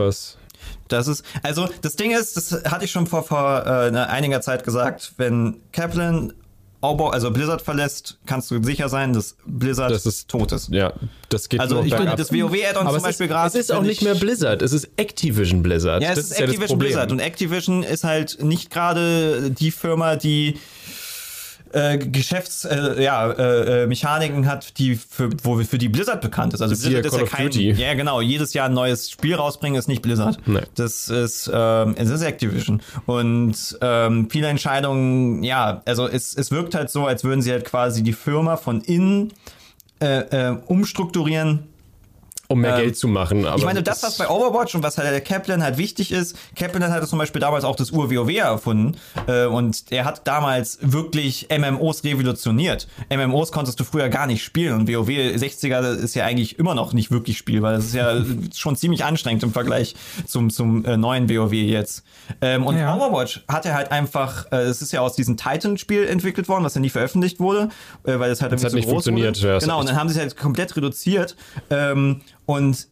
[0.89, 4.41] Das ist, also das Ding ist, das hatte ich schon vor, vor äh, ne- einiger
[4.41, 6.32] Zeit gesagt, wenn Kaplan
[6.80, 10.68] Obo, also Blizzard verlässt, kannst du sicher sein, dass Blizzard Das ist- tot ist.
[10.70, 10.93] Ja,
[11.28, 13.49] das geht Also ich finde, das WoW-Add-on zum Beispiel ist, gerade.
[13.49, 16.03] es ist auch nicht ich- mehr Blizzard, es ist Activision Blizzard.
[16.05, 16.89] Ja, es das ist ja Activision Problem.
[16.91, 20.55] Blizzard und Activision ist halt nicht gerade die Firma, die
[21.72, 26.54] äh, Geschäfts äh, ja, äh, äh, Mechaniken hat, die für, wo, für die Blizzard bekannt
[26.54, 26.62] ist.
[26.62, 30.02] Also Blizzard ist ja kein, ja genau, jedes Jahr ein neues Spiel rausbringen ist nicht
[30.02, 30.38] Blizzard.
[30.46, 30.60] Nee.
[30.74, 36.74] Das ist ähm, es ist Activision und ähm, viele Entscheidungen, ja, also es, es wirkt
[36.74, 39.32] halt so, als würden sie halt quasi die Firma von innen
[40.00, 41.64] äh, äh, umstrukturieren
[42.51, 43.44] um mehr Ähm, Geld zu machen.
[43.46, 46.34] Aber ich meine, das, was bei Overwatch und was halt der Kaplan halt wichtig ist,
[46.57, 48.96] Kaplan hat zum Beispiel damals auch das Ur-WoW erfunden
[49.26, 52.88] äh, und er hat damals wirklich MMOs revolutioniert.
[53.14, 56.94] MMOs konntest du früher gar nicht spielen und WoW 60er ist ja eigentlich immer noch
[56.94, 57.72] nicht wirklich spielbar.
[57.72, 58.22] Das ist ja
[58.55, 59.94] schon ziemlich anstrengend im Vergleich
[60.26, 62.03] zum, zum äh, neuen WoW jetzt.
[62.40, 62.94] Ähm, und Ja.
[62.96, 66.74] Overwatch hat er halt einfach, äh, es ist ja aus diesem Titan-Spiel entwickelt worden, was
[66.74, 67.68] ja nie veröffentlicht wurde,
[68.05, 69.46] äh, weil es halt irgendwie hat zu nicht groß funktioniert, Wurde.
[69.49, 71.36] ja, das genau, und dann haben sie es halt komplett reduziert.
[71.68, 72.88] Ähm, und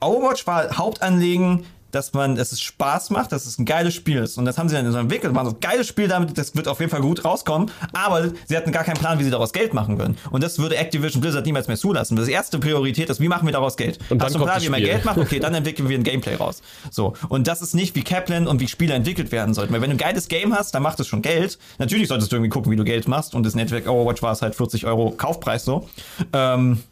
[0.00, 4.38] Overwatch war Hauptanliegen, dass man, dass es Spaß macht, dass es ein geiles Spiel ist.
[4.38, 6.78] Und das haben sie dann so entwickelt, waren so geiles Spiel damit, das wird auf
[6.78, 7.72] jeden Fall gut rauskommen.
[7.92, 10.16] Aber sie hatten gar keinen Plan, wie sie daraus Geld machen würden.
[10.30, 12.14] Und das würde Activision Blizzard niemals mehr zulassen.
[12.14, 13.98] Das erste Priorität ist, wie machen wir daraus Geld?
[14.10, 14.80] Und dann Hast du einen Plan, wie man.
[14.80, 15.18] Geld macht?
[15.18, 16.62] Okay, dann entwickeln wir ein Gameplay raus.
[16.92, 17.14] So.
[17.28, 19.72] Und das ist nicht wie Kaplan und wie Spiele entwickelt werden sollten.
[19.72, 21.58] Weil wenn du ein geiles Game hast, dann macht es schon Geld.
[21.78, 23.34] Natürlich solltest du irgendwie gucken, wie du Geld machst.
[23.34, 25.88] Und das Network Overwatch war es halt 40 Euro Kaufpreis so.
[26.32, 26.84] Ähm,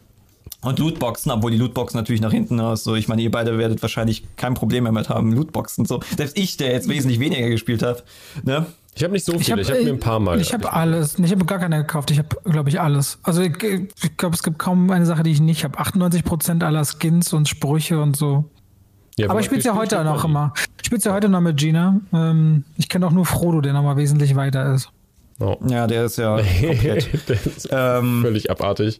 [0.61, 3.81] und Lootboxen, obwohl die Lootboxen natürlich nach hinten aus, so, ich meine, ihr beide werdet
[3.81, 6.01] wahrscheinlich kein Problem mehr mit haben, Lootboxen, so.
[6.17, 8.03] Selbst ich, der jetzt wesentlich weniger gespielt hat,
[8.43, 8.65] ne?
[8.95, 10.41] ich habe nicht so viele, ich hab, habe mir ein paar Mal.
[10.41, 11.17] Ich habe alles.
[11.19, 12.11] Ich habe gar keine gekauft.
[12.11, 13.19] Ich habe, glaube ich, alles.
[13.23, 15.79] Also ich, ich glaube, es gibt kaum eine Sache, die ich nicht habe.
[15.79, 18.43] 98% aller Skins und Sprüche und so.
[19.15, 20.53] Ja, Aber ich spiele ja viel heute noch immer.
[20.79, 22.01] Ich spiele ja heute noch mit Gina.
[22.11, 24.91] Ähm, ich kenne auch nur Frodo, der noch mal wesentlich weiter ist.
[25.39, 25.55] Oh.
[25.67, 27.29] Ja, der ist ja komplett.
[27.29, 28.99] das ist Ähm, völlig abartig.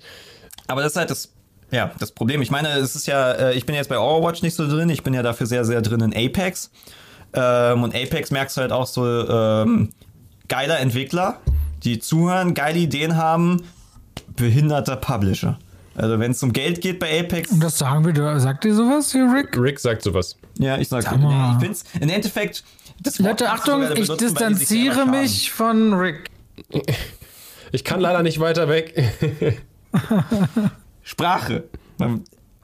[0.68, 1.34] Aber das ist halt das,
[1.72, 2.42] ja, das Problem.
[2.42, 5.04] Ich meine, es ist ja, äh, ich bin jetzt bei Overwatch nicht so drin, ich
[5.04, 6.72] bin ja dafür sehr, sehr drin in Apex.
[7.34, 9.90] Ähm, und Apex merkst du halt auch so, ähm,
[10.48, 11.40] geiler Entwickler,
[11.84, 13.64] die zuhören, geile Ideen haben,
[14.36, 15.60] behinderter Publisher.
[15.96, 19.12] Also wenn es um Geld geht bei Apex, Und das sagen wir, sagt ihr sowas
[19.12, 19.58] hier, Rick?
[19.58, 20.38] Rick sagt sowas.
[20.58, 21.56] ja, ich sag, Sag mal.
[21.56, 22.64] ich find's, im Endeffekt,
[23.02, 26.30] das Wort Leute, du Achtung, ich benutzen, distanziere mich von Rick.
[27.72, 28.96] Ich kann leider nicht weiter weg.
[31.04, 31.66] Sprache.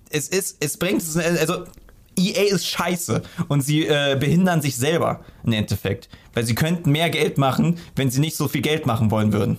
[0.10, 1.66] Es ist, es bringt, also
[2.18, 7.10] EA ist scheiße und sie äh, behindern sich selber im Endeffekt, weil sie könnten mehr
[7.10, 9.58] Geld machen, wenn sie nicht so viel Geld machen wollen würden.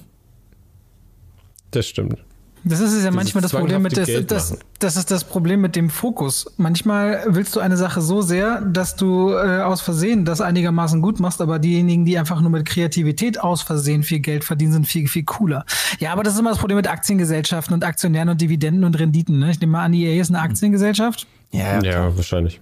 [1.70, 2.24] Das stimmt.
[2.68, 5.88] Das ist ja manchmal das Problem mit das, das, das ist das Problem mit dem
[5.88, 6.52] Fokus.
[6.56, 11.20] Manchmal willst du eine Sache so sehr, dass du äh, aus Versehen das einigermaßen gut
[11.20, 15.06] machst, aber diejenigen, die einfach nur mit Kreativität aus Versehen viel Geld verdienen, sind viel,
[15.06, 15.64] viel cooler.
[16.00, 19.38] Ja, aber das ist immer das Problem mit Aktiengesellschaften und Aktionären und Dividenden und Renditen.
[19.38, 19.52] Ne?
[19.52, 21.28] Ich nehme mal an, EA ist eine Aktiengesellschaft.
[21.52, 22.60] Ja, Ja, wahrscheinlich.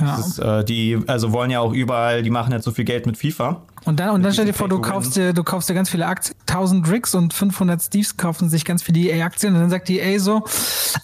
[0.00, 0.18] Ja.
[0.18, 3.16] Ist, äh, die also wollen ja auch überall, die machen jetzt so viel Geld mit
[3.16, 3.62] FIFA.
[3.88, 6.04] Und dann, und dann stell dir vor, du kaufst dir, du kaufst dir ganz viele
[6.04, 9.98] Aktien, 1000 Ricks und 500 Steves kaufen sich ganz viele EA-Aktien und dann sagt die
[9.98, 10.44] EA so,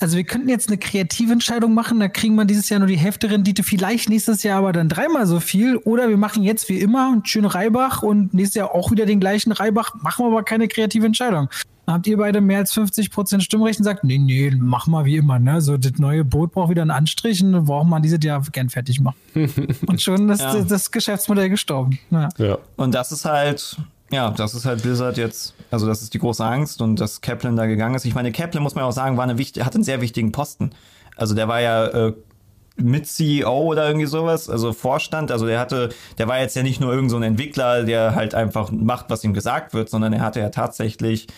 [0.00, 2.98] also wir könnten jetzt eine kreative Entscheidung machen, da kriegen wir dieses Jahr nur die
[2.98, 5.78] Hälfte Rendite, vielleicht nächstes Jahr aber dann dreimal so viel.
[5.78, 9.18] Oder wir machen jetzt wie immer einen schönen Reibach und nächstes Jahr auch wieder den
[9.18, 11.48] gleichen Reibach, machen wir aber keine kreative Entscheidung.
[11.86, 15.38] Habt ihr beide mehr als 50% Stimmrecht und sagt, nee, nee, mach mal wie immer,
[15.38, 15.60] ne?
[15.60, 18.70] So, das neue Boot braucht wieder einen Anstrich und dann brauchen wir dieses Jahr gern
[18.70, 19.16] fertig machen.
[19.86, 20.62] und schon ist Ja.
[20.62, 21.98] das Geschäftsmodell gestorben.
[22.10, 22.28] Ja.
[22.38, 22.58] Ja.
[22.76, 23.76] Und das ist halt,
[24.10, 27.56] ja, das ist halt Blizzard jetzt, also das ist die große Angst und dass Kaplan
[27.56, 28.06] da gegangen ist.
[28.06, 30.70] Ich meine, Kaplan, muss man auch sagen, war eine wichtig, hat einen sehr wichtigen Posten.
[31.16, 32.12] Also der war ja äh,
[32.76, 36.80] mit CEO oder irgendwie sowas, also Vorstand, also der hatte, der war jetzt ja nicht
[36.80, 40.22] nur irgend so ein Entwickler, der halt einfach macht, was ihm gesagt wird, sondern er
[40.22, 41.28] hatte ja tatsächlich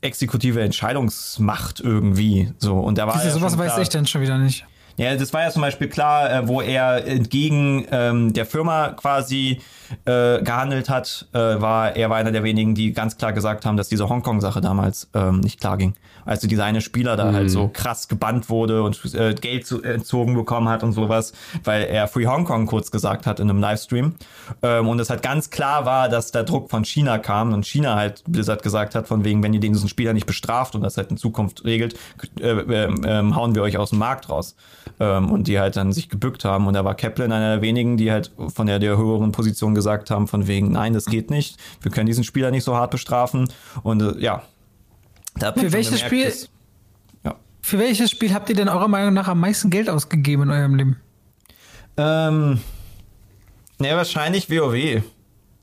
[0.00, 2.74] exekutive Entscheidungsmacht irgendwie, so.
[2.76, 4.64] Und da war du, ja sowas weiß ich dann schon wieder nicht.
[4.96, 9.60] ja, das war ja zum Beispiel klar, äh, wo er entgegen ähm, der Firma quasi
[10.04, 13.76] äh, gehandelt hat, äh, war er war einer der wenigen, die ganz klar gesagt haben,
[13.76, 15.94] dass diese Hongkong-Sache damals ähm, nicht klar ging.
[16.24, 20.34] Also dieser eine Spieler da halt so krass gebannt wurde und äh, Geld zu, entzogen
[20.34, 21.32] bekommen hat und sowas,
[21.64, 24.14] weil er Free Hong Kong kurz gesagt hat in einem Livestream.
[24.62, 27.96] Ähm, und es halt ganz klar war, dass der Druck von China kam und China
[27.96, 31.10] halt Blizzard gesagt hat, von wegen, wenn ihr diesen Spieler nicht bestraft und das halt
[31.10, 31.94] in Zukunft regelt,
[32.40, 34.56] äh, ähm, ähm, hauen wir euch aus dem Markt raus.
[35.00, 36.66] Ähm, und die halt dann sich gebückt haben.
[36.66, 40.10] Und da war Kaplan einer der wenigen, die halt von der, der höheren Position gesagt
[40.10, 41.58] haben, von wegen, nein, das geht nicht.
[41.82, 43.48] Wir können diesen Spieler nicht so hart bestrafen.
[43.82, 44.42] Und äh, ja.
[45.38, 46.48] Für welches gemerkt, Spiel- dass-
[47.24, 47.34] ja.
[47.62, 50.74] Für welches Spiel habt ihr denn eurer Meinung nach am meisten Geld ausgegeben in eurem
[50.74, 50.96] Leben?
[51.96, 52.58] Ähm,
[53.80, 55.02] ja, wahrscheinlich WoW.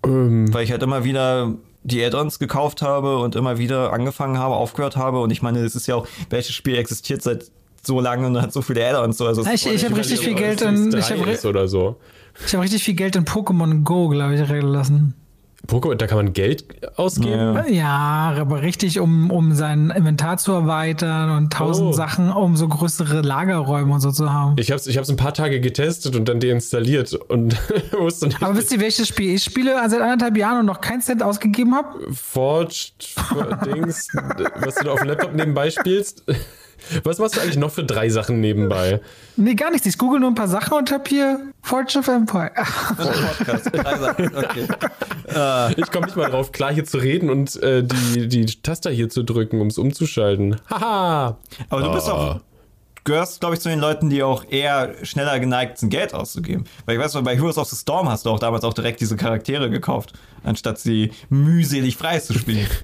[0.05, 1.53] Ähm, Weil ich halt immer wieder
[1.83, 5.19] die Add-ons gekauft habe und immer wieder angefangen habe, aufgehört habe.
[5.21, 7.51] Und ich meine, es ist ja auch, welches Spiel existiert seit
[7.83, 9.17] so lange und hat so viele Add-ons.
[9.17, 11.97] So, also es- Ich, ich habe richtig viel Geld in, ich habe so.
[12.45, 15.15] ich hab richtig viel Geld in Pokémon Go, glaube ich, lassen.
[15.67, 16.65] Pokémon, da kann man Geld
[16.97, 17.55] ausgeben.
[17.55, 17.67] Ja.
[17.67, 21.93] Ja, aber richtig, um, um sein Inventar zu erweitern und tausend Oh.
[21.93, 24.55] Sachen, um so größere Lagerräume und so zu haben.
[24.57, 27.55] Ich habe es ich hab's ein paar Tage getestet und dann deinstalliert und
[27.97, 31.01] wusste nicht, Aber wisst ihr, welches Spiel ich spiele seit anderthalb Jahren und noch keinen
[31.01, 32.11] Cent ausgegeben habe?
[32.13, 33.15] Forged
[33.65, 34.07] Dings,
[34.61, 36.23] was du da auf dem Laptop nebenbei spielst.
[37.03, 39.01] Was machst du eigentlich noch für drei Sachen nebenbei?
[39.37, 39.85] Nee, gar nichts.
[39.87, 42.51] Ich google nur ein paar Sachen und hab hier Forge of Empire.
[42.97, 43.69] Podcast.
[43.73, 44.67] Drei Sachen, okay.
[45.77, 49.09] Ich komme nicht mal drauf, klar hier zu reden und äh, die, die Taster hier
[49.09, 50.57] zu drücken, um es umzuschalten.
[50.69, 51.37] Haha!
[51.69, 52.11] Aber du bist Ah.
[52.13, 52.39] auch,
[53.03, 56.65] gehörst, glaube ich, zu den Leuten, die auch eher schneller geneigt sind, Geld auszugeben.
[56.85, 59.15] Weil ich weiß, bei Heroes of the Storm hast du auch damals auch direkt diese
[59.15, 60.13] Charaktere gekauft,
[60.43, 62.67] anstatt sie mühselig freizuspielen.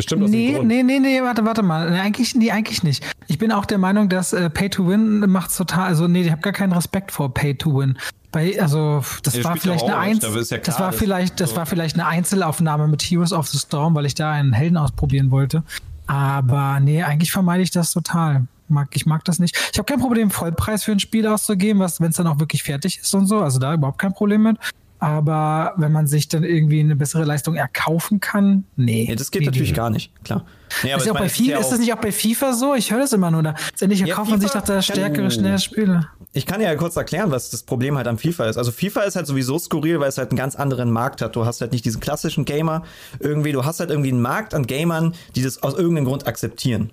[0.00, 0.66] Bestimmt aus dem Nee, Grund.
[0.68, 1.90] nee, nee, nee, warte, warte mal.
[1.90, 3.04] Nee, eigentlich, nee, eigentlich nicht.
[3.28, 6.30] Ich bin auch der Meinung, dass äh, Pay to Win macht total, also nee, ich
[6.30, 7.98] habe gar keinen Respekt vor Pay to Win.
[8.32, 11.56] Bei, also das Ja, war vielleicht eine Einz ja das war vielleicht, das so.
[11.56, 15.30] war vielleicht eine Einzelaufnahme mit Heroes of the Storm, weil ich da einen Helden ausprobieren
[15.32, 15.64] wollte.
[16.06, 18.46] Aber nee, eigentlich vermeide ich das total.
[18.68, 19.56] Mag, ich mag das nicht.
[19.72, 22.62] Ich habe kein Problem, Vollpreis für ein Spiel auszugeben, was, wenn es dann auch wirklich
[22.62, 23.40] fertig ist und so.
[23.40, 24.58] Also da überhaupt kein Problem mit.
[25.00, 29.06] Aber wenn man sich dann irgendwie eine bessere Leistung erkaufen kann, nee.
[29.08, 29.76] Ja, das geht nee, natürlich nee.
[29.76, 30.44] gar nicht, klar.
[30.82, 32.74] Nee, Ist, ja auch meine, bei FIFA, ja ist das nicht auch bei FIFA so?
[32.74, 33.54] Ich höre das immer nur da.
[33.70, 36.06] Letztendlich Ja, kauft man sich nach der stärkere, kann- schnelle Spiele.
[36.32, 38.56] Ich kann ja kurz erklären, was das Problem halt am FIFA ist.
[38.56, 41.34] Also FIFA ist halt sowieso skurril, weil es halt einen ganz anderen Markt hat.
[41.34, 42.84] Du hast halt nicht diesen klassischen Gamer
[43.18, 46.90] irgendwie, du hast halt irgendwie einen Markt an Gamern, die das aus irgendeinem Grund akzeptieren.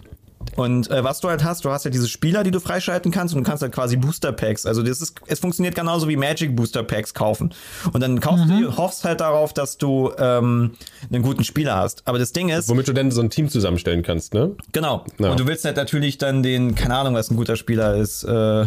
[0.55, 3.35] Und äh, was du halt hast, du hast ja diese Spieler, die du freischalten kannst
[3.35, 4.65] und du kannst halt quasi Booster Packs.
[4.65, 7.53] Also das ist, es funktioniert genauso wie Magic Booster Packs kaufen.
[7.91, 10.71] Und dann kaufst du die und hoffst halt darauf, dass du ähm,
[11.11, 12.03] einen guten Spieler hast.
[12.05, 14.55] Aber das Ding ist, Womit du denn so ein Team zusammenstellen kannst, ne?
[14.71, 15.05] Genau.
[15.19, 15.31] Ja.
[15.31, 18.23] Und du willst halt natürlich dann den, keine Ahnung, was ein guter Spieler ist.
[18.23, 18.65] Äh,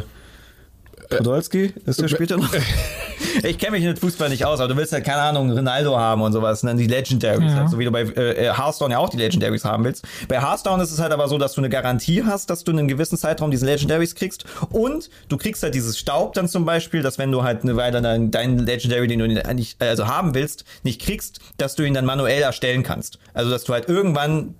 [1.10, 1.72] Podolski?
[1.86, 2.52] Ist der später noch?
[3.42, 6.22] ich kenne mich mit Fußball nicht aus, aber du willst halt, keine Ahnung, Ronaldo haben
[6.22, 6.62] und sowas.
[6.62, 7.58] Und dann die Legendaries, Ja.
[7.60, 10.04] halt, so wie du bei äh, Hearthstone ja auch die Legendaries haben willst.
[10.28, 12.78] Bei Hearthstone ist es halt aber so, dass du eine Garantie hast, dass du in
[12.78, 14.44] einem gewissen Zeitraum diese Legendaries kriegst.
[14.70, 18.00] Und du kriegst halt dieses Staub dann zum Beispiel, dass wenn du halt eine Weile
[18.00, 22.04] deinen deinen Legendary, den du nicht, also haben willst, nicht kriegst, dass du ihn dann
[22.06, 23.18] manuell erstellen kannst.
[23.34, 24.54] Also dass du halt irgendwann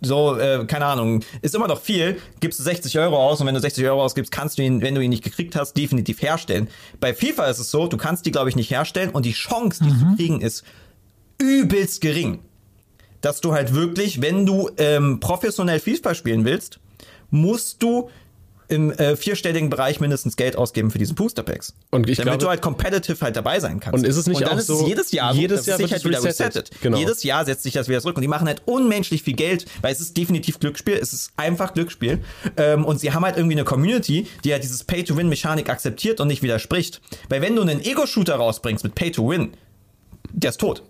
[0.00, 3.54] so, äh, keine Ahnung, ist immer noch viel, gibst du 60 Euro aus und wenn
[3.54, 6.68] du 60 Euro ausgibst, kannst du ihn, wenn du ihn nicht gekriegt hast, definitiv herstellen.
[7.00, 9.82] Bei FIFA ist es so, du kannst die, glaube ich, nicht herstellen und die Chance,
[9.84, 10.64] die zu kriegen, ist
[11.38, 12.40] übelst gering.
[13.20, 16.78] dass du halt wirklich, wenn du ähm, professionell FIFA spielen willst,
[17.30, 18.10] musst du
[18.68, 21.74] im äh, vierstelligen Bereich mindestens Geld ausgeben für diese Booster Packs.
[21.90, 23.98] Und ich damit glaube- du halt competitive halt dabei sein kannst.
[23.98, 25.92] Und ist es nicht und dann auch ist so, es jedes Jahr jedes Jahr wird
[25.92, 26.56] halt wieder resettet.
[26.56, 26.80] resettet.
[26.82, 26.98] Genau.
[26.98, 29.92] Jedes Jahr setzt sich das wieder zurück und die machen halt unmenschlich viel Geld, weil
[29.92, 32.22] es ist definitiv Glücksspiel, es ist einfach Glücksspiel
[32.56, 36.42] ähm, und sie haben halt irgendwie eine Community, die halt dieses Pay-to-Win-Mechanik akzeptiert und nicht
[36.42, 37.00] widerspricht.
[37.28, 39.52] Weil wenn du einen Ego-Shooter rausbringst mit Pay-to-Win,
[40.32, 40.82] der ist tot.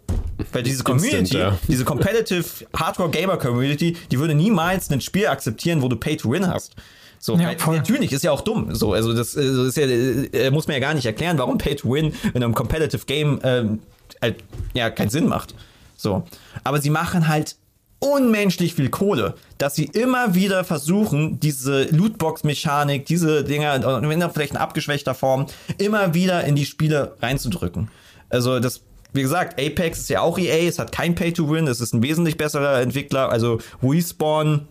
[0.53, 1.59] Weil diese Community, ja.
[1.69, 2.45] diese competitive
[2.75, 6.75] Hardcore Gamer Community, die würde niemals ein Spiel akzeptieren, wo du Pay to Win hast.
[7.25, 8.75] So, Ja, weil, natürlich ist ja auch dumm.
[8.75, 11.57] So, also das, äh, das ist ja, äh, muss man ja gar nicht erklären, warum
[11.57, 13.79] Pay to Win in einem competitive Game ähm,
[14.21, 14.45] halt,
[14.75, 15.55] ja keinen Sinn macht.
[15.97, 16.25] So,
[16.65, 17.57] aber sie machen halt
[17.99, 24.53] unmenschlich viel Kohle, dass sie immer wieder versuchen, diese Lootbox-Mechanik, diese Dinger, wenn auch vielleicht
[24.53, 25.47] in abgeschwächter Form,
[25.79, 27.89] immer wieder in die Spiele reinzudrücken.
[28.29, 28.83] Also das,
[29.15, 32.37] wie gesagt, Apex ist ja auch EA, es hat kein Pay-to-Win, es ist ein wesentlich
[32.37, 34.69] besserer Entwickler, also Respawn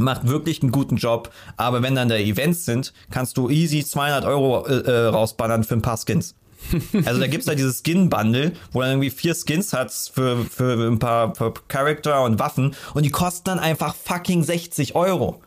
[0.00, 4.24] macht wirklich einen guten Job, aber wenn dann da Events sind, kannst du easy 200
[4.24, 6.34] Euro äh, äh, rausballern für ein paar Skins.
[7.06, 10.98] Also da gibt's da dieses Skin-Bundle, wo dann irgendwie vier Skins hat für, für ein
[10.98, 15.40] paar für Charakter und Waffen und die kosten dann einfach fucking 60 Euro.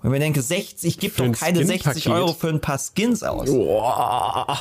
[0.00, 2.12] Und mir denke, 60, ich gebe doch ein keine 60 Skin-Paket?
[2.12, 3.48] Euro für ein paar Skins aus.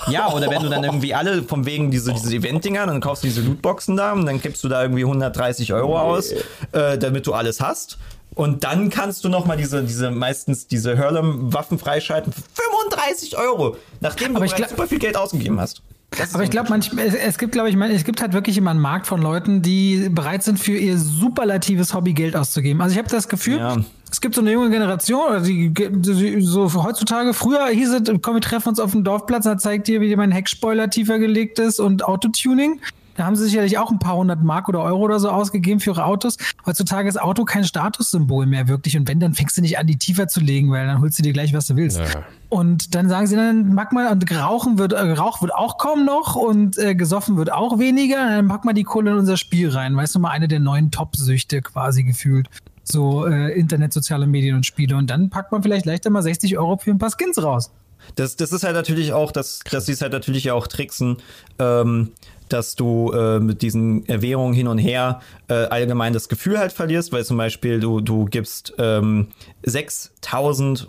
[0.09, 3.27] Ja, oder wenn du dann irgendwie alle von wegen diese, diese Event-Dinger, dann kaufst du
[3.27, 6.31] diese Lootboxen da und dann gibst du da irgendwie 130 Euro aus,
[6.71, 7.99] äh, damit du alles hast.
[8.37, 14.35] Und dann kannst du nochmal diese, diese, meistens diese Hurlem-Waffen freischalten für 35 Euro, nachdem
[14.35, 15.81] du glaub- super viel Geld ausgegeben hast.
[16.11, 18.71] Das Aber ich glaube, manchmal, es, es gibt, glaube ich, es gibt halt wirklich immer
[18.71, 22.81] einen Markt von Leuten, die bereit sind, für ihr superlatives Hobby Geld auszugeben.
[22.81, 23.77] Also ich habe das Gefühl, Ja.
[24.09, 28.35] es gibt so eine junge Generation, oder die, die so heutzutage, früher hieß es, komm,
[28.35, 31.79] wir treffen uns auf dem Dorfplatz, da zeigt dir, wie mein Heckspoiler tiefer gelegt ist
[31.79, 32.79] und Autotuning.
[33.17, 35.89] Da haben sie sicherlich auch ein paar hundert Mark oder Euro oder so ausgegeben für
[35.89, 36.37] ihre Autos.
[36.67, 38.95] Heutzutage ist Auto kein Statussymbol mehr wirklich.
[38.95, 41.23] Und wenn, dann fängst du nicht an, die tiefer zu legen, weil dann holst du
[41.23, 41.97] dir gleich, was du willst.
[41.97, 42.05] Ja.
[42.49, 46.05] Und dann sagen sie dann, mag mal, und Rauchen wird, äh, Rauch wird auch kaum
[46.05, 48.17] noch und äh, gesoffen wird auch weniger.
[48.17, 49.95] Dann pack mal die Kohle in unser Spiel rein.
[49.95, 52.47] Weißt du mal, eine der neuen Top-Süchte quasi gefühlt.
[52.83, 54.95] So äh, Internet, soziale Medien und Spiele.
[54.95, 57.71] Und dann packt man vielleicht leichter mal 60 Euro für ein paar Skins raus.
[58.15, 61.17] Das, das ist halt natürlich auch, dass, dass sie es halt natürlich ja auch tricksen,
[61.59, 62.11] ähm,
[62.49, 67.11] dass du äh, mit diesen Währungen hin und her äh, allgemein das Gefühl halt verlierst,
[67.11, 69.27] weil zum Beispiel du, du gibst ähm,
[69.63, 70.87] 6000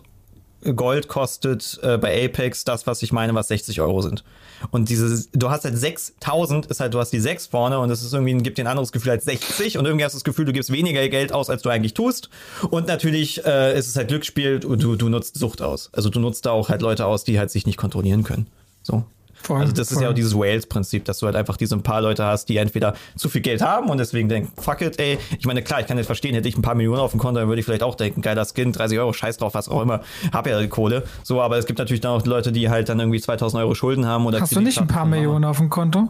[0.74, 4.24] Gold kostet äh, bei Apex das, was ich meine, was 60 Euro sind.
[4.70, 8.02] Und dieses, du hast halt 6000, ist halt, du hast die 6 vorne und es
[8.02, 10.46] ist irgendwie, gibt dir ein anderes Gefühl als 60 und irgendwie hast du das Gefühl,
[10.46, 12.28] du gibst weniger Geld aus, als du eigentlich tust.
[12.70, 15.90] Und natürlich äh, ist es halt Glücksspiel du, du nutzt Sucht aus.
[15.92, 18.48] Also du nutzt da auch halt Leute aus, die halt sich nicht kontrollieren können.
[18.82, 19.04] So.
[19.42, 20.02] Voll, also das ist voll.
[20.04, 22.94] ja auch dieses Wales-Prinzip, dass du halt einfach diese ein paar Leute hast, die entweder
[23.16, 25.18] zu viel Geld haben und deswegen denken, fuck it, ey.
[25.38, 27.40] Ich meine, klar, ich kann jetzt verstehen, hätte ich ein paar Millionen auf dem Konto,
[27.40, 30.02] dann würde ich vielleicht auch denken, geiler Skin, 30 Euro, scheiß drauf, was auch immer,
[30.32, 31.04] hab ja die Kohle.
[31.22, 34.06] So, aber es gibt natürlich dann auch Leute, die halt dann irgendwie 2000 Euro Schulden
[34.06, 35.08] haben oder Hast du nicht ein paar.
[35.08, 36.08] Millionen auf dem Konto?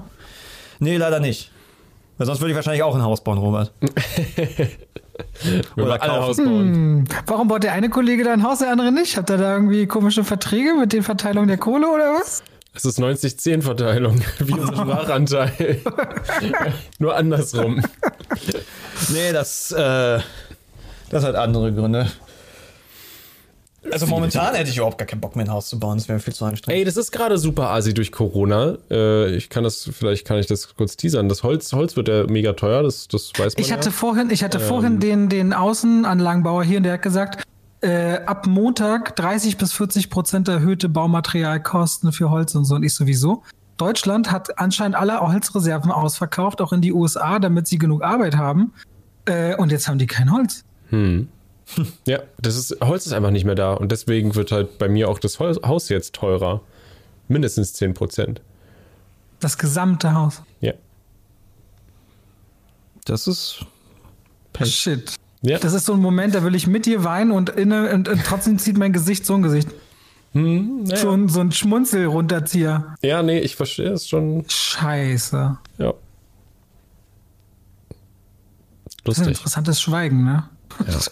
[0.80, 1.50] Nee, leider nicht.
[2.16, 3.72] Weil sonst würde ich wahrscheinlich auch ein Haus bauen, Robert.
[5.76, 6.22] Oder alle kaufen.
[6.22, 7.08] Haus bauen.
[7.26, 9.16] Warum baut der eine Kollege da ein Haus, der andere nicht?
[9.16, 12.42] Hat er da irgendwie komische Verträge mit den Verteilung der Kohle oder was?
[12.78, 15.80] Es ist 90-10-Verteilung, wie unser Sprachanteil.
[17.00, 17.82] Nur andersrum.
[19.12, 20.20] Nee, das, äh,
[21.10, 22.08] das hat andere Gründe.
[23.90, 26.20] Also momentan hätte ich überhaupt gar keinen Bock mehr ein Haus zu bauen, das wäre
[26.20, 26.78] viel zu anstrengend.
[26.78, 28.78] Ey, das ist gerade super asi durch Corona.
[28.92, 31.28] Äh, ich kann das, vielleicht kann ich das kurz teasern.
[31.28, 33.92] Das Holz, Holz wird ja mega teuer, das, das weiß man Ich hatte ja.
[33.92, 37.42] vorhin, ich hatte vorhin den, den Außenanlagenbauer hier und der hat gesagt,
[37.80, 42.74] äh, ab Montag 30 bis 40 Prozent erhöhte Baumaterialkosten für Holz und so.
[42.74, 43.42] Und ich sowieso.
[43.76, 48.72] Deutschland hat anscheinend alle Holzreserven ausverkauft, auch in die USA, damit sie genug Arbeit haben.
[49.26, 50.64] Äh, und jetzt haben die kein Holz.
[52.06, 55.08] Ja, das ist, Holz ist einfach nicht mehr da und deswegen wird halt bei mir
[55.08, 56.62] auch das Haus jetzt teurer.
[57.28, 58.40] Mindestens 10 Prozent.
[59.38, 60.42] Das gesamte Haus.
[60.60, 60.72] Ja.
[63.04, 63.66] Das ist.
[64.64, 65.14] Shit.
[65.42, 65.58] Ja.
[65.58, 68.24] Das ist so ein Moment, da will ich mit dir weinen und, inne, und, und
[68.24, 69.68] trotzdem zieht mein Gesicht so ein Gesicht.
[70.34, 72.94] So, ein, so ein Schmunzel runterzieher.
[73.02, 74.44] ja, nee, ich verstehe es schon.
[74.46, 75.58] Scheiße.
[75.78, 75.94] Ja.
[79.04, 79.28] Das ist ein Lustig.
[79.28, 80.48] interessantes Schweigen, ne?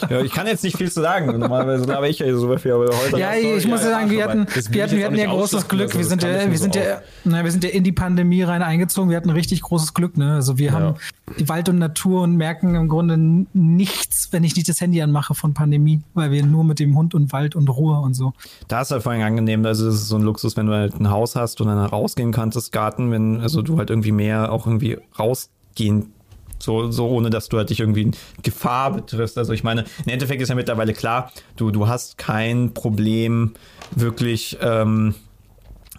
[0.08, 1.38] Ja, ich kann jetzt nicht viel zu sagen.
[1.38, 3.18] Normalerweise habe ich ja super viel, aber heute.
[3.18, 5.88] Ja, ich muss ja sagen, wir hatten, wir hatten, wir hatten ja großes Glück.
[5.88, 8.42] lassen, Wir sind ja, wir sind so ja, na, wir sind ja in die Pandemie
[8.42, 9.10] rein eingezogen.
[9.10, 10.34] Wir hatten richtig großes Glück, ne?
[10.34, 10.94] Also wir haben
[11.38, 13.16] die Wald und Natur und merken im Grunde
[13.52, 17.14] nichts, wenn ich nicht das Handy anmache von Pandemie, weil wir nur mit dem Hund
[17.14, 18.32] und Wald und Ruhe und so.
[18.68, 21.00] Da ist halt vor allem angenehm, also es ist so ein Luxus, wenn du halt
[21.00, 24.52] ein Haus hast und dann rausgehen kannst, das Garten, wenn, also du halt irgendwie mehr
[24.52, 26.12] auch irgendwie rausgehen
[26.58, 29.38] So, so ohne dass du halt dich irgendwie in Gefahr betriffst.
[29.38, 33.54] Also ich meine, im Endeffekt ist ja mittlerweile klar, du, du hast kein Problem
[33.94, 35.14] wirklich, ähm,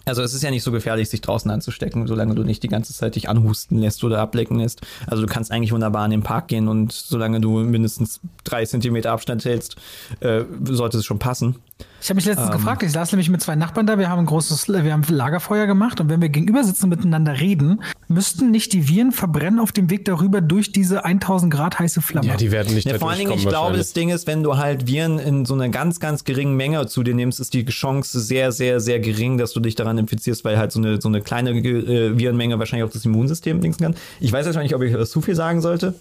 [0.04, 2.94] also es ist ja nicht so gefährlich, sich draußen anzustecken, solange du nicht die ganze
[2.94, 4.80] Zeit dich anhusten lässt oder ablecken lässt.
[5.06, 9.12] Also du kannst eigentlich wunderbar in den Park gehen und solange du mindestens drei Zentimeter
[9.12, 9.76] Abstand hältst,
[10.20, 11.56] äh, sollte es schon passen.
[12.00, 14.20] Ich habe mich letztens ähm, gefragt, ich saß nämlich mit zwei Nachbarn da, wir haben
[14.20, 18.50] ein großes, wir haben Lagerfeuer gemacht und wenn wir gegenüber sitzen und miteinander reden, müssten
[18.50, 22.28] nicht die Viren verbrennen auf dem Weg darüber durch diese 1000 Grad heiße Flamme.
[22.28, 24.56] Ja, die werden nicht ja, Vor allen Dingen, ich glaube, das Ding ist, wenn du
[24.56, 28.20] halt Viren in so einer ganz, ganz geringen Menge zu dir nimmst, ist die Chance
[28.20, 31.20] sehr, sehr, sehr gering, dass du dich daran infizierst, weil halt so eine, so eine
[31.20, 33.94] kleine äh, Virenmenge wahrscheinlich auch das Immunsystem links kann.
[34.20, 35.94] Ich weiß jetzt nicht, ob ich das zu viel sagen sollte.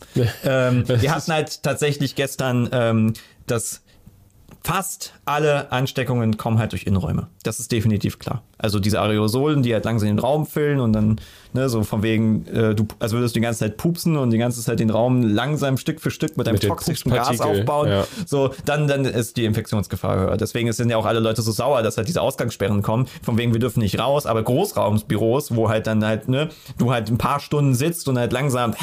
[0.46, 3.14] ähm, wir hatten halt tatsächlich gestern ähm,
[3.48, 3.82] das
[4.68, 7.30] fast alle Ansteckungen kommen halt durch Innenräume.
[7.44, 8.44] Das ist definitiv klar.
[8.58, 11.22] Also diese Aerosolen, die halt langsam den Raum füllen und dann,
[11.54, 14.38] ne, so von wegen, äh, du, also würdest du die ganze Zeit pupsen und die
[14.38, 18.06] ganze Zeit den Raum langsam Stück für Stück mit einem mit toxischen Gas aufbauen, ja.
[18.26, 20.38] so, dann, dann ist die Infektionsgefahr höher.
[20.38, 23.54] Deswegen sind ja auch alle Leute so sauer, dass halt diese Ausgangssperren kommen, von wegen,
[23.54, 27.40] wir dürfen nicht raus, aber Großraumsbüros, wo halt dann halt, ne, du halt ein paar
[27.40, 28.74] Stunden sitzt und halt langsam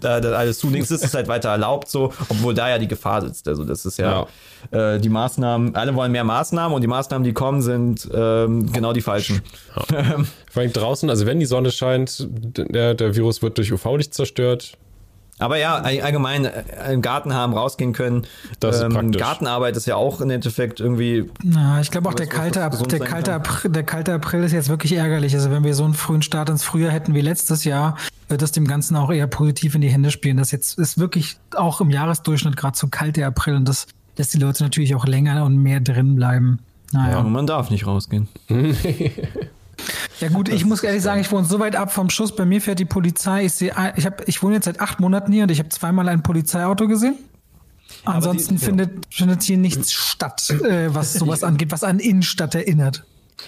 [0.00, 3.22] da, da alles zunimmst, ist es halt weiter erlaubt, so, obwohl da ja die Gefahr
[3.22, 3.48] sitzt.
[3.48, 4.26] Also das ist ja,
[4.72, 4.94] ja.
[4.94, 8.92] Äh, die Maßnahmen, alle wollen mehr Maßnahmen und die Maßnahmen, die kommen, sind ähm, genau
[8.92, 9.42] die falschen.
[9.90, 10.24] Ja.
[10.50, 14.76] Vor allem draußen, also wenn die Sonne scheint, der, der Virus wird durch UV-Licht zerstört.
[15.40, 18.26] Aber ja, allgemein äh, einen Garten haben, rausgehen können.
[18.60, 19.20] Das ist ähm, praktisch.
[19.20, 21.30] Gartenarbeit ist ja auch im Endeffekt irgendwie.
[21.42, 24.68] Na, ich glaube auch der kalte, April, der, kalte April, der kalte April ist jetzt
[24.68, 25.34] wirklich ärgerlich.
[25.34, 27.96] Also wenn wir so einen frühen Start ins Frühjahr hätten wie letztes Jahr,
[28.28, 30.36] wird das dem Ganzen auch eher positiv in die Hände spielen.
[30.36, 33.86] Das jetzt ist wirklich auch im Jahresdurchschnitt gerade zu kalt der April und das
[34.18, 36.58] lässt die Leute natürlich auch länger und mehr drin bleiben.
[36.92, 37.18] Naja.
[37.18, 38.28] Ja, man darf nicht rausgehen.
[40.20, 42.36] Ja gut, ich muss ehrlich sagen, ich wohne so weit ab vom Schuss.
[42.36, 43.46] Bei mir fährt die Polizei.
[43.46, 46.08] Ich sehe, ich habe, ich wohne jetzt seit acht Monaten hier und ich habe zweimal
[46.10, 47.16] ein Polizeiauto gesehen.
[48.04, 49.00] Ansonsten die, findet, ja.
[49.10, 53.04] findet hier nichts statt, äh, was sowas angeht, was an Innenstadt erinnert.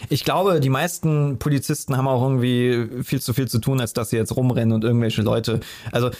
[0.08, 4.10] Ich glaube, die meisten Polizisten haben auch irgendwie viel zu viel zu tun, als dass
[4.10, 5.60] sie jetzt rumrennen und irgendwelche Leute.
[5.90, 6.10] Also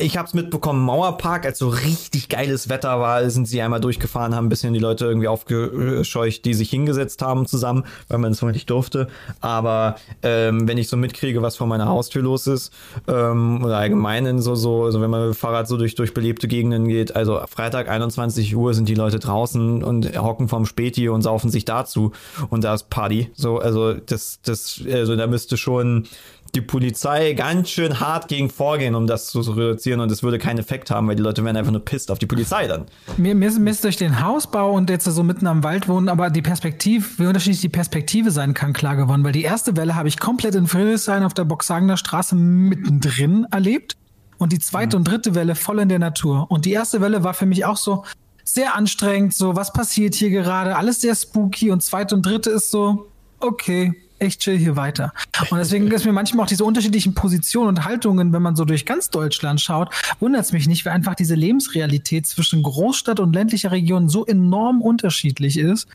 [0.00, 4.34] ich habe es mitbekommen, Mauerpark, als so richtig geiles Wetter war, sind sie einmal durchgefahren,
[4.34, 8.42] haben ein bisschen die Leute irgendwie aufgescheucht, die sich hingesetzt haben zusammen, weil man es
[8.42, 9.08] wohl nicht durfte.
[9.40, 12.72] Aber ähm, wenn ich so mitkriege, was vor meiner Haustür los ist,
[13.08, 16.14] ähm, oder allgemein in so, so, also wenn man mit dem Fahrrad so durch, durch
[16.14, 21.08] belebte Gegenden geht, also Freitag 21 Uhr sind die Leute draußen und hocken vorm Späti
[21.08, 22.12] und saufen sich dazu
[22.48, 23.30] und da ist Party.
[23.34, 26.06] So, also das, das, also da müsste schon
[26.54, 30.58] die Polizei ganz schön hart gegen vorgehen, um das zu reduzieren und es würde keinen
[30.58, 32.86] Effekt haben, weil die Leute wären einfach nur pisst auf die Polizei dann.
[33.16, 36.08] Mir, mir, ist, mir ist durch den Hausbau und jetzt so mitten am Wald wohnen,
[36.08, 39.94] aber die Perspektive, wie unterschiedlich die Perspektive sein kann, klar gewonnen, weil die erste Welle
[39.94, 43.96] habe ich komplett in Friedrichshain auf der Boxhagener Straße mittendrin erlebt
[44.38, 45.00] und die zweite mhm.
[45.00, 46.50] und dritte Welle voll in der Natur.
[46.50, 48.04] Und die erste Welle war für mich auch so
[48.42, 52.70] sehr anstrengend, so was passiert hier gerade, alles sehr spooky und zweite und dritte ist
[52.70, 53.06] so,
[53.38, 55.12] okay, echt chill hier weiter.
[55.50, 58.86] Und deswegen ist mir manchmal auch diese unterschiedlichen Positionen und Haltungen, wenn man so durch
[58.86, 59.90] ganz Deutschland schaut,
[60.20, 64.82] wundert es mich nicht, weil einfach diese Lebensrealität zwischen Großstadt und ländlicher Region so enorm
[64.82, 65.88] unterschiedlich ist.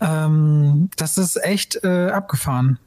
[0.00, 2.78] Ähm, das ist echt äh, abgefahren.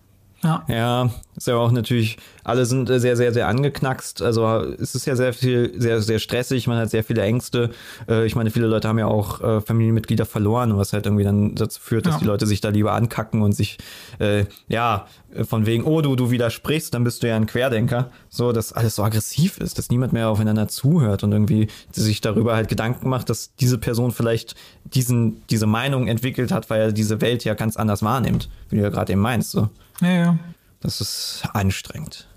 [0.46, 0.64] Ja.
[0.68, 4.22] ja, ist ja auch natürlich, alle sind äh, sehr, sehr, sehr angeknackst.
[4.22, 4.46] Also
[4.80, 7.72] es ist ja sehr viel, sehr, sehr stressig, man hat sehr viele Ängste.
[8.08, 11.56] Äh, ich meine, viele Leute haben ja auch äh, Familienmitglieder verloren, was halt irgendwie dann
[11.56, 12.20] dazu führt, dass ja.
[12.20, 13.78] die Leute sich da lieber ankacken und sich,
[14.20, 15.08] äh, ja,
[15.44, 18.12] von wegen, oh, du, du widersprichst, dann bist du ja ein Querdenker.
[18.30, 22.56] So, dass alles so aggressiv ist, dass niemand mehr aufeinander zuhört und irgendwie sich darüber
[22.56, 24.56] halt Gedanken macht, dass diese Person vielleicht
[24.86, 28.84] diesen, diese Meinung entwickelt hat, weil er diese Welt ja ganz anders wahrnimmt, wie du
[28.84, 29.52] ja gerade eben meinst.
[29.52, 29.70] So.
[30.02, 30.40] Ja, ja.
[30.82, 32.28] Das ist anstrengend.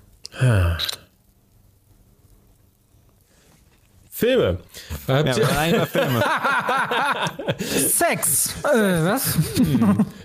[4.11, 4.59] Filme.
[5.07, 6.25] Habt ja, Filme.
[7.59, 8.55] Sex.
[8.65, 9.39] Äh, was?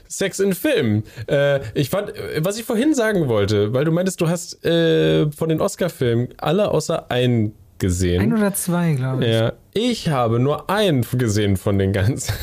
[0.07, 1.03] Sex in Filmen.
[1.27, 5.49] Äh, ich fand, was ich vorhin sagen wollte, weil du meintest, du hast äh, von
[5.49, 8.22] den Oscar-Filmen alle außer einen gesehen.
[8.22, 9.31] Ein oder zwei, glaube ich.
[9.31, 12.34] Ja, ich habe nur einen gesehen von den ganzen.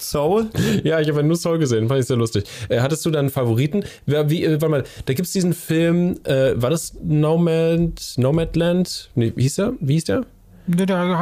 [0.00, 0.50] Soul?
[0.84, 2.44] Ja, ich habe nur Soul gesehen, fand ich sehr lustig.
[2.68, 3.84] Äh, hattest du dann Favoriten?
[4.06, 9.10] Wie, äh, warte mal, da gibt es diesen Film, äh, war das Nomad, Nomadland?
[9.14, 9.74] Nee, wie hieß der?
[9.80, 10.26] Wie hieß der?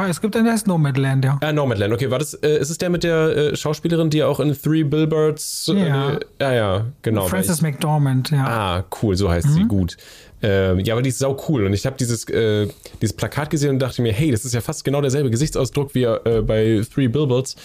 [0.09, 1.37] Es gibt einen, der heißt Nomadland, ja.
[1.41, 2.11] Ah, Nomadland, okay.
[2.11, 5.71] War das, äh, ist es der mit der äh, Schauspielerin, die auch in Three Billboards.
[5.73, 6.19] Äh, ja.
[6.39, 7.27] ja, ja, genau.
[7.27, 8.45] Frances McDormand, ja.
[8.45, 9.53] Ah, cool, so heißt mhm.
[9.53, 9.97] sie, gut.
[10.41, 11.65] Ähm, ja, aber die ist sau cool.
[11.65, 12.67] Und ich habe dieses, äh,
[13.01, 16.03] dieses Plakat gesehen und dachte mir, hey, das ist ja fast genau derselbe Gesichtsausdruck wie
[16.03, 17.55] äh, bei Three Billboards.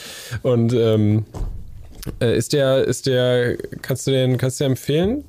[0.42, 1.24] Und ähm,
[2.20, 5.24] äh, ist der, ist der, kannst du den, kannst du den empfehlen?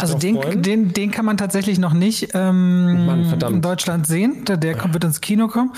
[0.00, 4.44] Also den, den, den kann man tatsächlich noch nicht ähm, Mann, in Deutschland sehen.
[4.44, 5.72] Der, der kommt, wird ins Kino kommen.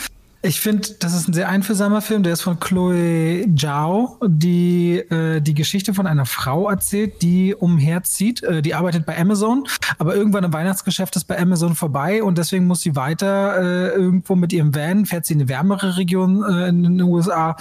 [0.44, 2.24] Ich finde, das ist ein sehr einfühlsamer Film.
[2.24, 8.42] Der ist von Chloe Zhao, die äh, die Geschichte von einer Frau erzählt, die umherzieht.
[8.42, 9.64] Äh, die arbeitet bei Amazon,
[9.98, 14.34] aber irgendwann im Weihnachtsgeschäft ist bei Amazon vorbei und deswegen muss sie weiter äh, irgendwo
[14.34, 17.56] mit ihrem Van, fährt sie in eine wärmere Region äh, in den USA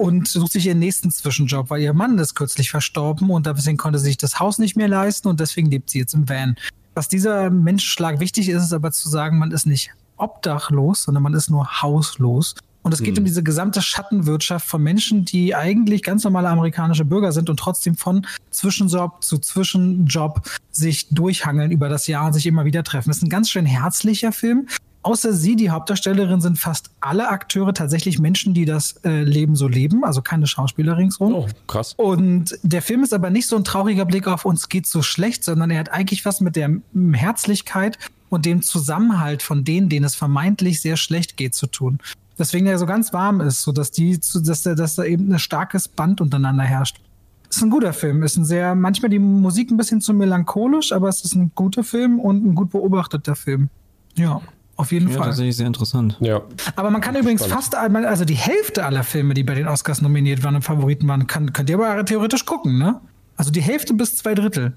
[0.00, 3.98] und sucht sich ihren nächsten Zwischenjob, weil ihr Mann ist kürzlich verstorben und deswegen konnte
[3.98, 6.56] sie sich das Haus nicht mehr leisten und deswegen lebt sie jetzt im Van.
[6.94, 11.34] Was dieser Menschenschlag wichtig ist, ist aber zu sagen, man ist nicht obdachlos, sondern man
[11.34, 12.54] ist nur hauslos.
[12.80, 13.18] Und es geht hm.
[13.18, 17.94] um diese gesamte Schattenwirtschaft von Menschen, die eigentlich ganz normale amerikanische Bürger sind und trotzdem
[17.94, 23.10] von Zwischenjob zu Zwischenjob sich durchhangeln über das Jahr und sich immer wieder treffen.
[23.10, 24.66] Das ist ein ganz schön herzlicher Film.
[25.02, 29.66] Außer sie, die Hauptdarstellerin, sind fast alle Akteure tatsächlich Menschen, die das äh, Leben so
[29.66, 31.34] leben, also keine Schauspieler ringsrum.
[31.34, 31.94] Oh, krass.
[31.96, 35.42] Und der Film ist aber nicht so ein trauriger Blick auf uns geht so schlecht,
[35.42, 36.70] sondern er hat eigentlich was mit der
[37.12, 37.98] Herzlichkeit
[38.28, 41.98] und dem Zusammenhalt von denen, denen es vermeintlich sehr schlecht geht, zu tun.
[42.38, 45.38] Deswegen er so ganz warm ist, so dass die, dass da, dass da eben ein
[45.38, 47.00] starkes Band untereinander herrscht.
[47.48, 51.08] Ist ein guter Film, ist ein sehr, manchmal die Musik ein bisschen zu melancholisch, aber
[51.08, 53.68] es ist ein guter Film und ein gut beobachteter Film.
[54.14, 54.40] Ja.
[54.80, 55.26] Auf jeden ja, Fall.
[55.26, 56.16] Tatsächlich sehr interessant.
[56.20, 56.40] Ja.
[56.74, 57.54] Aber man kann übrigens spannend.
[57.54, 61.06] fast einmal, also die Hälfte aller Filme, die bei den Oscars nominiert waren und Favoriten
[61.06, 62.98] waren, kann, könnt ihr aber theoretisch gucken, ne?
[63.36, 64.72] Also die Hälfte bis zwei Drittel.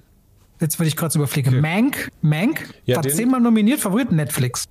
[0.60, 1.54] Jetzt würde ich kurz überfliegen.
[1.54, 1.62] Okay.
[1.62, 4.66] Mank, Mank ja, war zehnmal nominiert, Favoriten Netflix.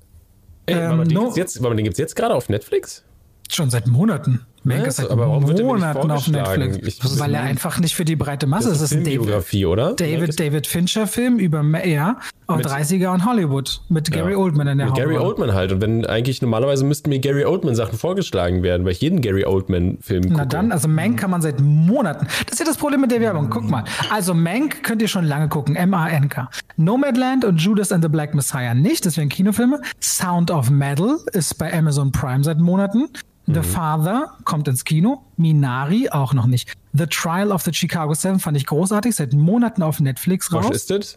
[0.66, 3.02] Ey, ähm, aber den no, gibt's jetzt, jetzt, jetzt gerade auf Netflix?
[3.50, 4.44] Schon seit Monaten.
[4.64, 6.78] Mank ist seit aber Monaten auf Netflix.
[6.86, 8.80] Ich, weil er einfach nicht für die breite Masse ist.
[8.80, 9.94] Das ist ein Biografie, oder?
[9.94, 12.18] David, David Fincher-Film über ja,
[12.48, 14.16] mit, 30er und Hollywood mit ja.
[14.16, 15.72] Gary Oldman in der mit Gary Oldman halt.
[15.72, 20.24] Und wenn eigentlich normalerweise müssten mir Gary Oldman-Sachen vorgeschlagen werden, weil ich jeden Gary Oldman-Film
[20.24, 20.34] gucke.
[20.36, 22.26] Na dann, also Mank kann man seit Monaten.
[22.44, 23.50] Das ist ja das Problem mit der Werbung.
[23.50, 23.84] Guck mal.
[24.10, 25.74] Also Mank könnt ihr schon lange gucken.
[25.74, 26.48] M-A-N-K.
[26.76, 29.06] Nomadland und Judas and the Black Messiah nicht.
[29.06, 29.80] Das wären Kinofilme.
[30.00, 33.08] Sound of Metal ist bei Amazon Prime seit Monaten.
[33.46, 33.64] The mhm.
[33.64, 35.22] Father kommt ins Kino.
[35.36, 36.72] Minari auch noch nicht.
[36.92, 39.14] The Trial of the Chicago Seven fand ich großartig.
[39.16, 40.66] Seit Monaten auf Netflix raus.
[40.68, 41.16] Was ist das?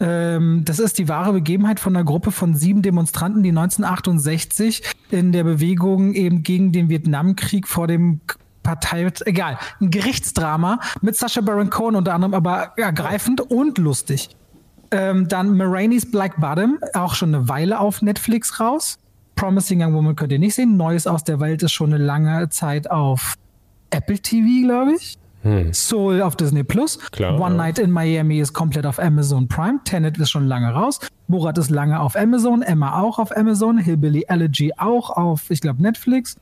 [0.00, 5.30] Ähm, das ist die wahre Begebenheit von einer Gruppe von sieben Demonstranten, die 1968 in
[5.30, 8.20] der Bewegung eben gegen den Vietnamkrieg vor dem
[8.64, 14.30] Partei, egal, ein Gerichtsdrama mit Sacha Baron Cohen unter anderem, aber ergreifend und lustig.
[14.90, 18.98] Ähm, dann Maraine's Black Bottom, auch schon eine Weile auf Netflix raus.
[19.34, 20.76] Promising Young Woman könnt ihr nicht sehen.
[20.76, 23.34] Neues aus der Welt ist schon eine lange Zeit auf
[23.90, 25.18] Apple TV, glaube ich.
[25.42, 25.74] Hm.
[25.74, 26.98] Soul auf Disney Plus.
[27.10, 27.62] Klar, One ja.
[27.64, 29.80] Night in Miami ist komplett auf Amazon Prime.
[29.84, 31.00] Tenet ist schon lange raus.
[31.28, 32.62] Borat ist lange auf Amazon.
[32.62, 33.76] Emma auch auf Amazon.
[33.76, 36.36] Hillbilly Elegy auch auf, ich glaube, Netflix.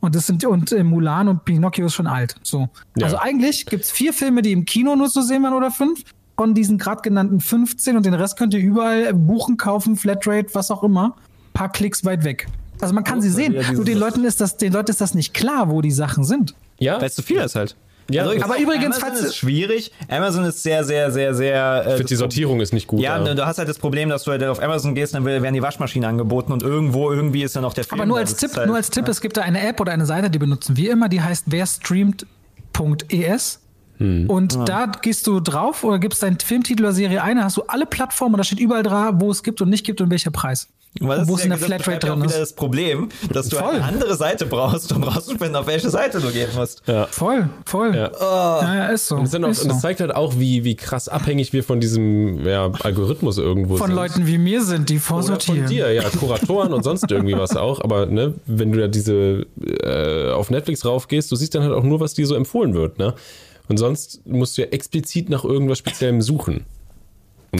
[0.00, 2.36] Und das sind und äh, Mulan und Pinocchio ist schon alt.
[2.42, 2.68] So.
[2.96, 3.06] Ja.
[3.06, 6.02] Also eigentlich gibt es vier Filme, die im Kino nur zu sehen waren oder fünf.
[6.36, 10.70] Von diesen gerade genannten 15 und den Rest könnt ihr überall buchen, kaufen, Flatrate, was
[10.70, 11.16] auch immer
[11.56, 12.46] paar Klicks weit weg.
[12.80, 13.56] Also man kann sie sehen.
[13.72, 16.54] Nur den Leuten ist das, den Leuten ist das nicht klar, wo die Sachen sind.
[16.78, 17.00] Ja.
[17.00, 17.74] Weil es zu viel ist halt.
[18.08, 19.90] Ja, also, aber übrigens, Amazon ist schwierig.
[20.08, 21.82] Amazon ist sehr, sehr, sehr, sehr.
[21.84, 23.00] Äh, ich finde die Sortierung ist nicht gut.
[23.00, 25.54] Ja, ja, du hast halt das Problem, dass du halt auf Amazon gehst, dann werden
[25.54, 28.00] die Waschmaschinen angeboten und irgendwo irgendwie ist ja noch der Film.
[28.00, 29.10] Aber nur als Tipp, halt, nur als Tipp, ja.
[29.10, 33.58] es gibt da eine App oder eine Seite, die benutzen wir immer, die heißt werstreamt.es.
[33.98, 34.30] Hm.
[34.30, 34.64] Und ja.
[34.64, 38.34] da gehst du drauf oder gibst deinen Filmtitel oder Serie ein, hast du alle Plattformen
[38.34, 40.68] und da steht überall dran, wo es gibt und nicht gibt und welcher Preis.
[41.00, 42.38] Weil wo es in der Flatrate drin ist.
[42.38, 43.74] Das Problem, dass du voll.
[43.74, 46.82] eine andere Seite brauchst, um rauszufinden, auf welche Seite du gehen musst.
[46.86, 47.06] Ja.
[47.06, 47.94] Voll, voll.
[47.94, 48.64] Ja, oh.
[48.64, 49.16] ja, ist so.
[49.16, 52.46] Und, auch, ist und das zeigt halt auch, wie, wie krass abhängig wir von diesem
[52.46, 53.96] ja, Algorithmus irgendwo von sind.
[53.96, 55.58] Von Leuten wie mir sind, die vorsortieren.
[55.58, 57.80] Oder von dir, ja, Kuratoren und sonst irgendwie was auch.
[57.82, 59.46] Aber ne, wenn du da diese
[59.82, 62.98] äh, auf Netflix raufgehst, du siehst dann halt auch nur, was dir so empfohlen wird.
[62.98, 63.14] Ne?
[63.68, 66.64] Und sonst musst du ja explizit nach irgendwas Speziellem suchen.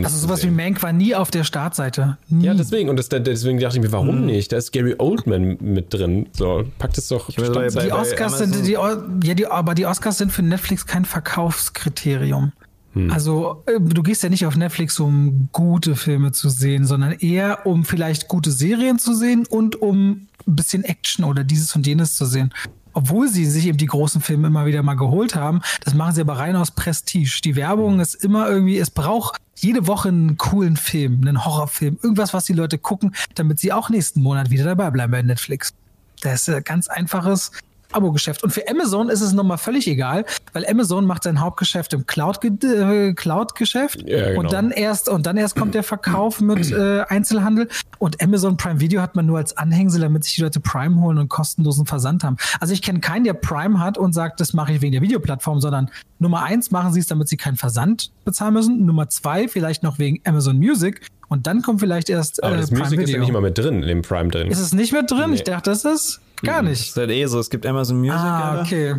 [0.03, 2.19] Also sowas wie Mank war nie auf der Startseite.
[2.29, 2.47] Nie.
[2.47, 2.89] Ja, deswegen.
[2.89, 4.27] Und das, deswegen dachte ich mir, warum hm.
[4.27, 4.53] nicht?
[4.53, 6.27] Da ist Gary Oldman mit drin.
[6.33, 7.31] So, packt es doch.
[7.35, 12.53] Bei, die Oscars sind, die, ja, die, aber die Oscars sind für Netflix kein Verkaufskriterium.
[12.93, 13.11] Hm.
[13.11, 17.67] Also, äh, du gehst ja nicht auf Netflix, um gute Filme zu sehen, sondern eher,
[17.67, 22.17] um vielleicht gute Serien zu sehen und um ein bisschen Action oder dieses und jenes
[22.17, 22.53] zu sehen
[22.97, 26.23] obwohl sie sich eben die großen Filme immer wieder mal geholt haben, das machen sie
[26.23, 27.43] aber rein aus Prestige.
[27.45, 32.35] Die Werbung ist immer irgendwie, es braucht jede Woche einen coolen Film, einen Horrorfilm, irgendwas,
[32.35, 35.75] was die Leute gucken, damit sie auch nächsten Monat wieder dabei bleiben bei Netflix.
[36.23, 37.53] Das ist ein ganz einfaches
[37.97, 38.43] Abo-Geschäft.
[38.45, 42.65] Und für Amazon ist es nochmal völlig egal, weil Amazon macht sein Hauptgeschäft im Cloud-Geschäft
[42.65, 43.53] äh, Cloud
[44.07, 44.41] Ja, genau.
[44.41, 47.69] und dann erst und dann erst kommt der Verkauf mit äh, Einzelhandel
[47.99, 51.19] und Amazon Prime Video hat man nur als Anhängsel, damit sich die Leute Prime holen
[51.19, 52.37] und kostenlosen Versand haben.
[52.61, 55.61] Also ich kenne keinen, der Prime hat und sagt, das mache ich wegen der Videoplattform,
[55.61, 58.87] sondern Nummer eins machen sie es, damit sie keinen Versand bezahlen müssen.
[58.87, 62.71] Nummer zwei vielleicht noch wegen Amazon Music und dann kommt vielleicht erst Aber äh, das
[62.71, 63.25] Prime Music ist ja Video.
[63.25, 64.49] nicht mal mit drin, in dem Prime drin.
[64.49, 65.33] ist es nicht mit drin?
[65.33, 66.89] Ich dachte, das ist gar Das nicht.
[66.89, 68.15] ist halt eh so, es gibt Amazon Music.
[68.19, 68.63] Ah, Alter.
[68.63, 68.95] okay.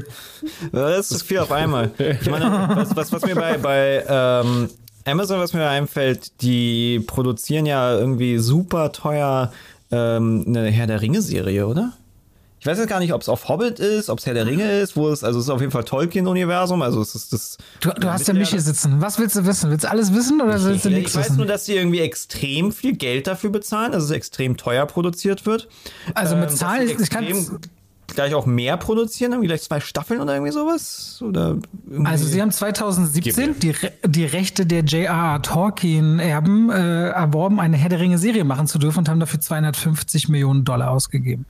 [0.72, 1.92] Das ist viel auf einmal.
[2.22, 4.70] Ich meine, was, was, was mir bei, bei ähm,
[5.06, 9.52] Amazon, was mir einfällt, die produzieren ja irgendwie super teuer
[9.92, 11.94] ähm, eine Herr der Ringe-Serie, oder?
[12.60, 14.80] Ich weiß jetzt gar nicht, ob es auf Hobbit ist, ob es Herr der Ringe
[14.80, 17.58] ist, wo es, also es ist auf jeden Fall Tolkien-Universum, also es ist das.
[17.82, 19.00] Du, du hast ja mich hier sitzen.
[19.00, 19.70] Was willst du wissen?
[19.70, 21.38] Willst du alles wissen oder willst du nichts ich weiß wissen?
[21.38, 25.68] nur, dass die irgendwie extrem viel Geld dafür bezahlen, also es extrem teuer produziert wird.
[26.16, 27.26] Also mit Ähm, dass Zahlen, sie ich kann
[28.08, 31.22] gleich auch mehr produzieren, irgendwie gleich zwei Staffeln oder irgendwie sowas?
[31.22, 35.42] Oder irgendwie Also sie haben 2017 die, Re die Rechte der J.R.R.
[35.42, 40.66] Tolkien-Erben äh, erworben, eine Herr der Ringe-Serie machen zu dürfen und haben dafür 250 Millionen
[40.66, 41.46] Dollar ausgegeben.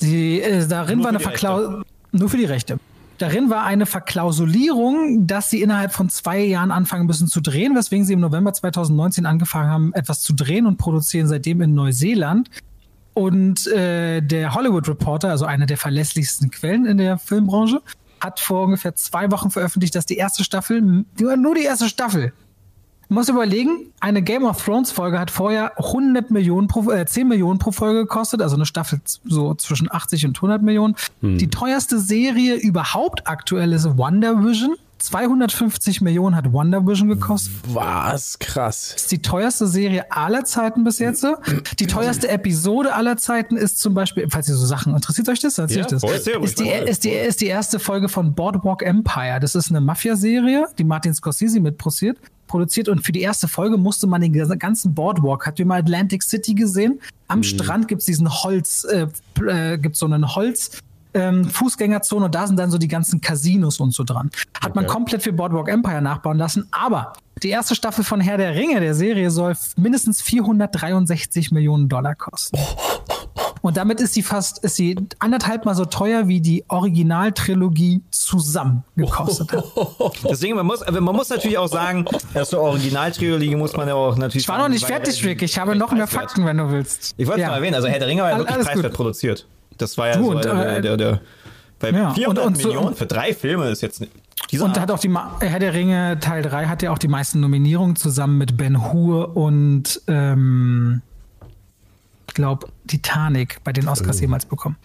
[0.00, 2.78] Sie, äh, darin Nur war eine die Verklau nur für die Rechte.
[3.18, 8.04] Darin war eine Verklausulierung, dass sie innerhalb von zwei Jahren anfangen müssen zu drehen, weswegen
[8.04, 12.48] sie im November 2019 angefangen haben, etwas zu drehen und produzieren seitdem in Neuseeland.
[13.14, 17.82] Und äh, der Hollywood Reporter, also einer der verlässlichsten Quellen in der Filmbranche,
[18.20, 21.88] hat vor ungefähr zwei Wochen veröffentlicht, dass die erste Staffel, die war nur die erste
[21.88, 22.32] Staffel,
[23.08, 27.26] Du musst überlegen, eine Game of Thrones Folge hat vorher 100 Millionen pro, äh, 10
[27.26, 30.94] Millionen pro Folge gekostet, also eine Staffel so zwischen 80 und 100 Millionen.
[31.22, 34.74] Die teuerste Serie überhaupt aktuell ist Wonder Vision.
[34.98, 37.52] 250 Millionen hat Wonder Vision gekostet.
[37.72, 38.38] Was?
[38.40, 38.94] Krass.
[38.96, 41.24] ist die teuerste Serie aller Zeiten bis jetzt.
[41.78, 45.56] Die teuerste Episode aller Zeiten ist zum Beispiel, falls ihr so Sachen interessiert euch das,
[45.56, 46.00] Ja, ich das.
[46.02, 46.14] voll.
[46.14, 46.88] Ist die, voll.
[46.88, 49.38] ist, die, ist die erste Folge von Boardwalk Empire.
[49.40, 51.78] Das ist eine Mafia-Serie, die Martin Scorsese mit
[52.48, 52.88] produziert.
[52.88, 56.54] und für die erste Folge musste man den ganzen Boardwalk, habt ihr mal Atlantic City
[56.54, 57.00] gesehen?
[57.28, 59.06] Am Strand gibt's diesen Holz, äh,
[59.46, 60.78] äh, gibt's so einen Holz,
[61.14, 64.30] ähm, Fußgängerzone und da sind dann so die ganzen Casinos und so dran.
[64.60, 64.92] Hat man Okay.
[64.92, 67.12] komplett für Boardwalk Empire nachbauen lassen, aber
[67.42, 72.58] die erste Staffel von Herr der Ringe der Serie soll mindestens 463 Millionen Dollar kosten.
[73.62, 78.84] Und damit ist sie fast, ist sie anderthalb mal so teuer wie die Originaltrilogie zusammen
[78.96, 79.64] gekostet hat.
[80.28, 82.04] Deswegen, man muss, man muss natürlich auch sagen,
[82.34, 84.44] dass zur Originaltrilogie muss man ja auch natürlich.
[84.44, 85.42] Ich war noch nicht fertig, Rick.
[85.42, 87.14] Ich habe noch mehr Fakten, wenn du willst.
[87.16, 87.50] Ich wollte es Ja.
[87.50, 88.96] mal erwähnen, also Herr der Ringe war ja wirklich alles preiswert gut.
[88.96, 89.46] produziert.
[89.78, 91.20] Das war ja Du, so und, der, der, äh, der,
[91.78, 94.04] bei ja, 400 und- und Millionen für drei Filme ist jetzt.
[94.50, 97.08] Dieser Und hat auch die Ma Herr der Ringe Teil 3 hat ja auch die
[97.08, 101.02] meisten Nominierungen zusammen mit Ben Hur und ähm,
[102.38, 104.76] glaube Titanic bei den Oscars jemals bekommen.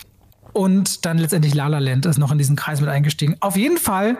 [0.53, 3.38] Und dann letztendlich La La Land ist noch in diesen Kreis mit eingestiegen.
[3.41, 4.17] Auf jeden Fall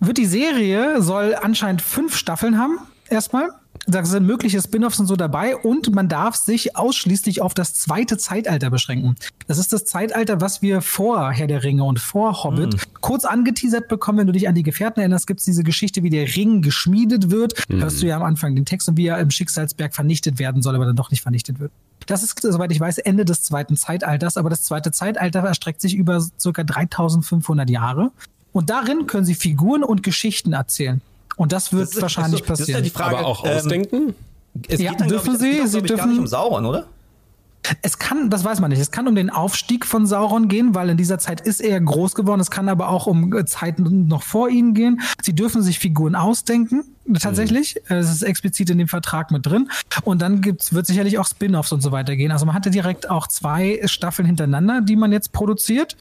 [0.00, 2.78] wird die Serie soll anscheinend fünf Staffeln haben
[3.08, 3.48] erstmal.
[3.86, 8.18] Da sind mögliche Spin-offs und so dabei und man darf sich ausschließlich auf das zweite
[8.18, 9.14] Zeitalter beschränken.
[9.46, 13.88] Das ist das Zeitalter, was wir vor Herr der Ringe und vor Hobbit kurz angeteasert
[13.88, 14.18] bekommen.
[14.18, 17.30] Wenn du dich an die Gefährten erinnerst, gibt es diese Geschichte, wie der Ring geschmiedet
[17.30, 17.54] wird.
[17.70, 20.74] Hörst du ja am Anfang den Text und wie er im Schicksalsberg vernichtet werden soll,
[20.74, 21.72] aber dann doch nicht vernichtet wird.
[22.08, 25.94] Das ist, soweit ich weiß, Ende des zweiten Zeitalters, aber das zweite Zeitalter erstreckt sich
[25.94, 28.10] über circa 3500 Jahre.
[28.52, 31.00] Und darin können sie Figuren und Geschichten erzählen.
[31.36, 32.84] Und das wird Das ist- wahrscheinlich achso, das ist ja passieren.
[32.84, 34.14] die Frage, Aber auch ähm, ausdenken?
[34.68, 36.26] Es Ja, geht dann, dürfen ich, sie, sie geht, glaub ich, gar dürfen- nicht um
[36.26, 36.86] Sauron, oder?
[37.82, 40.88] Es kann, das weiß man nicht, es kann um den Aufstieg von Sauron gehen, weil
[40.90, 42.40] in dieser Zeit ist er groß geworden.
[42.40, 45.00] Es kann aber auch um äh, Zeiten noch vor ihnen gehen.
[45.22, 46.84] Sie dürfen sich Figuren ausdenken,
[47.20, 47.76] tatsächlich.
[47.88, 49.70] Es ist explizit in dem Vertrag mit drin.
[50.04, 52.32] Und dann gibt's, wird sicherlich auch Spin-offs und so weiter gehen.
[52.32, 55.96] Also man hatte direkt auch zwei Staffeln hintereinander, die man jetzt produziert.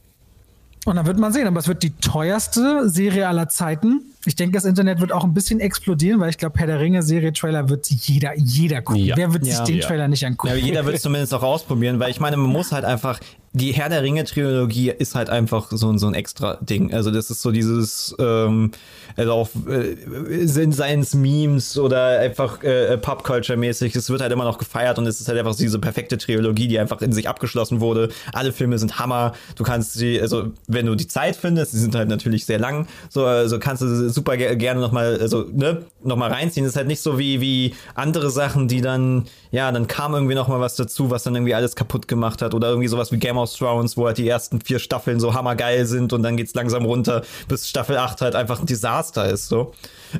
[0.88, 4.03] Und dann wird man sehen, aber es wird die teuerste Serie aller Zeiten.
[4.26, 7.03] Ich denke, das Internet wird auch ein bisschen explodieren, weil ich glaube, Herr der Ringe
[7.03, 9.03] Serie Trailer wird jeder, jeder gucken.
[9.03, 9.18] Ja.
[9.18, 9.65] Wer wird sich Ja.
[9.65, 9.85] den Ja.
[9.85, 10.53] Trailer nicht angucken?
[10.57, 13.19] Jeder wird es zumindest auch ausprobieren, weil ich meine, man muss halt einfach,
[13.57, 16.93] die Herr der Ringe-Trilogie ist halt einfach so, ein- so ein extra Ding.
[16.93, 18.71] Also das ist so dieses, ähm,
[19.15, 24.57] also auch äh, sind seins Memes oder einfach äh, Pop-Culture-mäßig, es wird halt immer noch
[24.57, 28.09] gefeiert und es ist halt einfach diese perfekte Trilogie, die einfach in sich abgeschlossen wurde.
[28.34, 29.34] Alle Filme sind Hammer.
[29.55, 32.88] Du kannst sie, also wenn du die Zeit findest, die sind halt natürlich sehr lang,
[33.09, 36.63] so also kannst du super ge gerne nochmal, also ne, nochmal reinziehen.
[36.65, 40.35] Das ist halt nicht so wie, wie andere Sachen, die dann, ja, dann kam irgendwie
[40.35, 43.38] nochmal was dazu, was dann irgendwie alles kaputt gemacht hat oder irgendwie sowas wie Game
[43.38, 46.53] of of Thrones, wo halt die ersten vier Staffeln so hammergeil sind und dann geht's
[46.53, 49.74] langsam runter, bis Staffel 8 halt einfach ein Desaster ist, so.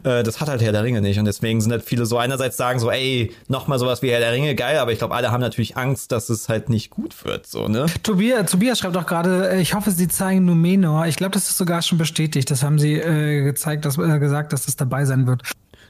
[0.04, 2.58] Äh, das hat halt Herr der Ringe nicht und deswegen sind halt viele so einerseits
[2.58, 5.42] sagen so, ey, nochmal sowas wie Herr der Ringe, geil, aber ich glaube, alle haben
[5.42, 7.86] natürlich Angst, dass es halt nicht gut wird, so, ne?
[8.04, 11.08] Tobias, Tobias schreibt auch gerade, äh, ich hoffe, sie zeigen Numenor.
[11.08, 12.50] Ich glaube, das ist sogar schon bestätigt.
[12.52, 15.44] Das haben sie äh, gezeigt, dass, äh, gesagt, dass das dabei sein wird.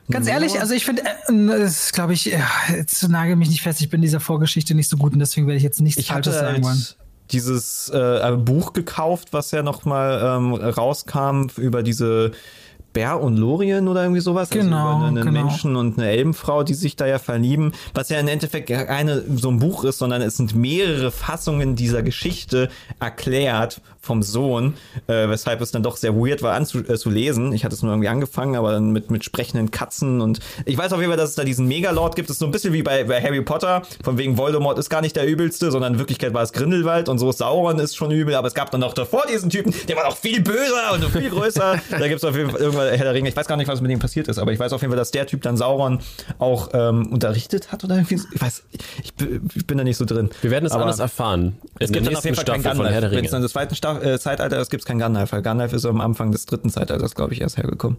[0.09, 2.39] Ganz ehrlich, also ich finde, äh, das glaube ich, äh,
[2.75, 5.57] jetzt nagel mich nicht fest, ich bin dieser Vorgeschichte nicht so gut und deswegen werde
[5.57, 6.75] ich jetzt nichts Ich Falsches sagen wollen.
[6.75, 6.97] halt
[7.31, 12.31] dieses äh, Buch gekauft, was ja noch mal ähm, rauskam über diese
[12.93, 14.49] Bär und Lorien oder irgendwie sowas.
[14.49, 15.43] Genau, also über einen genau.
[15.43, 17.73] Menschen und eine Elbenfrau, die sich da ja verlieben.
[17.93, 22.01] Was ja im Endeffekt keine so ein Buch ist, sondern es sind mehrere Fassungen dieser
[22.01, 24.73] Geschichte erklärt vom Sohn,
[25.07, 27.53] äh, weshalb es dann doch sehr weird war anzu äh, zu lesen.
[27.53, 30.93] Ich hatte es nur irgendwie angefangen, aber dann mit, mit sprechenden Katzen und ich weiß
[30.93, 32.29] auf jeden Fall, dass es da diesen Megalord gibt.
[32.29, 35.01] Es ist so ein bisschen wie bei, bei Harry Potter, von wegen Voldemort ist gar
[35.01, 38.33] nicht der übelste, sondern in Wirklichkeit war es Grindelwald und so Sauron ist schon übel,
[38.35, 41.29] aber es gab dann noch davor diesen Typen, der war noch viel böser und viel
[41.29, 41.79] größer.
[41.91, 43.29] da gibt es auf jeden Fall irgendwann Herr der Ringe.
[43.29, 44.97] Ich weiß gar nicht, was mit dem passiert ist, aber ich weiß auf jeden Fall,
[44.97, 45.99] dass der Typ dann Sauron
[46.39, 48.15] auch ähm, unterrichtet hat oder irgendwie.
[48.33, 48.63] Ich weiß,
[49.03, 50.29] ich, bin- ich bin da nicht so drin.
[50.41, 51.57] Wir werden es Aber alles erfahren.
[51.79, 53.17] Es in gibt dann auf jeden Fall kein Staffel Herr der Gandalf.
[53.17, 55.85] Wenn es dann das zweite Staff äh, Zeitalter ist, gibt kein Gandalf, weil Gandalf ist
[55.85, 57.97] am Anfang des dritten Zeitalters, glaube ich, erst hergekommen.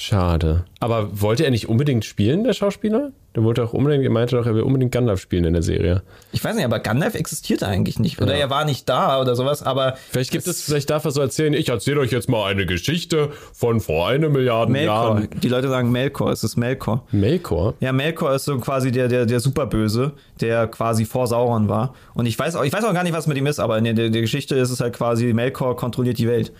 [0.00, 0.64] Schade.
[0.78, 3.10] Aber wollte er nicht unbedingt spielen, der Schauspieler?
[3.34, 6.02] Der wollte auch unbedingt, er meinte doch, er will unbedingt Gandalf spielen in der Serie.
[6.30, 8.22] Ich weiß nicht, aber Gandalf existierte eigentlich nicht.
[8.22, 8.42] Oder Ja.
[8.42, 9.96] er war nicht da oder sowas, aber.
[10.10, 13.30] Vielleicht gibt es, vielleicht darf er so erzählen, ich erzähle euch jetzt mal eine Geschichte
[13.52, 14.94] von vor einer Milliarde Melkor.
[14.94, 15.28] Jahren.
[15.42, 17.04] Die Leute sagen Melkor, es ist Melkor.
[17.10, 17.74] Melkor?
[17.80, 21.94] Ja, Melkor ist so quasi der, der, der Superböse, der quasi vor Sauron war.
[22.14, 23.84] Und ich weiß auch, ich weiß auch gar nicht, was mit ihm ist, aber in
[23.84, 26.52] der, der Geschichte ist es halt quasi, Melkor kontrolliert die Welt.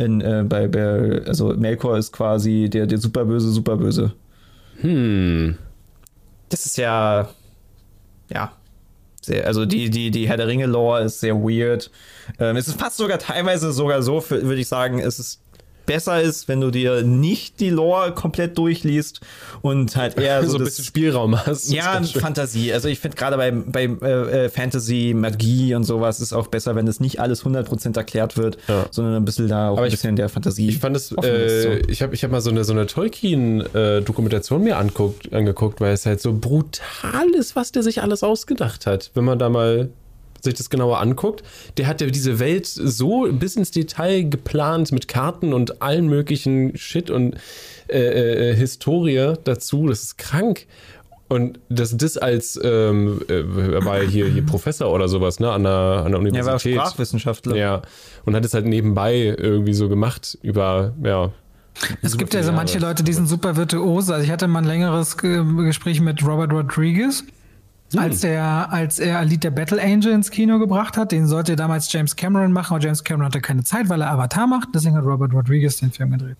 [0.00, 4.12] In, äh, bei, bei, also Melkor ist quasi der, der Superböse, Superböse.
[4.80, 5.58] Hm.
[6.48, 7.28] Das ist ja,
[8.32, 8.52] ja,
[9.20, 11.90] sehr, also die, die, die Herr der Ringe-Lore ist sehr weird.
[12.38, 15.42] Ähm, es ist fast sogar teilweise sogar so, würde ich sagen, es ist
[15.90, 19.20] besser ist, wenn du dir nicht die Lore komplett durchliest
[19.60, 21.46] und halt eher so, so ein das- bisschen Spielraum hast.
[21.66, 22.00] Das ja.
[22.02, 22.72] Fantasie.
[22.72, 26.76] Also ich finde gerade bei, bei äh, äh, Fantasy, Magie und sowas ist auch besser,
[26.76, 28.86] wenn es nicht alles 100% erklärt wird, Ja.
[28.92, 30.68] sondern ein bisschen da auch Aber ein ich- bisschen der Fantasie.
[30.68, 31.88] Ich fand es, äh, so.
[31.90, 36.06] ich habe ich hab mal so eine, so eine Tolkien-Dokumentation mir anguckt, angeguckt, weil es
[36.06, 39.10] halt so brutal ist, was der sich alles ausgedacht hat.
[39.14, 39.88] Wenn man da mal
[40.40, 41.42] sich das genauer anguckt,
[41.76, 46.76] der hat ja diese Welt so bis ins Detail geplant mit Karten und allen möglichen
[46.76, 47.36] Shit und
[47.88, 49.88] äh, äh, Historie dazu.
[49.88, 50.66] Das ist krank.
[51.28, 55.48] Und das, das als, ähm, äh, er war ja hier, hier Professor oder sowas, ne,
[55.48, 56.74] an der, an der er war Universität.
[56.74, 57.54] Sprachwissenschaftler.
[57.54, 57.82] Ja,
[58.24, 61.30] und hat es halt nebenbei irgendwie so gemacht über, ja.
[62.02, 62.80] Es gibt ja so manche.
[62.80, 64.12] Leute, die sind super virtuose.
[64.12, 67.24] Also ich hatte mal ein längeres Ge Gespräch mit Robert Rodriguez,
[67.96, 71.12] als er, als er Alita Battle Angel ins Kino gebracht hat.
[71.12, 74.46] Den sollte damals James Cameron machen, aber James Cameron hatte keine Zeit, weil er Avatar
[74.46, 74.68] macht.
[74.74, 76.36] Deswegen hat Robert Rodriguez den Film gedreht.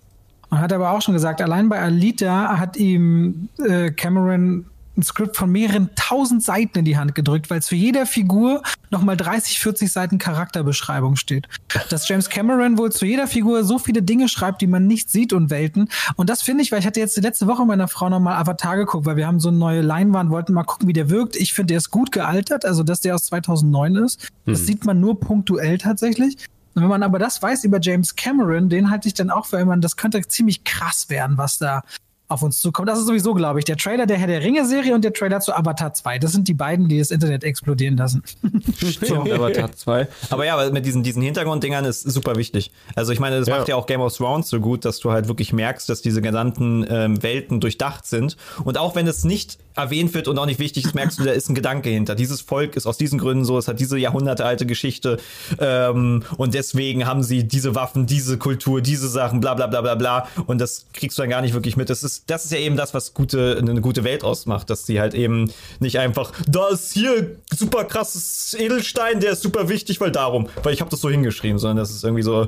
[0.51, 4.66] Und hat aber auch schon gesagt, allein bei Alita hat ihm äh, Cameron
[5.01, 9.16] ein Skript von mehreren tausend Seiten in die Hand gedrückt, weil zu jeder Figur nochmal
[9.16, 11.48] 30, 40 Seiten Charakterbeschreibung steht.
[11.89, 15.32] Dass James Cameron wohl zu jeder Figur so viele Dinge schreibt, die man nicht sieht
[15.32, 15.89] und Welten.
[16.16, 18.77] Und das finde ich, weil ich hatte jetzt die letzte Woche meiner Frau nochmal Avatar
[18.77, 21.36] geguckt, weil wir haben so eine neue Leinwand, wollten mal gucken, wie der wirkt.
[21.36, 24.28] Ich finde, der ist gut gealtert, also dass der aus 2009 ist.
[24.47, 26.36] Das sieht man nur punktuell tatsächlich.
[26.74, 29.59] Und wenn man aber das weiß über James Cameron, den halte ich dann auch für
[29.59, 31.82] jemanden, das könnte ziemlich krass werden, was da
[32.31, 32.89] auf uns zukommt.
[32.89, 35.55] Das ist sowieso, glaube ich, der Trailer der Herr der Ringe-Serie und der Trailer zu
[35.55, 36.19] Avatar 2.
[36.19, 38.23] Das sind die beiden, die das Internet explodieren lassen.
[38.77, 40.09] Stimmt, Avatar 2.
[40.31, 42.70] Aber ja, mit diesen, diesen Hintergrunddingern ist super wichtig.
[42.94, 43.59] Also ich meine, das Ja.
[43.59, 46.23] macht ja auch Game of Thrones so gut, dass du halt wirklich merkst, dass diese
[46.23, 48.36] gesamten ähm, Welten durchdacht sind.
[48.65, 51.32] Und auch wenn es nicht erwähnt wird und auch nicht wichtig ist, merkst du, da
[51.32, 52.14] ist ein Gedanke hinter.
[52.14, 55.18] Dieses Volk ist aus diesen Gründen so, es hat diese jahrhundertealte Geschichte
[55.59, 59.94] ähm, und deswegen haben sie diese Waffen, diese Kultur, diese Sachen, bla bla bla bla
[59.94, 60.28] bla.
[60.47, 61.90] Und das kriegst du dann gar nicht wirklich mit.
[61.90, 65.01] Das ist, das ist ja eben das, was gute, eine gute Welt ausmacht, dass sie
[65.01, 70.10] halt eben nicht einfach, da ist hier super krasses Edelstein, der ist super wichtig, weil
[70.10, 72.47] darum, weil ich habe das so hingeschrieben, sondern das ist irgendwie so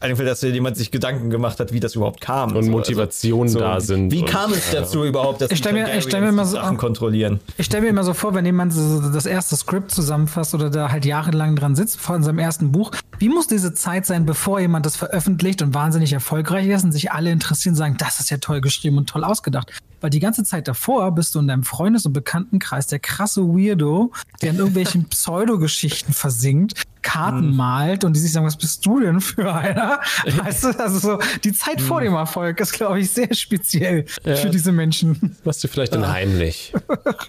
[0.00, 2.54] einfach, dass jemand sich Gedanken gemacht hat, wie das überhaupt kam.
[2.56, 6.06] Und So, Motivationen da sind Wie kam es dazu überhaupt, dass Ich stell mir- ich
[6.12, 7.40] mir so- Sachen kontrollieren?
[7.56, 10.90] Ich stelle mir immer so vor, wenn jemand so das erste Skript zusammenfasst oder da
[10.90, 14.86] halt jahrelang dran sitzt vor seinem ersten Buch, wie muss diese Zeit sein, bevor jemand
[14.86, 18.36] das veröffentlicht und wahnsinnig erfolgreich ist und sich alle interessieren und sagen, das ist ja
[18.38, 19.72] toll geschrieben und toll ausgedacht.
[20.00, 24.12] Weil die ganze Zeit davor bist du in deinem Freundes- und Bekanntenkreis der krasse Weirdo,
[24.42, 29.22] der in irgendwelchen Pseudogeschichten versinkt, Karten malt und die sich sagen, was bist du denn
[29.22, 30.00] für einer?
[30.44, 34.50] Weißt du, also so, die Zeit vor dem Erfolg ist, glaube ich, sehr speziell für
[34.50, 35.36] diese Menschen.
[35.42, 36.74] Machst du vielleicht dann heimlich.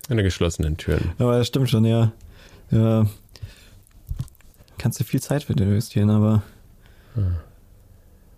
[0.09, 1.13] Hinter geschlossenen Türen.
[1.17, 2.11] Aber das stimmt schon, ja.
[2.71, 3.05] Ja.
[4.77, 6.43] Kannst du viel Zeit für investieren, aber.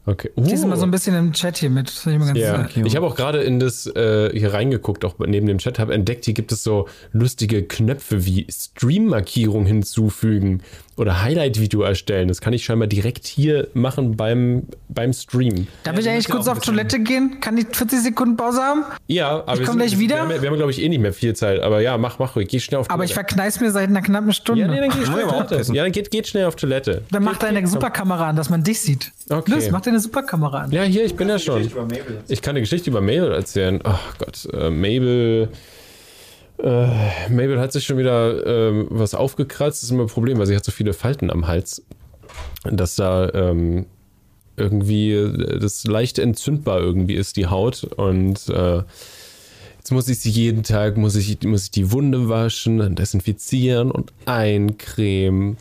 [0.05, 0.31] Okay.
[0.35, 0.69] Ich lese Uh.
[0.69, 1.91] mal so ein bisschen im Chat hier mit.
[2.35, 5.93] Ja, ich habe auch gerade in das äh, hier reingeguckt, auch neben dem Chat, habe
[5.93, 10.63] entdeckt, hier gibt es so lustige Knöpfe wie Stream-Markierung hinzufügen
[11.01, 12.27] oder Highlight-Video erstellen.
[12.27, 15.67] Das kann ich scheinbar direkt hier machen beim, beim Stream.
[15.83, 17.39] Darf ich eigentlich ja kurz auf Toilette gehen?
[17.41, 18.83] Kann ich 40 Sekunden Pause haben?
[19.07, 20.15] Ja, aber Ich wir komm sind- gleich wieder.
[20.29, 21.59] Wir haben, haben glaube ich, eh nicht mehr viel Zeit.
[21.61, 22.47] Aber ja, mach, mach ruhig.
[22.47, 23.33] Geh schnell auf Aber ich Toilette.
[23.35, 24.61] verkneiß mir seit einer knappen Stunde.
[24.61, 25.73] ja, nee, dann geh schnell auf Toilette.
[25.73, 27.01] Ja, dann geht, geht schnell auf Toilette.
[27.11, 29.11] Dann mach deine Superkamera an, dass man dich sieht.
[29.29, 29.51] Okay.
[29.51, 30.71] Los, mach deine Superkamera an.
[30.71, 31.69] Ja, hier, ich bin ja schon.
[32.27, 33.79] Ich kann eine Geschichte über Mabel erzählen.
[33.83, 35.49] Ach Gott, äh, Mabel.
[36.61, 39.79] Äh, Mabel hat sich schon wieder ähm, was aufgekratzt.
[39.79, 41.83] Das ist immer ein Problem, weil sie hat so viele Falten am Hals,
[42.63, 43.87] dass da ähm,
[44.57, 47.83] irgendwie äh, das leicht entzündbar irgendwie ist, die Haut.
[47.83, 48.83] Und äh,
[49.77, 54.13] jetzt muss ich sie jeden Tag, muss ich, muss ich die Wunde waschen, desinfizieren und
[54.25, 55.57] eincremen.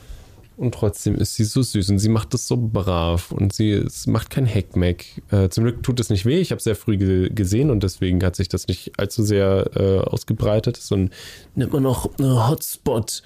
[0.60, 4.28] Und trotzdem ist sie so süß und sie macht das so brav und sie macht
[4.28, 5.22] kein Heckmeck.
[5.30, 6.38] Äh, zum Glück tut es nicht weh.
[6.38, 10.00] Ich habe sehr früh ge gesehen und deswegen hat sich das nicht allzu sehr äh,
[10.00, 10.76] ausgebreitet.
[10.76, 11.10] So ein
[11.54, 13.22] nennt man noch äh, Hotspot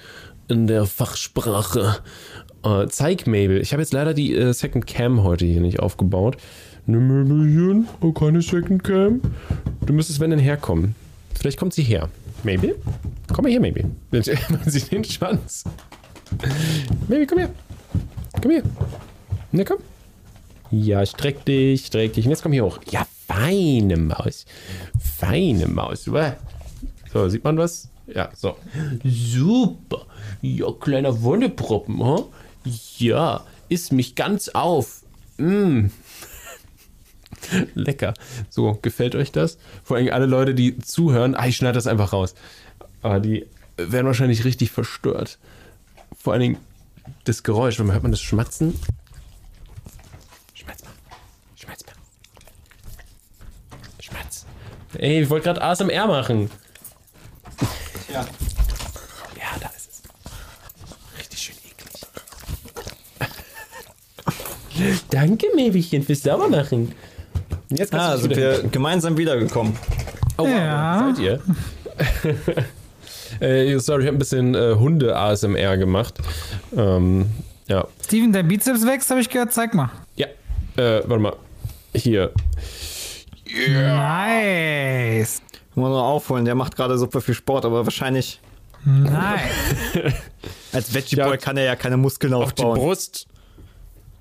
[0.46, 1.96] in der Fachsprache.
[2.62, 3.60] Äh, zeig Mabel.
[3.60, 6.36] Ich habe jetzt leider die äh, Second Cam heute hier nicht aufgebaut.
[6.86, 9.20] Ne Mabelchen, oh, keine Second Cam.
[9.84, 10.94] Du müsstest, wenn denn herkommen.
[11.34, 12.08] Vielleicht kommt sie her.
[12.44, 12.76] Mabel?
[13.32, 13.90] Komm mal her, Mabel.
[14.12, 15.64] Man sieht den Schwanz.
[17.08, 17.50] Baby, komm her.
[18.40, 18.62] Komm her.
[19.52, 19.78] Na komm.
[20.70, 22.24] Ja, streck dich, streck dich.
[22.24, 22.78] Und jetzt komm hier hoch.
[22.90, 24.46] Ja, feine Maus.
[24.98, 26.08] Feine Maus.
[27.12, 27.88] So, sieht man was?
[28.06, 28.56] Ja, so.
[29.04, 30.06] Super.
[30.42, 32.26] Ja, kleiner Wonneproppen, huh?
[32.98, 35.02] Ja, isst mich ganz auf.
[35.38, 35.86] Mm.
[37.74, 38.14] Lecker.
[38.50, 39.58] So, gefällt euch das?
[39.82, 42.34] Vor allem alle Leute, die zuhören, ah, ich schneide das einfach raus.
[43.02, 43.46] Aber die
[43.76, 45.38] werden wahrscheinlich richtig verstört.
[46.24, 46.56] Vor allen Dingen
[47.24, 48.80] das Geräusch, wenn man hört man das Schmatzen.
[50.54, 50.90] Schmatz mal.
[51.54, 51.92] Schmatz mal.
[54.00, 54.46] Schmatz.
[54.96, 56.50] Ey, ich wollte gerade ASMR machen.
[58.10, 58.20] Ja.
[59.36, 60.02] Ja, da ist es.
[61.18, 61.92] Richtig schön eklig.
[65.10, 66.94] Danke, Mäbchen, fürs Saubermachen.
[67.68, 69.76] Jetzt kannst Ah, sind wieder- wir gemeinsam wiedergekommen.
[70.38, 71.12] Oh, wow, Ja.
[71.14, 71.42] seid ihr?
[73.40, 76.14] äh, sorry, ich habe ein bisschen äh, Hunde-ASMR gemacht.
[76.76, 77.26] Ähm,
[77.68, 77.86] ja.
[78.04, 79.52] Steven, dein Bizeps wächst, habe ich gehört.
[79.52, 79.90] Zeig mal.
[80.16, 80.26] Ja.
[80.76, 81.36] Äh, warte mal.
[81.94, 82.32] Hier.
[83.46, 85.42] Nice.
[85.74, 88.40] Muss man nur aufholen, der macht gerade super viel Sport, aber wahrscheinlich
[88.84, 89.12] Nice.
[90.72, 91.36] als Veggie Boy Ja.
[91.38, 92.78] kann er ja keine Muskeln Auf die aufbauen.
[92.78, 93.26] Brust.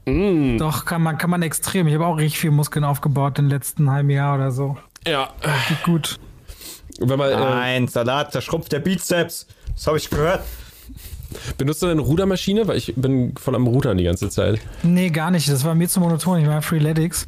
[0.06, 1.88] Doch, kann man, kann man extrem.
[1.88, 4.78] Ich habe auch richtig viel Muskeln aufgebaut im letzten halben Jahr oder so.
[5.08, 5.30] Ja.
[5.70, 6.20] Geht gut.
[7.00, 9.48] Wenn man, äh, Nein, Salat, da schrumpft der Bizeps.
[9.76, 10.42] Das habe ich gehört.
[11.58, 12.68] benutzt du eine Rudermaschine?
[12.68, 14.60] Weil ich bin voll am Rudern die ganze Zeit.
[14.84, 15.50] Nee, gar nicht.
[15.50, 16.40] Das war mir zu monoton.
[16.40, 17.28] Ich war Freeletics.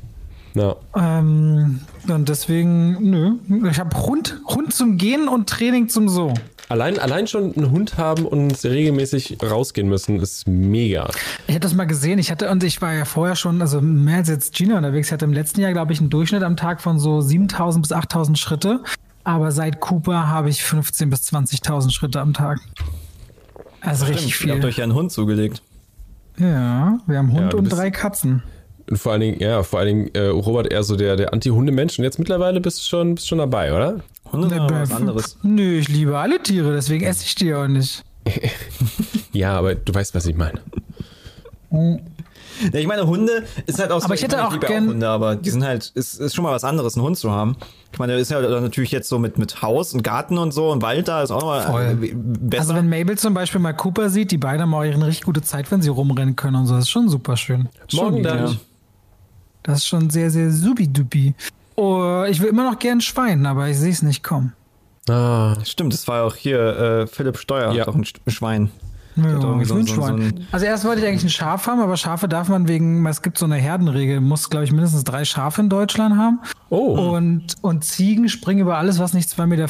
[0.53, 0.75] Ja.
[0.95, 3.33] Ähm, und deswegen, nö.
[3.69, 6.33] Ich habe Hund, Hund zum Gehen und Training zum So.
[6.67, 11.09] Allein, allein schon einen Hund haben und regelmäßig rausgehen müssen, ist mega.
[11.45, 12.17] Ich hatte das mal gesehen.
[12.17, 15.09] Ich hatte, und ich war ja vorher schon, also mehr als jetzt Gina unterwegs.
[15.09, 17.91] Ich hatte im letzten Jahr, glaube ich, einen Durchschnitt am Tag von so 7000 bis
[17.91, 18.81] 8000 Schritte.
[19.26, 22.60] Aber seit Cooper habe ich 15.000 bis 20.000 Schritte am Tag.
[23.81, 24.69] Also richtig Ihr habt viel.
[24.69, 25.61] euch ja einen Hund zugelegt.
[26.38, 28.43] Ja, wir haben Hund du und drei Katzen.
[28.89, 31.97] Und vor allen Dingen, ja, vor allen Dingen äh, Robert eher so der, der Anti-Hunde-Mensch.
[31.97, 34.02] Und jetzt mittlerweile bist du schon, bist schon dabei, oder?
[34.31, 35.38] Hunde sind was anderes.
[35.43, 38.03] Nö, ich liebe alle Tiere, deswegen esse ich die auch nicht.
[39.34, 40.61] Ja, aber du weißt, was ich meine.
[42.72, 44.06] Ja, ich meine, Hunde ist halt auch so.
[44.06, 46.52] Aber ich hätte meine, auch gern- Hunde, aber die sind halt, ist, ist schon mal
[46.53, 47.56] was anderes, einen Hund zu haben.
[47.91, 50.69] Ich meine, der ist ja natürlich jetzt so mit, mit Haus und Garten und so
[50.72, 52.61] und Wald da ist auch nochmal besser.
[52.61, 55.41] Also wenn Mabel zum Beispiel mal Cooper sieht, die beiden haben auch eine richtig gute
[55.41, 56.76] Zeit, wenn sie rumrennen können und so.
[56.76, 57.69] Das ist schon super schön.
[57.94, 58.48] Morgen dann.
[58.48, 58.53] ja.
[59.64, 61.34] Das ist schon sehr, sehr subidubi.
[61.76, 64.53] Oh, ich will immer noch gern Schwein, aber ich sehe es nicht kommen.
[65.10, 67.82] Ah, Stimmt, das war auch hier äh, Philipp Steuer, Ja.
[67.82, 68.72] hat auch ein Sch- Schwein.
[69.17, 70.19] Ja, ich so- so- so
[70.51, 73.37] also erst wollte ich eigentlich ein Schaf haben, aber Schafe darf man wegen, es gibt
[73.37, 76.39] so eine Herdenregel, muss, glaube ich, mindestens drei Schafe in Deutschland haben.
[76.69, 77.13] Oh.
[77.15, 79.67] Und, und Ziegen springen über alles, was nicht 2,50 Meter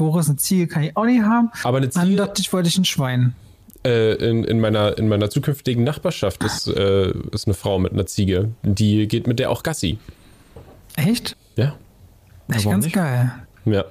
[0.00, 0.28] hoch ist.
[0.28, 1.50] Eine Ziege kann ich auch nicht haben.
[1.64, 3.34] Aber eine Dann Ziege- dachte ich, wollte ich ein Schwein.
[3.84, 8.06] äh, in, in, meiner, in meiner zukünftigen Nachbarschaft ist, äh, ist eine Frau mit einer
[8.06, 8.50] Ziege.
[8.62, 9.98] Die geht mit der auch Gassi.
[10.96, 11.36] Echt?
[11.56, 11.74] Ja.
[12.48, 12.94] Echt ganz nicht?
[12.94, 13.32] geil.
[13.64, 13.84] Ja.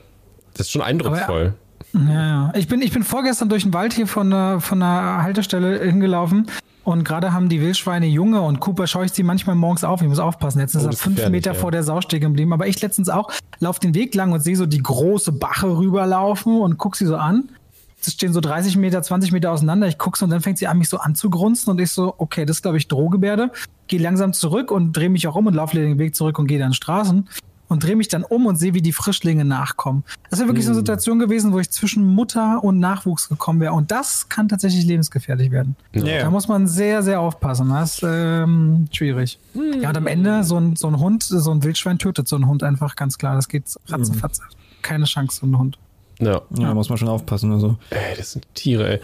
[0.54, 1.46] Das ist schon eindrucksvoll.
[1.46, 1.54] Ja,
[1.94, 2.52] ja.
[2.56, 6.48] Ich bin, ich bin vorgestern durch den Wald hier von der, von der Haltestelle hingelaufen
[6.84, 10.02] und gerade haben die Wildschweine Junge und Cooper scheucht sie manchmal morgens auf.
[10.02, 10.60] Ich muss aufpassen.
[10.60, 11.60] Jetzt ist Oh, er fünf Meter ja.
[11.60, 12.54] vor der Sau stehen geblieben.
[12.54, 16.60] Aber ich letztens auch lauf den Weg lang und sehe so die große Bache rüberlaufen
[16.60, 17.50] und guck sie so an.
[18.02, 19.88] stehen so 30 Meter, 20 Meter auseinander.
[19.88, 22.46] Ich gucke so und dann fängt sie an, mich so anzugrunzen und ich so, okay,
[22.46, 23.52] das ist, glaube ich, Drohgebärde.
[23.86, 26.58] Gehe langsam zurück und drehe mich auch um und laufe den Weg zurück und gehe
[26.58, 27.28] dann Straßen
[27.72, 30.04] und drehe mich dann um und sehe, wie die Frischlinge nachkommen.
[30.30, 33.72] Das wäre wirklich so eine Situation gewesen, wo ich zwischen Mutter und Nachwuchs gekommen wäre.
[33.72, 35.78] Und das kann tatsächlich lebensgefährlich werden.
[35.94, 36.20] Ja.
[36.20, 37.70] Da muss man sehr, sehr aufpassen.
[37.70, 39.40] Das ist ähm, schwierig.
[39.82, 42.46] Ja, und am Ende so ein, so ein Hund, so ein Wildschwein tötet so ein
[42.46, 43.36] Hund einfach ganz klar.
[43.36, 44.42] Das geht ratzefatze.
[44.82, 45.78] Keine Chance, so ein Hund.
[46.20, 46.42] Ja.
[46.50, 47.54] Ja, muss man schon aufpassen.
[47.54, 47.78] Also.
[47.90, 49.00] Ey, das sind Tiere, ey.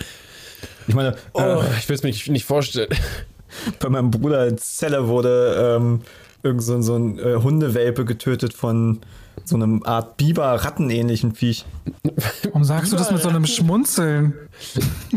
[0.87, 2.89] Ich meine, Oh, äh, ich will es mir nicht, nicht vorstellen.
[3.79, 6.01] bei meinem Bruder in Zelle wurde ähm,
[6.47, 8.99] irgend so, ein- so ein äh, Hundewelpe getötet von
[9.45, 11.63] so einem Art Biber-Rattenähnlichen Viech.
[12.45, 14.33] Warum sagst du das mit so einem Schmunzeln?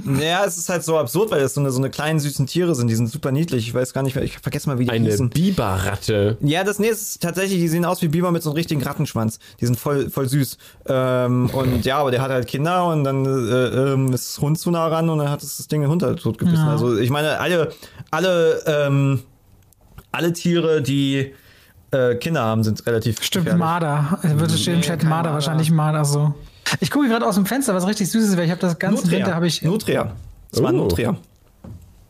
[0.04, 2.74] Naja, es ist halt so absurd, weil das so eine, so eine kleinen süßen Tiere
[2.74, 2.88] sind.
[2.88, 3.66] Die sind super niedlich.
[3.66, 5.30] Ich weiß gar nicht, ich vergesse mal, wie die Eine hießen.
[5.30, 6.36] Biberratte.
[6.42, 9.38] Ja, das nee, ist tatsächlich, die sehen aus wie Biber mit so einem richtigen Rattenschwanz.
[9.58, 10.58] Die sind voll, voll süß.
[10.86, 14.58] Ähm, und ja, aber der hat halt Kinder und dann äh, ähm, ist das Hund
[14.58, 16.66] zu nah ran und dann hat es das Ding den Hund halt totgebissen.
[16.66, 16.70] Ja.
[16.72, 17.70] Also ich meine, alle,
[18.10, 19.20] alle, ähm,
[20.12, 21.32] alle Tiere, die
[21.92, 23.58] äh, Kinder haben, sind relativ Stimmt, gefährlich.
[23.60, 24.18] Marder.
[24.22, 25.32] Es würde stehen im Chat Marder, Marder.
[25.34, 26.34] wahrscheinlich Marder so.
[26.80, 29.10] Ich gucke gerade aus dem Fenster, was richtig süß ist, weil ich habe das ganze
[29.10, 30.12] Winter habe ich Nutria.
[30.52, 30.76] Das war Oh.
[30.76, 31.16] Nutria.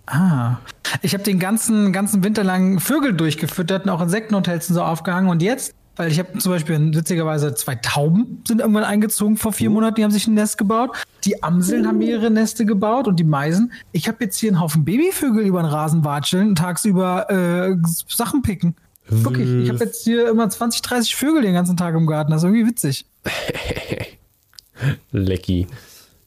[0.07, 0.57] Ah.
[1.03, 5.31] Ich habe den ganzen, ganzen Winter lang Vögel durchgefüttert und auch Insektenhotels und so aufgehangen.
[5.31, 9.71] Und jetzt, weil ich habe zum Beispiel witzigerweise zwei Tauben sind irgendwann eingezogen vor vier
[9.71, 10.97] Monaten, die haben sich ein Nest gebaut.
[11.25, 13.73] Die Amseln haben ihre Neste gebaut und die Meisen.
[13.93, 17.77] Ich habe jetzt hier einen Haufen Babyvögel über den Rasen watscheln und tagsüber äh,
[18.09, 18.77] Sachen picken.
[19.09, 22.31] Wirklich, ich habe jetzt hier immer 20, 30 Vögel den ganzen Tag im Garten.
[22.31, 23.07] Das ist irgendwie witzig.
[25.13, 25.67] Lecky.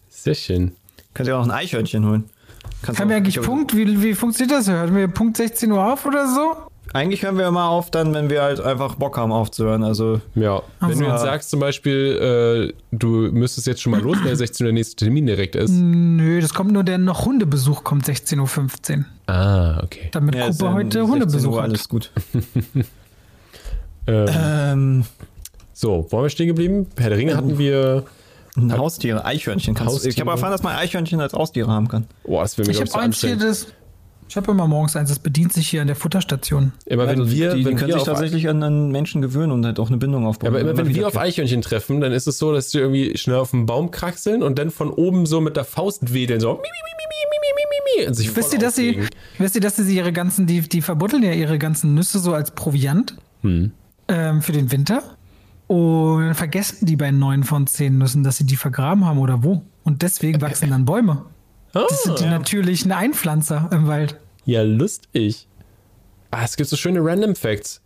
[0.10, 0.73] Sehr schön.
[1.14, 2.23] Könnt ihr auch ein Eichhörnchen holen.
[2.81, 3.76] Kannst wir auch- eigentlich Punkt?
[3.76, 4.68] Wie, wie funktioniert das?
[4.68, 6.56] Hören wir Punkt 16 Uhr auf oder so?
[6.94, 9.84] Eigentlich hören wir immer auf, dann, wenn wir halt einfach Bock haben aufzuhören.
[9.84, 14.02] Also Ja, wenn Also- du jetzt sagst zum Beispiel, äh, du müsstest jetzt schon mal
[14.02, 15.72] los, weil 16 Uhr der nächste Termin direkt ist.
[15.72, 19.06] Nö, das kommt nur der noch Hundebesuch kommt 16.15 Uhr.
[19.34, 20.10] Ah, okay.
[20.11, 21.64] Damit ja, ja heute 16 Hundebesuch hat.
[21.64, 22.11] alles gut.
[24.06, 25.06] Ähm, Ähm,
[25.74, 26.88] so, wo haben wir stehen geblieben?
[26.98, 28.03] Herr der Ringe hatten wir.
[28.72, 29.74] Haustiere, Eichhörnchen.
[29.74, 30.20] Kannst du, ich Haustiere.
[30.28, 32.06] habe erfahren, dass man Eichhörnchen als Haustiere haben kann.
[32.24, 33.68] Oh, das wäre mir, Ich glaube ich, habe so eins hier, das.
[34.34, 36.72] Ich habe immer morgens eins, das bedient sich hier an der Futterstation.
[36.88, 39.64] Immer wenn ja, wir, die, wenn können wir sich tatsächlich an, an, Menschen gewöhnen und
[39.64, 40.52] halt auch eine Bindung aufbauen.
[40.52, 43.16] Ja, aber immer, wenn wir auf Eichhörnchen treffen, dann ist es so, dass sie irgendwie
[43.16, 46.60] schnell auf den Baum kraxeln und dann von oben so mit der Faust wedeln, so.
[48.16, 49.02] Sich wisst, ihr, dass sie,
[49.38, 52.50] wisst ihr, dass sie ihre ganzen, die, die verbuddeln ja ihre ganzen Nüsse so als
[52.50, 53.72] Proviant hm.
[54.08, 55.04] ähm, für den Winter
[55.68, 59.44] und dann vergessen die bei neun von zehn Nüssen, dass sie die vergraben haben oder
[59.44, 59.62] wo.
[59.84, 61.24] Und deswegen wachsen dann Bäume.
[61.74, 64.20] Das sind die natürlichen Einpflanzer im Wald.
[64.45, 65.48] ja, lustig.
[66.32, 67.82] Ah, es gibt so schöne Random Facts.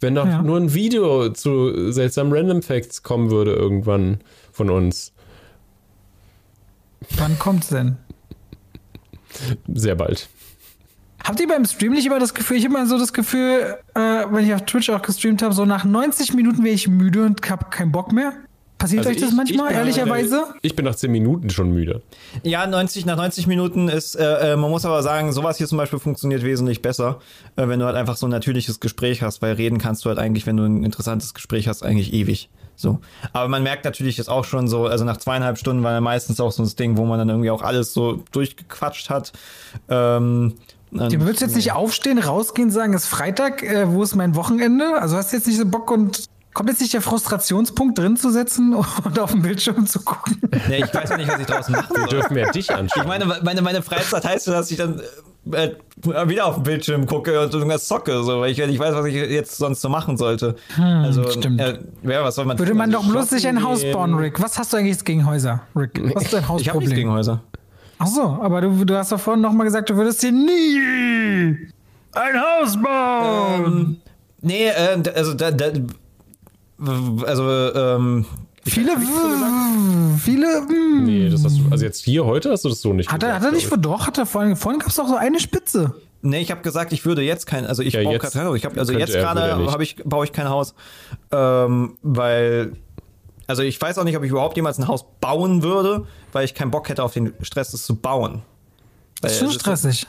[0.00, 0.42] Wenn doch Ja.
[0.42, 4.20] nur ein Video zu seltsamen Random Facts kommen würde irgendwann
[4.52, 5.12] von uns.
[7.16, 7.96] Wann kommt's denn?
[9.72, 10.28] Sehr bald.
[11.24, 14.00] Habt ihr beim Stream nicht immer das Gefühl, ich habe immer so das Gefühl, äh,
[14.00, 17.48] wenn ich auf Twitch auch gestreamt habe, so nach 90 Minuten wäre ich müde und
[17.48, 18.32] hab keinen Bock mehr?
[18.82, 20.44] Passiert Also euch das ich- manchmal, ich bin- ehrlicherweise?
[20.62, 22.02] Ich bin nach 10 Minuten schon müde.
[22.42, 25.78] Ja, 90, nach 90 Minuten ist, äh, äh, man muss aber sagen, sowas hier zum
[25.78, 27.20] Beispiel funktioniert wesentlich besser,
[27.56, 30.18] äh, wenn du halt einfach so ein natürliches Gespräch hast, weil reden kannst du halt
[30.18, 32.50] eigentlich, wenn du ein interessantes Gespräch hast, eigentlich ewig.
[32.76, 32.98] So.
[33.32, 36.40] Aber man merkt natürlich jetzt auch schon so, also nach zweieinhalb Stunden war ja meistens
[36.40, 39.32] auch so das Ding, wo man dann irgendwie auch alles so durchgequatscht hat.
[39.88, 40.54] Ähm,
[40.94, 45.00] Du würdest jetzt nicht aufstehen, rausgehen, sagen, es ist Freitag, äh, wo ist mein Wochenende?
[45.00, 46.24] Also hast du jetzt nicht so Bock und
[46.54, 48.74] kommt jetzt nicht der Frustrationspunkt drin zu setzen
[49.04, 50.40] und auf den Bildschirm zu gucken?
[50.68, 51.94] nee, ich weiß ja nicht, was ich draußen mache.
[51.94, 53.02] Wir dürfen ja dich anschauen.
[53.02, 55.00] Ich meine, meine, meine Freizeit heißt ja, dass ich dann
[55.50, 55.70] äh,
[56.28, 59.06] wieder auf den Bildschirm gucke und irgendwas zocke, so, weil ich ja nicht weiß, was
[59.06, 60.54] ich jetzt sonst so machen sollte.
[60.78, 61.60] also, stimmt.
[61.60, 64.40] Äh, ja, was soll man Würde man Also, doch bloß sich ein Haus bauen, Rick.
[64.40, 66.00] Was hast du eigentlich gegen Häuser, Rick?
[66.14, 66.90] Was ist dein Ich habe nichts Hausproblem?
[66.94, 67.42] gegen Häuser.
[67.98, 71.68] Ach so, aber du, du hast doch vorhin noch mal gesagt, du würdest dir nie
[72.12, 73.64] ein Haus bauen.
[73.64, 73.96] Ähm,
[74.40, 75.66] nee, äh, also da, da,
[77.26, 78.26] also ähm,
[78.64, 78.92] viele,
[80.18, 80.60] viele.
[80.62, 81.04] mm.
[81.04, 81.62] Nee, das hast du.
[81.70, 83.66] Also jetzt hier heute hast du das so nicht Hat er, gesagt, hat er nicht
[83.66, 84.06] vor doch?
[84.06, 85.94] Hat er vorhin, vorhin gab es doch so eine Spitze.
[86.22, 88.46] nee, ich habe gesagt, ich würde jetzt kein, also ich Ja, baue jetzt gerade kein
[88.46, 88.56] Haus.
[88.56, 90.74] Ich habe also jetzt er, er gerade habe ich baue ich kein Haus,
[91.30, 92.72] ähm, weil
[93.46, 96.54] also ich weiß auch nicht, ob ich überhaupt jemals ein Haus bauen würde, weil ich
[96.54, 98.42] keinen Bock hätte auf den Stress, es zu bauen.
[99.20, 100.06] Weil Das ist schon stressig.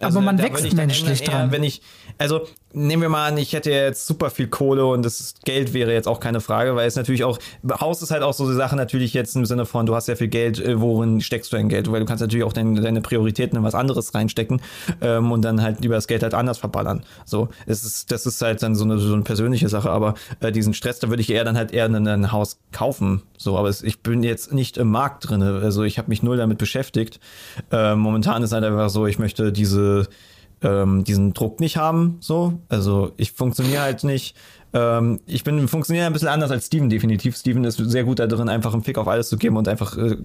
[0.00, 1.52] Aber man wächst menschlich eher, dran.
[1.52, 1.80] Wenn ich,
[2.18, 5.92] also nehmen wir mal an, ich hätte jetzt super viel Kohle und das Geld wäre
[5.92, 7.38] jetzt auch keine Frage, weil es natürlich auch,
[7.80, 10.16] Haus ist halt auch so eine Sache natürlich jetzt im Sinne von, du hast ja
[10.16, 11.90] viel Geld, äh, worin steckst du dein Geld?
[11.90, 14.60] Weil du kannst natürlich auch dein, deine Prioritäten in was anderes reinstecken
[15.00, 17.04] ähm, und dann halt lieber das Geld halt anders verballern.
[17.24, 20.50] So, es ist, das ist halt dann so eine, so eine persönliche Sache, aber äh,
[20.50, 23.22] diesen Stress, da würde ich eher dann halt eher ein, ein Haus kaufen.
[23.38, 26.36] So, aber es, ich bin jetzt nicht im Markt drinne, also ich habe mich null
[26.36, 27.20] damit beschäftigt.
[27.70, 30.08] Äh, momentan ist halt einfach so, ich möchte diese
[30.64, 32.16] ähm, diesen Druck nicht haben.
[32.20, 34.34] So, also ich funktioniere halt nicht.
[34.72, 37.36] Ähm, ich bin funktioniere ein bisschen anders als Steven definitiv.
[37.36, 39.96] Steven ist sehr gut da drin, einfach einen Fick auf alles zu geben und einfach
[39.96, 40.16] äh,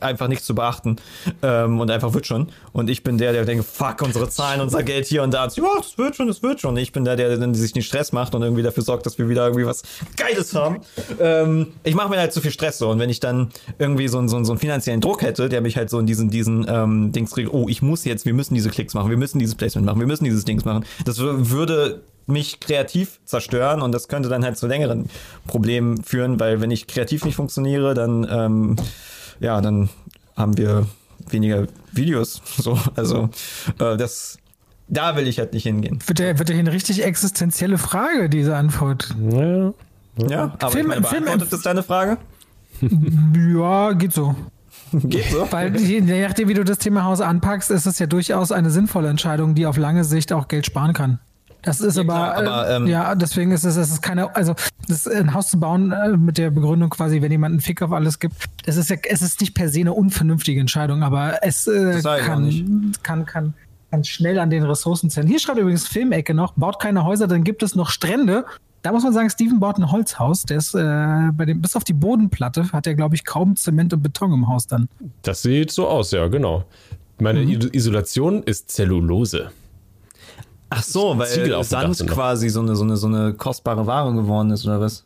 [0.00, 0.96] einfach nichts zu beachten
[1.42, 2.48] ähm, und einfach wird schon.
[2.72, 5.46] Und ich bin der, der denkt, fuck, unsere Zahlen, unser Geld hier und da.
[5.48, 6.76] Ja, das wird schon, das wird schon.
[6.76, 9.28] Ich bin der, der dann sich den Stress macht und irgendwie dafür sorgt, dass wir
[9.28, 9.82] wieder irgendwie was
[10.16, 10.80] Geiles haben.
[11.20, 12.88] Ähm, ich mache mir halt zu viel Stress so.
[12.90, 15.76] Und wenn ich dann irgendwie so, einen- so, so einen finanziellen Druck hätte, der mich
[15.76, 18.70] halt so in diesen, diesen ähm, Dings kriegt, oh, ich muss jetzt, wir müssen diese
[18.70, 20.84] Klicks machen, wir müssen dieses Placement machen, wir müssen dieses Dings machen.
[21.04, 25.10] Das wür- würde mich kreativ zerstören und das könnte dann halt zu längeren
[25.48, 28.76] Problemen führen, weil wenn ich kreativ nicht funktioniere, dann ähm,
[29.40, 29.88] ja, dann
[30.36, 30.86] haben wir
[31.28, 32.40] weniger Videos.
[32.56, 33.30] So, also
[33.78, 34.38] äh, das,
[34.88, 35.98] da will ich halt nicht hingehen.
[36.06, 39.14] Wird ja, wird ja hier eine richtig existenzielle Frage, diese Antwort.
[39.30, 39.72] Ja.
[40.28, 42.18] Ja, aber Film- ich meine, Film- beantwortet das deine Frage?
[43.36, 44.34] Ja, geht so.
[44.92, 45.46] Geht so.
[45.50, 49.08] Weil je nachdem, wie du das Thema Haus anpackst, ist es ja durchaus eine sinnvolle
[49.08, 51.20] Entscheidung, die auf lange Sicht auch Geld sparen kann.
[51.62, 54.54] Das ist aber, klar, aber, äh, ähm, ja, deswegen ist es, es ist keine, also
[54.88, 57.92] das ein Haus zu bauen äh, mit der Begründung quasi, wenn jemand einen Fick auf
[57.92, 58.34] alles gibt,
[58.64, 62.92] das ist ja, es ist nicht per se eine unvernünftige Entscheidung, aber es äh, kann,
[63.02, 63.54] kann, kann,
[63.90, 65.26] kann schnell an den Ressourcen zählen.
[65.26, 68.44] Hier schreibt übrigens Filmecke noch, baut keine Häuser, dann gibt es noch Strände.
[68.82, 70.44] Da muss man sagen, Steven baut ein Holzhaus.
[70.44, 70.78] Der ist äh,
[71.34, 74.48] bei dem, bis auf die Bodenplatte hat er, glaube ich, kaum Zement und Beton im
[74.48, 74.88] Haus dann.
[75.20, 76.64] Das sieht so aus, ja, genau.
[77.18, 77.68] Meine Mhm.
[77.72, 79.50] Isolation ist Zellulose.
[80.70, 84.64] Ach so, weil Sand quasi so eine, so, eine, so eine kostbare Ware geworden ist,
[84.64, 85.04] oder was?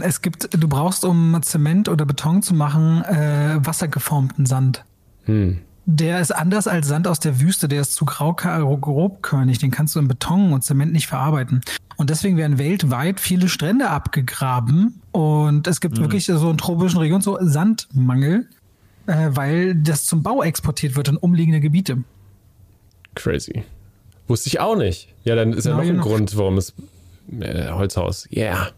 [0.00, 4.84] Es gibt, du brauchst, um Zement oder Beton zu machen, äh, wassergeformten Sand.
[5.86, 9.94] Der ist anders als Sand aus der Wüste, der ist zu grau, grobkörnig, den kannst
[9.94, 11.62] du in Beton und Zement nicht verarbeiten.
[11.96, 17.22] Und deswegen werden weltweit viele Strände abgegraben und es gibt wirklich so in tropischen Regionen
[17.22, 18.48] so Sandmangel,
[19.06, 21.98] äh, weil das zum Bau exportiert wird in umliegende Gebiete.
[23.14, 23.64] Crazy.
[24.28, 25.08] Wusste ich auch nicht.
[25.24, 26.02] Ja, dann ist ja Ja, noch ein genau.
[26.04, 26.72] Grund, warum es
[27.40, 28.28] äh, Holzhaus.
[28.34, 28.68] Yeah.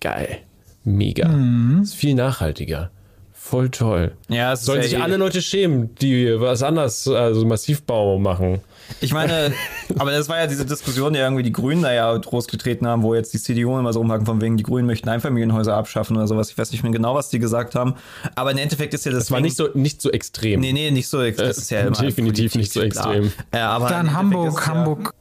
[0.00, 0.38] Geil.
[0.84, 1.28] Mega.
[1.28, 1.82] Mhm.
[1.82, 2.90] Ist viel nachhaltiger.
[3.32, 4.12] Voll toll.
[4.28, 8.60] Ja, Sollen ja sich eh- alle Leute schämen, die was anders, also Massivbau machen.
[9.00, 9.52] Ich meine,
[9.98, 13.14] aber das war ja diese Diskussion, die irgendwie die Grünen da ja großgetreten haben, wo
[13.14, 16.50] jetzt die CDU immer so rumhaken, von wegen, die Grünen möchten Einfamilienhäuser abschaffen oder sowas.
[16.50, 17.94] Ich weiß nicht mehr genau, was die gesagt haben.
[18.34, 19.24] Aber im Endeffekt ist ja das.
[19.24, 20.60] Das war nicht so, nicht so extrem.
[20.60, 21.18] Nee, nee, nicht so.
[21.18, 23.32] Das Äh, ist ja immer definitiv nicht so extrem.
[23.52, 25.14] Ja, aber Da im in Endeffekt Hamburg, ist es ja- Hamburg.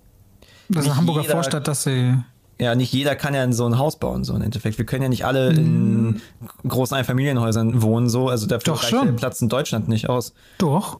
[0.69, 2.15] Das ist eine Hamburger jeder- Vorstadt, dass sie.
[2.57, 4.77] Ja, nicht jeder kann ja in so ein Haus bauen, so im Endeffekt.
[4.77, 6.21] Wir können ja nicht alle in
[6.65, 8.29] großen Einfamilienhäusern wohnen, so.
[8.29, 9.07] Also dafür Doch reicht schon.
[9.07, 10.33] der Platz in Deutschland nicht aus.
[10.57, 10.99] Doch.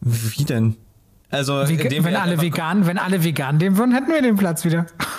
[0.00, 0.76] Wie denn?
[1.30, 4.86] Also, indem wenn alle vegan, wenn alle vegan leben würden, hätten wir den Platz wieder.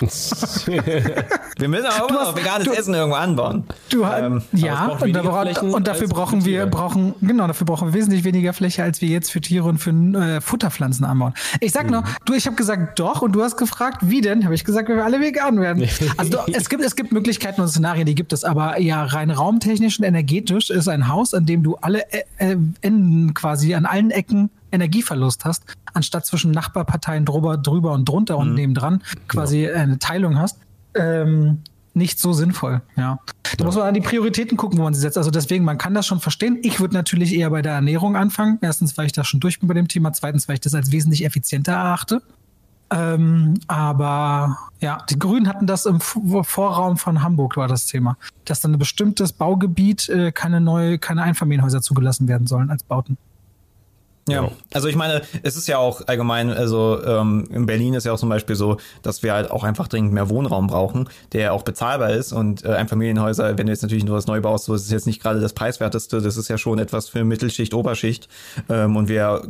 [1.58, 3.64] Wir müssen auch immer hast- noch veganes du- Essen irgendwo anbauen.
[3.90, 8.24] Du, Ähm, ja, und, da und dafür brauchen wir brauchen genau dafür brauchen wir wesentlich
[8.24, 11.34] weniger Fläche, als wir jetzt für Tiere und für äh, Futterpflanzen anbauen.
[11.60, 11.90] Ich sag Mhm.
[11.92, 14.44] nur, du, ich habe gesagt doch und du hast gefragt, wie denn?
[14.44, 15.86] Habe ich gesagt, wenn wir alle vegan werden.
[16.16, 19.30] Also du, es gibt es gibt Möglichkeiten und Szenarien, die gibt es, aber ja rein
[19.30, 23.86] raumtechnisch und energetisch ist ein Haus, an dem du alle äh, äh, Enden quasi an
[23.86, 25.64] allen Ecken Energieverlust hast,
[25.94, 28.40] anstatt zwischen Nachbarparteien drüber, drüber und drunter Mhm.
[28.40, 30.58] und nebendran quasi eine Teilung hast.
[30.94, 31.58] Ähm,
[31.92, 33.18] nicht so sinnvoll, ja.
[33.58, 35.18] Da muss man an die Prioritäten gucken, wo man sie setzt.
[35.18, 36.58] Also deswegen, man kann das schon verstehen.
[36.62, 38.58] Ich würde natürlich eher bei der Ernährung anfangen.
[38.62, 40.12] Erstens, weil ich da schon durch bin bei dem Thema.
[40.12, 42.22] Zweitens, weil ich das als wesentlich effizienter erachte.
[42.92, 48.60] Ähm, aber ja, die Grünen hatten das im Vorraum von Hamburg war das Thema, dass
[48.60, 53.16] dann ein bestimmtes Baugebiet äh, keine neue, keine Einfamilienhäuser zugelassen werden sollen als Bauten.
[54.30, 58.12] Ja, also ich meine, es ist ja auch allgemein, also ähm, in Berlin ist ja
[58.12, 61.62] auch zum Beispiel so, dass wir halt auch einfach dringend mehr Wohnraum brauchen, der auch
[61.62, 64.82] bezahlbar ist und äh, Einfamilienhäuser, wenn du jetzt natürlich nur was neu baust, so ist
[64.82, 68.28] es jetzt nicht gerade das preiswerteste, das ist ja schon etwas für Mittelschicht, Oberschicht.
[68.68, 69.42] Ähm, und wir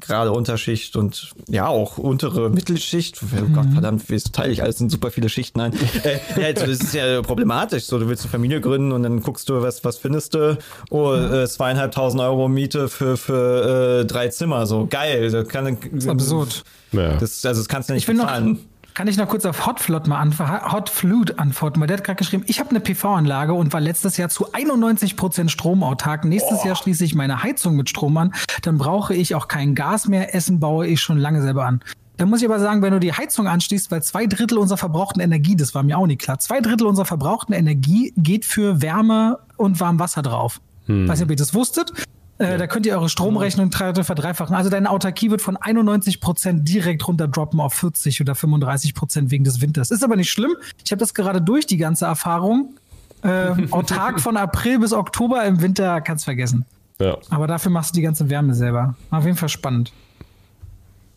[0.00, 4.90] gerade Unterschicht und ja auch untere Mittelschicht, oh Gott verdammt, wie teile ich alles in
[4.90, 5.72] super viele Schichten ein.
[6.04, 9.20] äh, ja, also das ist ja problematisch, so du willst eine Familie gründen und dann
[9.22, 10.58] guckst du, was was findest du,
[10.90, 16.04] oh äh, zweieinhalbtausend Euro Miete für für äh, drei Zimmer, so geil, das kann Das
[16.04, 16.64] ist absurd.
[16.92, 17.16] Ja.
[17.16, 18.58] das, also das kannst du nicht Ich bezahlen.
[18.94, 20.72] Kann ich noch kurz auf Hotflot mal antworten?
[20.72, 24.28] Hotflut antworten, weil der hat gerade geschrieben, ich habe eine PV-Anlage und war letztes Jahr
[24.28, 26.24] zu 91 Prozent stromautark.
[26.24, 26.66] Nächstes oh.
[26.66, 28.32] Jahr schließe ich meine Heizung mit Strom an.
[28.62, 30.32] Dann brauche ich auch kein Gas mehr.
[30.32, 31.80] Essen baue ich schon lange selber an.
[32.18, 35.20] Da muss ich aber sagen, wenn du die Heizung anschließt, weil zwei Drittel unserer verbrauchten
[35.20, 39.40] Energie, das war mir auch nicht klar, zwei Drittel unserer verbrauchten Energie geht für Wärme
[39.56, 40.60] und Warmwasser drauf.
[40.86, 41.08] Hm.
[41.08, 41.92] Weiß nicht, ob ihr das wusstet.
[42.38, 42.58] Äh, ja.
[42.58, 44.56] Da könnt ihr eure Stromrechnung verdreifachen.
[44.56, 49.44] Also deine Autarkie wird von 91 Prozent direkt runterdroppen auf 40 oder 35 Prozent wegen
[49.44, 49.90] des Winters.
[49.90, 50.56] Ist aber nicht schlimm.
[50.84, 52.74] Ich habe das gerade durch, die ganze Erfahrung.
[53.22, 56.64] Ähm, autark von April bis Oktober im Winter kannst vergessen.
[57.00, 57.18] Ja.
[57.30, 58.94] Aber dafür machst du die ganze Wärme selber.
[59.10, 59.92] Auf jeden Fall spannend.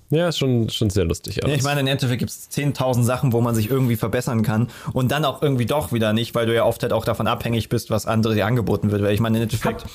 [0.09, 1.43] Ja, ist schon, schon sehr lustig.
[1.43, 1.51] Alles.
[1.51, 4.69] Ja, ich meine, im Endeffekt gibt es 10.000 Sachen, wo man sich irgendwie verbessern kann
[4.93, 7.67] und dann auch irgendwie doch wieder nicht, weil du ja oft halt auch davon abhängig
[7.67, 9.01] bist, was andere dir angeboten wird.
[9.03, 9.83] Weil ich meine, im Endeffekt.
[9.83, 9.89] Hab,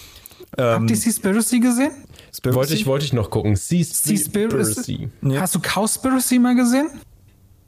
[0.59, 1.93] ähm, habt ihr Seaspiracy gesehen?
[2.35, 2.57] Spiracy?
[2.57, 3.57] Wollte ich, wollte ich noch gucken.
[3.57, 5.09] Seaspiracy.
[5.23, 5.41] Ja.
[5.41, 6.89] Hast du Cowspiracy mal gesehen?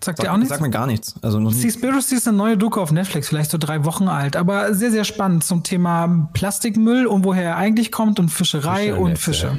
[0.05, 0.51] Sagt sag, dir auch nichts?
[0.51, 1.15] Sag mir gar nichts.
[1.23, 4.91] Also Seaspiracy ist eine neue Doku auf Netflix, vielleicht so drei Wochen alt, aber sehr,
[4.91, 9.59] sehr spannend zum Thema Plastikmüll und woher er eigentlich kommt und Fischerei Fische und Fische.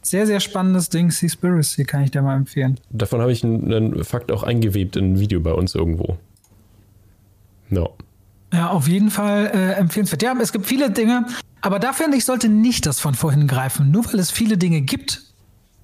[0.00, 2.80] Sehr, sehr spannendes Ding, Seaspiracy, kann ich dir mal empfehlen.
[2.90, 6.16] Davon habe ich einen, einen, Fakt auch eingewebt in ein Video bei uns irgendwo.
[7.68, 7.94] No.
[8.52, 10.22] Ja, auf jeden Fall äh, empfehlenswert.
[10.22, 11.26] Ja, es gibt viele Dinge,
[11.62, 13.90] aber da finde ich, sollte nicht das von vorhin greifen.
[13.90, 15.22] Nur weil es viele Dinge gibt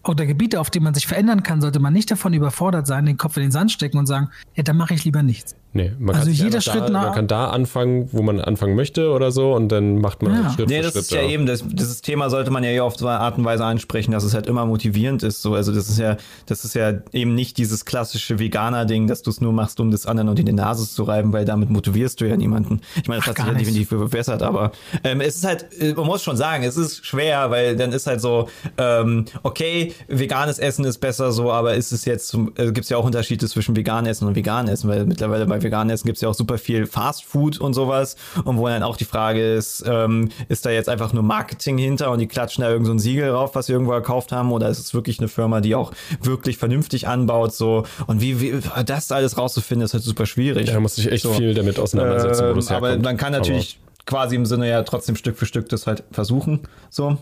[0.04, 3.16] oder Gebiete, auf denen man sich verändern kann, sollte man nicht davon überfordert sein, den
[3.16, 5.54] Kopf in den Sand stecken und sagen, ja, dann mache ich lieber nichts.
[5.74, 7.02] Nee, man also jeder Schritt da, nach.
[7.04, 10.50] Man kann da anfangen, wo man anfangen möchte oder so und dann macht man ja.
[10.50, 11.02] Schritt nee, für das Schritt.
[11.02, 13.66] ist ja eben, das, dieses Thema sollte man ja auf so eine Art und Weise
[13.66, 15.42] ansprechen, dass es halt immer motivierend ist.
[15.42, 15.54] So.
[15.54, 16.16] Also das ist ja,
[16.46, 20.06] das ist ja eben nicht dieses klassische Veganer-Ding, dass du es nur machst, um das
[20.06, 22.80] anderen und in die Nase zu reiben, weil damit motivierst du ja niemanden.
[22.96, 24.72] Ich meine, das Ach, hat sich ja definitiv verbessert, aber
[25.04, 28.06] ähm, es ist halt, äh, man muss schon sagen, es ist schwer, weil dann ist
[28.06, 32.78] halt so, ähm, okay, veganes Essen ist besser so, aber ist es jetzt, äh, gibt
[32.78, 35.94] es ja auch Unterschiede zwischen veganem Essen und veganem Essen, weil mittlerweile bei bei veganem
[35.94, 38.16] Essen gibt es ja auch super viel Fast Food und sowas.
[38.44, 42.10] Und wo dann auch die Frage ist, ähm, ist da jetzt einfach nur Marketing hinter
[42.10, 44.52] und die klatschen da irgend so ein Siegel drauf, was sie irgendwo gekauft haben?
[44.52, 47.54] Oder ist es wirklich eine Firma, die auch wirklich vernünftig anbaut?
[47.54, 50.68] So und wie, wie das alles rauszufinden, ist halt super schwierig.
[50.68, 51.32] Ja, da muss sich echt so.
[51.32, 54.82] viel damit auseinandersetzen, ähm, wo das Aber man kann natürlich aber quasi im Sinne ja
[54.82, 56.60] trotzdem Stück für Stück das halt versuchen.
[56.90, 57.18] So.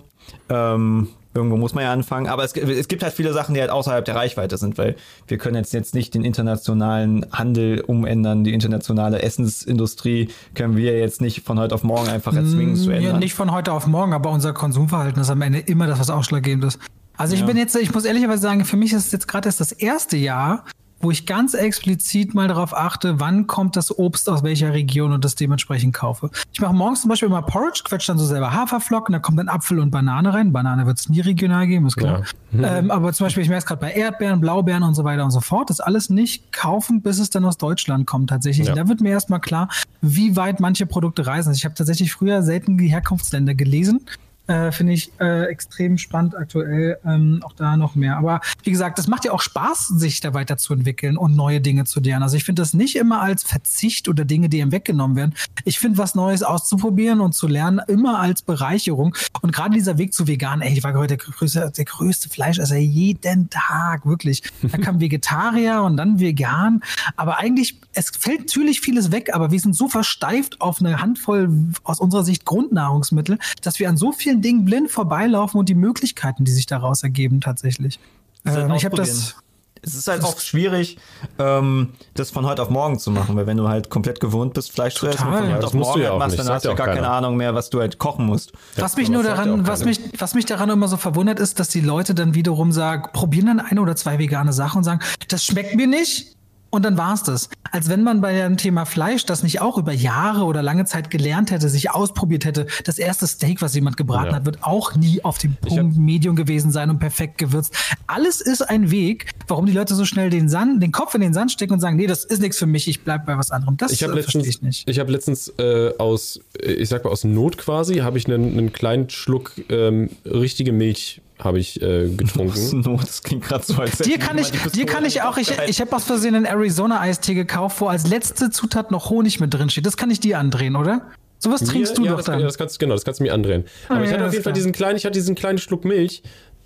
[0.48, 2.26] Ähm, irgendwo muss man ja anfangen.
[2.26, 4.96] Aber es, es, gibt halt viele Sachen, die halt außerhalb der Reichweite sind, weil
[5.28, 11.20] wir können jetzt, jetzt nicht den internationalen Handel umändern, die internationale Essensindustrie können wir jetzt
[11.20, 13.18] nicht von heute auf morgen einfach erzwingen mm, zu ändern.
[13.18, 16.64] Nicht von heute auf morgen, aber unser Konsumverhalten ist am Ende immer das, was ausschlaggebend
[16.64, 16.78] ist.
[17.16, 17.46] Also ich ja.
[17.46, 20.16] bin jetzt, ich muss ehrlicherweise sagen, für mich ist es jetzt gerade erst das erste
[20.16, 20.64] Jahr,
[21.00, 25.24] wo ich ganz explizit mal darauf achte, wann kommt das Obst aus welcher Region und
[25.24, 26.30] das dementsprechend kaufe.
[26.52, 29.48] Ich mache morgens zum Beispiel immer Porridge, quetsche dann so selber Haferflocken, da kommt dann
[29.48, 30.52] Apfel und Banane rein.
[30.52, 32.22] Banane wird es nie regional geben, ist klar.
[32.52, 32.78] Ja.
[32.78, 35.30] Ähm, aber zum Beispiel, ich merke es gerade bei Erdbeeren, Blaubeeren und so weiter und
[35.30, 38.68] so fort, das alles nicht kaufen, bis es dann aus Deutschland kommt tatsächlich.
[38.68, 38.74] Ja.
[38.74, 39.68] Da wird mir erstmal klar,
[40.00, 41.48] wie weit manche Produkte reisen.
[41.48, 44.06] Also ich habe tatsächlich früher selten die Herkunftsländer gelesen
[44.46, 48.16] äh, Finde ich äh, extrem spannend aktuell, ähm, auch da noch mehr.
[48.16, 52.00] Aber wie gesagt, das macht ja auch Spaß, sich da weiterzuentwickeln und neue Dinge zu
[52.00, 52.22] lernen.
[52.22, 55.34] Also ich finde das nicht immer als Verzicht oder Dinge, die ihm weggenommen werden.
[55.64, 59.16] Ich finde, was Neues auszuprobieren und zu lernen, immer als Bereicherung.
[59.42, 62.76] Und gerade dieser Weg zu vegan, ey, ich war heute der größte, der größte Fleischesser
[62.76, 64.42] jeden Tag, wirklich.
[64.62, 66.82] Da kam Vegetarier und dann vegan.
[67.16, 71.48] Aber eigentlich, es fällt natürlich vieles weg, aber wir sind so versteift auf eine Handvoll
[71.82, 76.44] aus unserer Sicht Grundnahrungsmittel, dass wir an so vielen Dingen blind vorbeilaufen und die Möglichkeiten,
[76.44, 77.98] die sich daraus ergeben, tatsächlich.
[78.44, 79.36] Ähm, ich habe das.
[79.82, 80.98] Es ist halt auch schwierig,
[81.38, 84.72] ähm, das von heute auf morgen zu machen, weil wenn du halt komplett gewohnt bist,
[84.72, 87.08] Fleisch zu essen, von heute ja, auf morgen ja machst, dann hast du gar keine
[87.08, 88.52] Ahnung mehr, was du halt kochen musst.
[88.74, 91.82] Was mich nur daran, was mich, was mich daran immer so verwundert ist, dass die
[91.82, 95.76] Leute dann wiederum sagen, probieren dann eine oder zwei vegane Sachen und sagen, das schmeckt
[95.76, 96.35] mir nicht,
[96.76, 97.48] und dann war's das.
[97.72, 101.10] Als wenn man bei dem Thema Fleisch das nicht auch über Jahre oder lange Zeit
[101.10, 102.66] gelernt hätte, sich ausprobiert hätte.
[102.84, 104.36] Das erste Steak, was jemand gebraten ja.
[104.36, 107.74] hat, wird auch nie auf dem Punkt Medium gewesen sein und perfekt gewürzt.
[108.06, 111.34] Alles ist ein Weg, warum die Leute so schnell den Sand, den Kopf in den
[111.34, 113.76] Sand stecken und sagen, nee, das ist nichts für mich, ich bleib bei was anderem.
[113.76, 114.88] Das ich äh, letztens, ich nicht.
[114.88, 118.58] Ich habe letztens äh, aus, äh, ich sag mal aus Not quasi, habe ich einen,
[118.58, 122.80] einen kleinen Schluck ähm, richtige Milch habe ich äh, getrunken.
[122.80, 125.80] No, das klingt gerade so, als Dir kann ich, dir kann ich auch, ich, ich
[125.80, 129.86] habe aus Versehen einen Arizona-Eistee gekauft, wo als letzte Zutat noch Honig mit drin steht.
[129.86, 131.02] Das kann ich dir andrehen, oder?
[131.38, 132.40] Sowas trinkst mir, du ja, doch das, dann.
[132.40, 133.64] Ja, das kannst, genau, das kannst du mir andrehen.
[133.88, 135.84] Aber oh, ich ja, hatte auf jeden Fall diesen kleinen, ich hatte diesen kleinen Schluck
[135.84, 136.22] Milch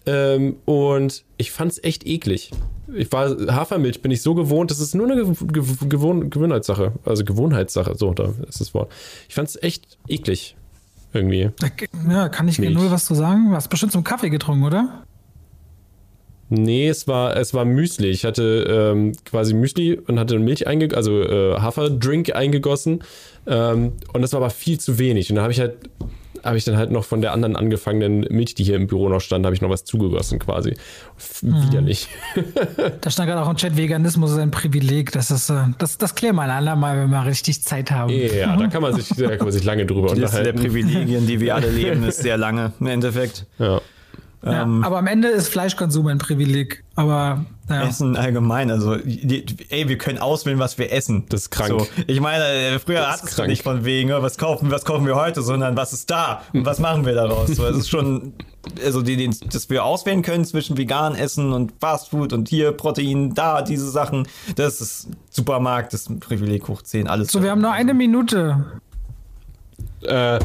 [0.07, 2.53] ähm, und ich fand es echt eklig.
[2.95, 7.95] Ich war Hafermilch bin ich so gewohnt, das ist nur eine Gewohn Gewohnheitssache, also Gewohnheitssache,
[7.97, 8.93] so da ist das Wort.
[9.29, 10.57] Ich fand es echt eklig.
[11.13, 11.51] Irgendwie.
[12.09, 12.75] Ja, kann ich Milch.
[12.75, 13.51] null was zu sagen?
[13.51, 15.05] Du hast bestimmt zum Kaffee getrunken, oder?
[16.53, 18.09] Nee, es war, es war Müsli.
[18.09, 23.05] Ich hatte ähm, quasi Müsli und hatte Milch eingegossen, also äh, Haferdrink eingegossen.
[23.47, 25.31] Ähm, und das war aber viel zu wenig.
[25.31, 25.77] Und da habe ich halt,
[26.45, 29.21] habe ich dann halt noch von der anderen angefangenen Milch, die hier im Büro noch
[29.21, 30.75] stand, habe ich noch was zugegossen quasi.
[31.17, 32.09] F Widerlich.
[33.01, 35.13] Da stand gerade auch im Chat, Veganismus ist ein Privileg.
[35.13, 38.11] Das ist, äh, das, das klären wir ein andermal, wenn wir richtig Zeit haben.
[38.11, 40.73] Ja, da kann man sich, da kann man sich lange drüber Die Liste der unterhalten.
[40.73, 43.47] Privilegien, die wir alle leben, ist sehr lange im Endeffekt.
[43.59, 43.81] Ja.
[44.43, 46.83] Ja, aber am Ende ist Fleischkonsum ein Privileg.
[46.95, 47.83] Aber ja.
[47.83, 51.27] Essen allgemein, also die, ey, wir können auswählen, was wir essen.
[51.29, 51.69] Das ist krank.
[51.69, 55.07] So, ich meine, äh, früher hatten es nicht von wegen, oh, was kaufen, was kaufen
[55.07, 57.51] wir heute, sondern was ist da und was machen wir daraus.
[57.51, 58.33] So, es ist schon,
[58.83, 63.35] also die, die, dass wir auswählen können zwischen vegan essen und Fastfood und hier Protein,
[63.35, 64.27] da diese Sachen,
[64.57, 67.31] das ist Supermarkt, das ist ein Privileg hoch 10, alles.
[67.31, 68.65] So, wir haben nur eine Minute.
[70.03, 70.41] Äh,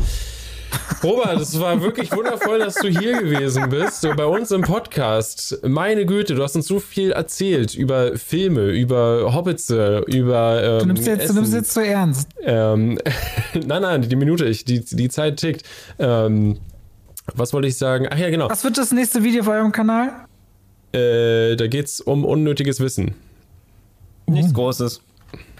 [1.04, 5.60] Robert, es war wirklich wundervoll, dass du hier gewesen bist, so bei uns im Podcast.
[5.64, 10.64] Meine Güte, du hast uns so viel erzählt über Filme, über Hobbits, über.
[10.64, 12.30] Ähm, Du nimmst jetzt, du nimmst jetzt zu ernst.
[12.42, 12.98] Ähm,
[13.54, 15.64] nein, nein, die Minute, ich, die, die Zeit tickt.
[16.00, 16.58] Ähm,
[17.34, 18.08] was wollte ich sagen?
[18.10, 18.50] Ach ja, genau.
[18.50, 20.12] Was wird das nächste Video auf eurem Kanal?
[20.92, 23.16] Äh, da geht's um unnötiges Wissen.
[24.28, 25.02] nichts Großes.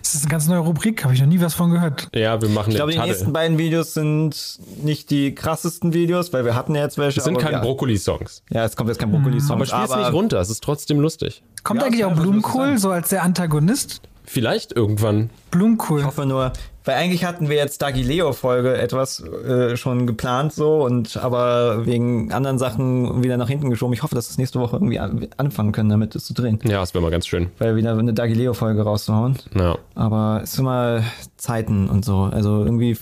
[0.06, 2.10] Das ist eine ganz neue Rubrik, habe ich noch nie was von gehört.
[2.14, 6.32] Ja, wir machen Ich glaube, die eine nächsten beiden Videos sind nicht die krassesten Videos,
[6.32, 7.16] weil wir hatten ja jetzt welche.
[7.16, 8.44] Das sind aber keine ja, Brokkoli-Songs.
[8.52, 9.56] Ja, es kommt jetzt kein Brokkoli-Song.
[9.56, 11.42] Aber spiel's nicht runter, es ist trotzdem lustig.
[11.64, 14.02] Kommt Ja, eigentlich auch Blumenkohl so als der Antagonist?
[14.26, 15.30] Vielleicht irgendwann.
[15.52, 16.00] Blumenkohl.
[16.02, 16.52] Ich hoffe nur,
[16.84, 22.60] weil eigentlich hatten wir jetzt Dagileo-Folge etwas äh, schon geplant so und aber wegen anderen
[22.60, 23.94] Sachen wieder nach hinten geschoben.
[23.94, 26.60] Ich hoffe, dass wir nächste Woche irgendwie an, anfangen können, damit das zu drehen.
[26.64, 27.50] Ja, das wäre mal ganz schön.
[27.58, 29.38] Weil wieder eine Dagileo-Folge rauszuhauen.
[29.56, 29.78] Ja.
[29.96, 31.04] Aber es ist immer
[31.38, 32.24] Zeiten und so.
[32.24, 32.98] Also irgendwie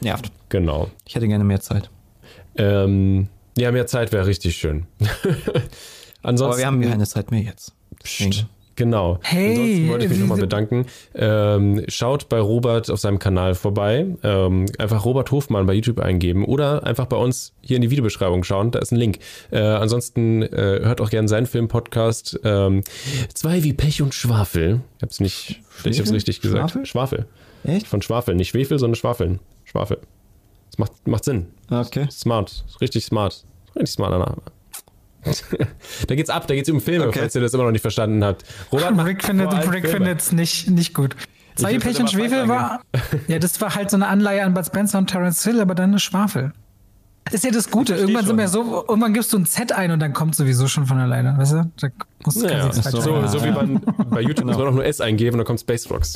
[0.00, 0.32] nervt.
[0.48, 0.90] Genau.
[1.06, 1.90] Ich hätte gerne mehr Zeit.
[2.56, 4.86] Ähm, ja, mehr Zeit wäre richtig schön.
[6.22, 7.74] Ansonsten, Aber wir haben keine Zeit mehr jetzt.
[8.02, 8.46] Psst,
[8.76, 9.18] genau.
[9.22, 10.86] Hey, Ansonsten wollte ich mich nochmal bedanken.
[11.14, 14.06] Ähm, schaut bei Robert auf seinem Kanal vorbei.
[14.22, 18.44] Ähm, einfach Robert Hofmann bei YouTube eingeben oder einfach bei uns hier in die Videobeschreibung
[18.44, 18.70] schauen.
[18.70, 19.18] Da ist ein Link.
[19.50, 22.40] Äh, ansonsten äh, hört auch gerne seinen Film-Podcast.
[22.44, 22.82] Ähm,
[23.34, 24.80] zwei wie Pech und Schwafel.
[24.98, 26.12] Ich hab's nicht, ich hab's Schwefel?
[26.14, 26.70] richtig gesagt.
[26.70, 26.86] Schwafel?
[26.86, 27.26] Schwafel.
[27.64, 27.86] Echt?
[27.86, 28.34] Von Schwafel.
[28.34, 29.40] Nicht Schwefel, sondern Schwafeln.
[29.64, 29.98] Schwafel.
[30.70, 31.46] Das macht, macht Sinn.
[31.70, 32.06] Okay.
[32.10, 33.44] Smart, richtig smart.
[33.74, 34.42] Richtig smarter Name.
[36.08, 37.20] da geht's ab, da geht's um Filme, Okay.
[37.20, 38.44] falls ihr das immer noch nicht verstanden habt.
[38.72, 41.14] Robert Rick findet Rick findet's nicht, nicht gut.
[41.54, 42.80] Zwei Pech und Schwefel war.
[43.28, 45.90] Ja, das war halt so eine Anleihe an Bud Spencer und Terence Hill, aber dann
[45.90, 46.52] eine Schwafel.
[47.30, 47.94] Ist ja das Gute.
[47.94, 50.86] Irgendwann sind wir so, irgendwann gibst du ein Z ein und dann kommt sowieso schon
[50.86, 51.36] von alleine.
[51.38, 51.70] Weißt du?
[51.80, 51.88] Da
[52.24, 53.28] musst du Ja, so, eingeben.
[53.28, 53.80] so wie man
[54.10, 56.14] bei YouTube muss man auch nur S eingeben und dann kommt Space Rocks.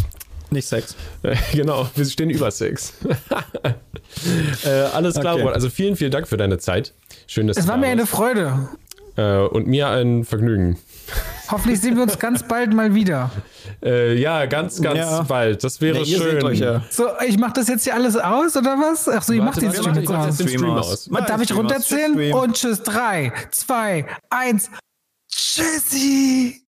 [0.50, 0.96] Nicht Sex.
[1.22, 2.94] Äh, genau, wir stehen über Sex.
[4.64, 5.42] äh, alles klar, Okay.
[5.42, 5.54] Robert.
[5.54, 6.92] Also vielen, vielen Dank für deine Zeit.
[7.26, 8.06] Schön, dass Es du war da mir eine.
[8.06, 8.68] Freude.
[9.16, 10.78] Äh, Und mir ein Vergnügen.
[11.50, 13.30] Hoffentlich sehen wir uns ganz bald mal wieder.
[13.82, 15.22] Äh, ja, ganz, ganz Ja.
[15.22, 15.62] bald.
[15.62, 16.42] Das wäre Ja, schön.
[16.44, 16.82] euch ja.
[16.88, 19.08] So, ich mach das jetzt hier alles aus, oder was?
[19.08, 20.26] Ach so, ihr macht den Stream jetzt ich mach aus.
[20.26, 21.10] jetzt den Stream aus.
[21.26, 22.32] Darf ich Stream runterzählen?
[22.32, 22.82] Und tschüss.
[22.82, 24.70] Drei, zwei, eins.
[25.30, 26.65] Tschüssi.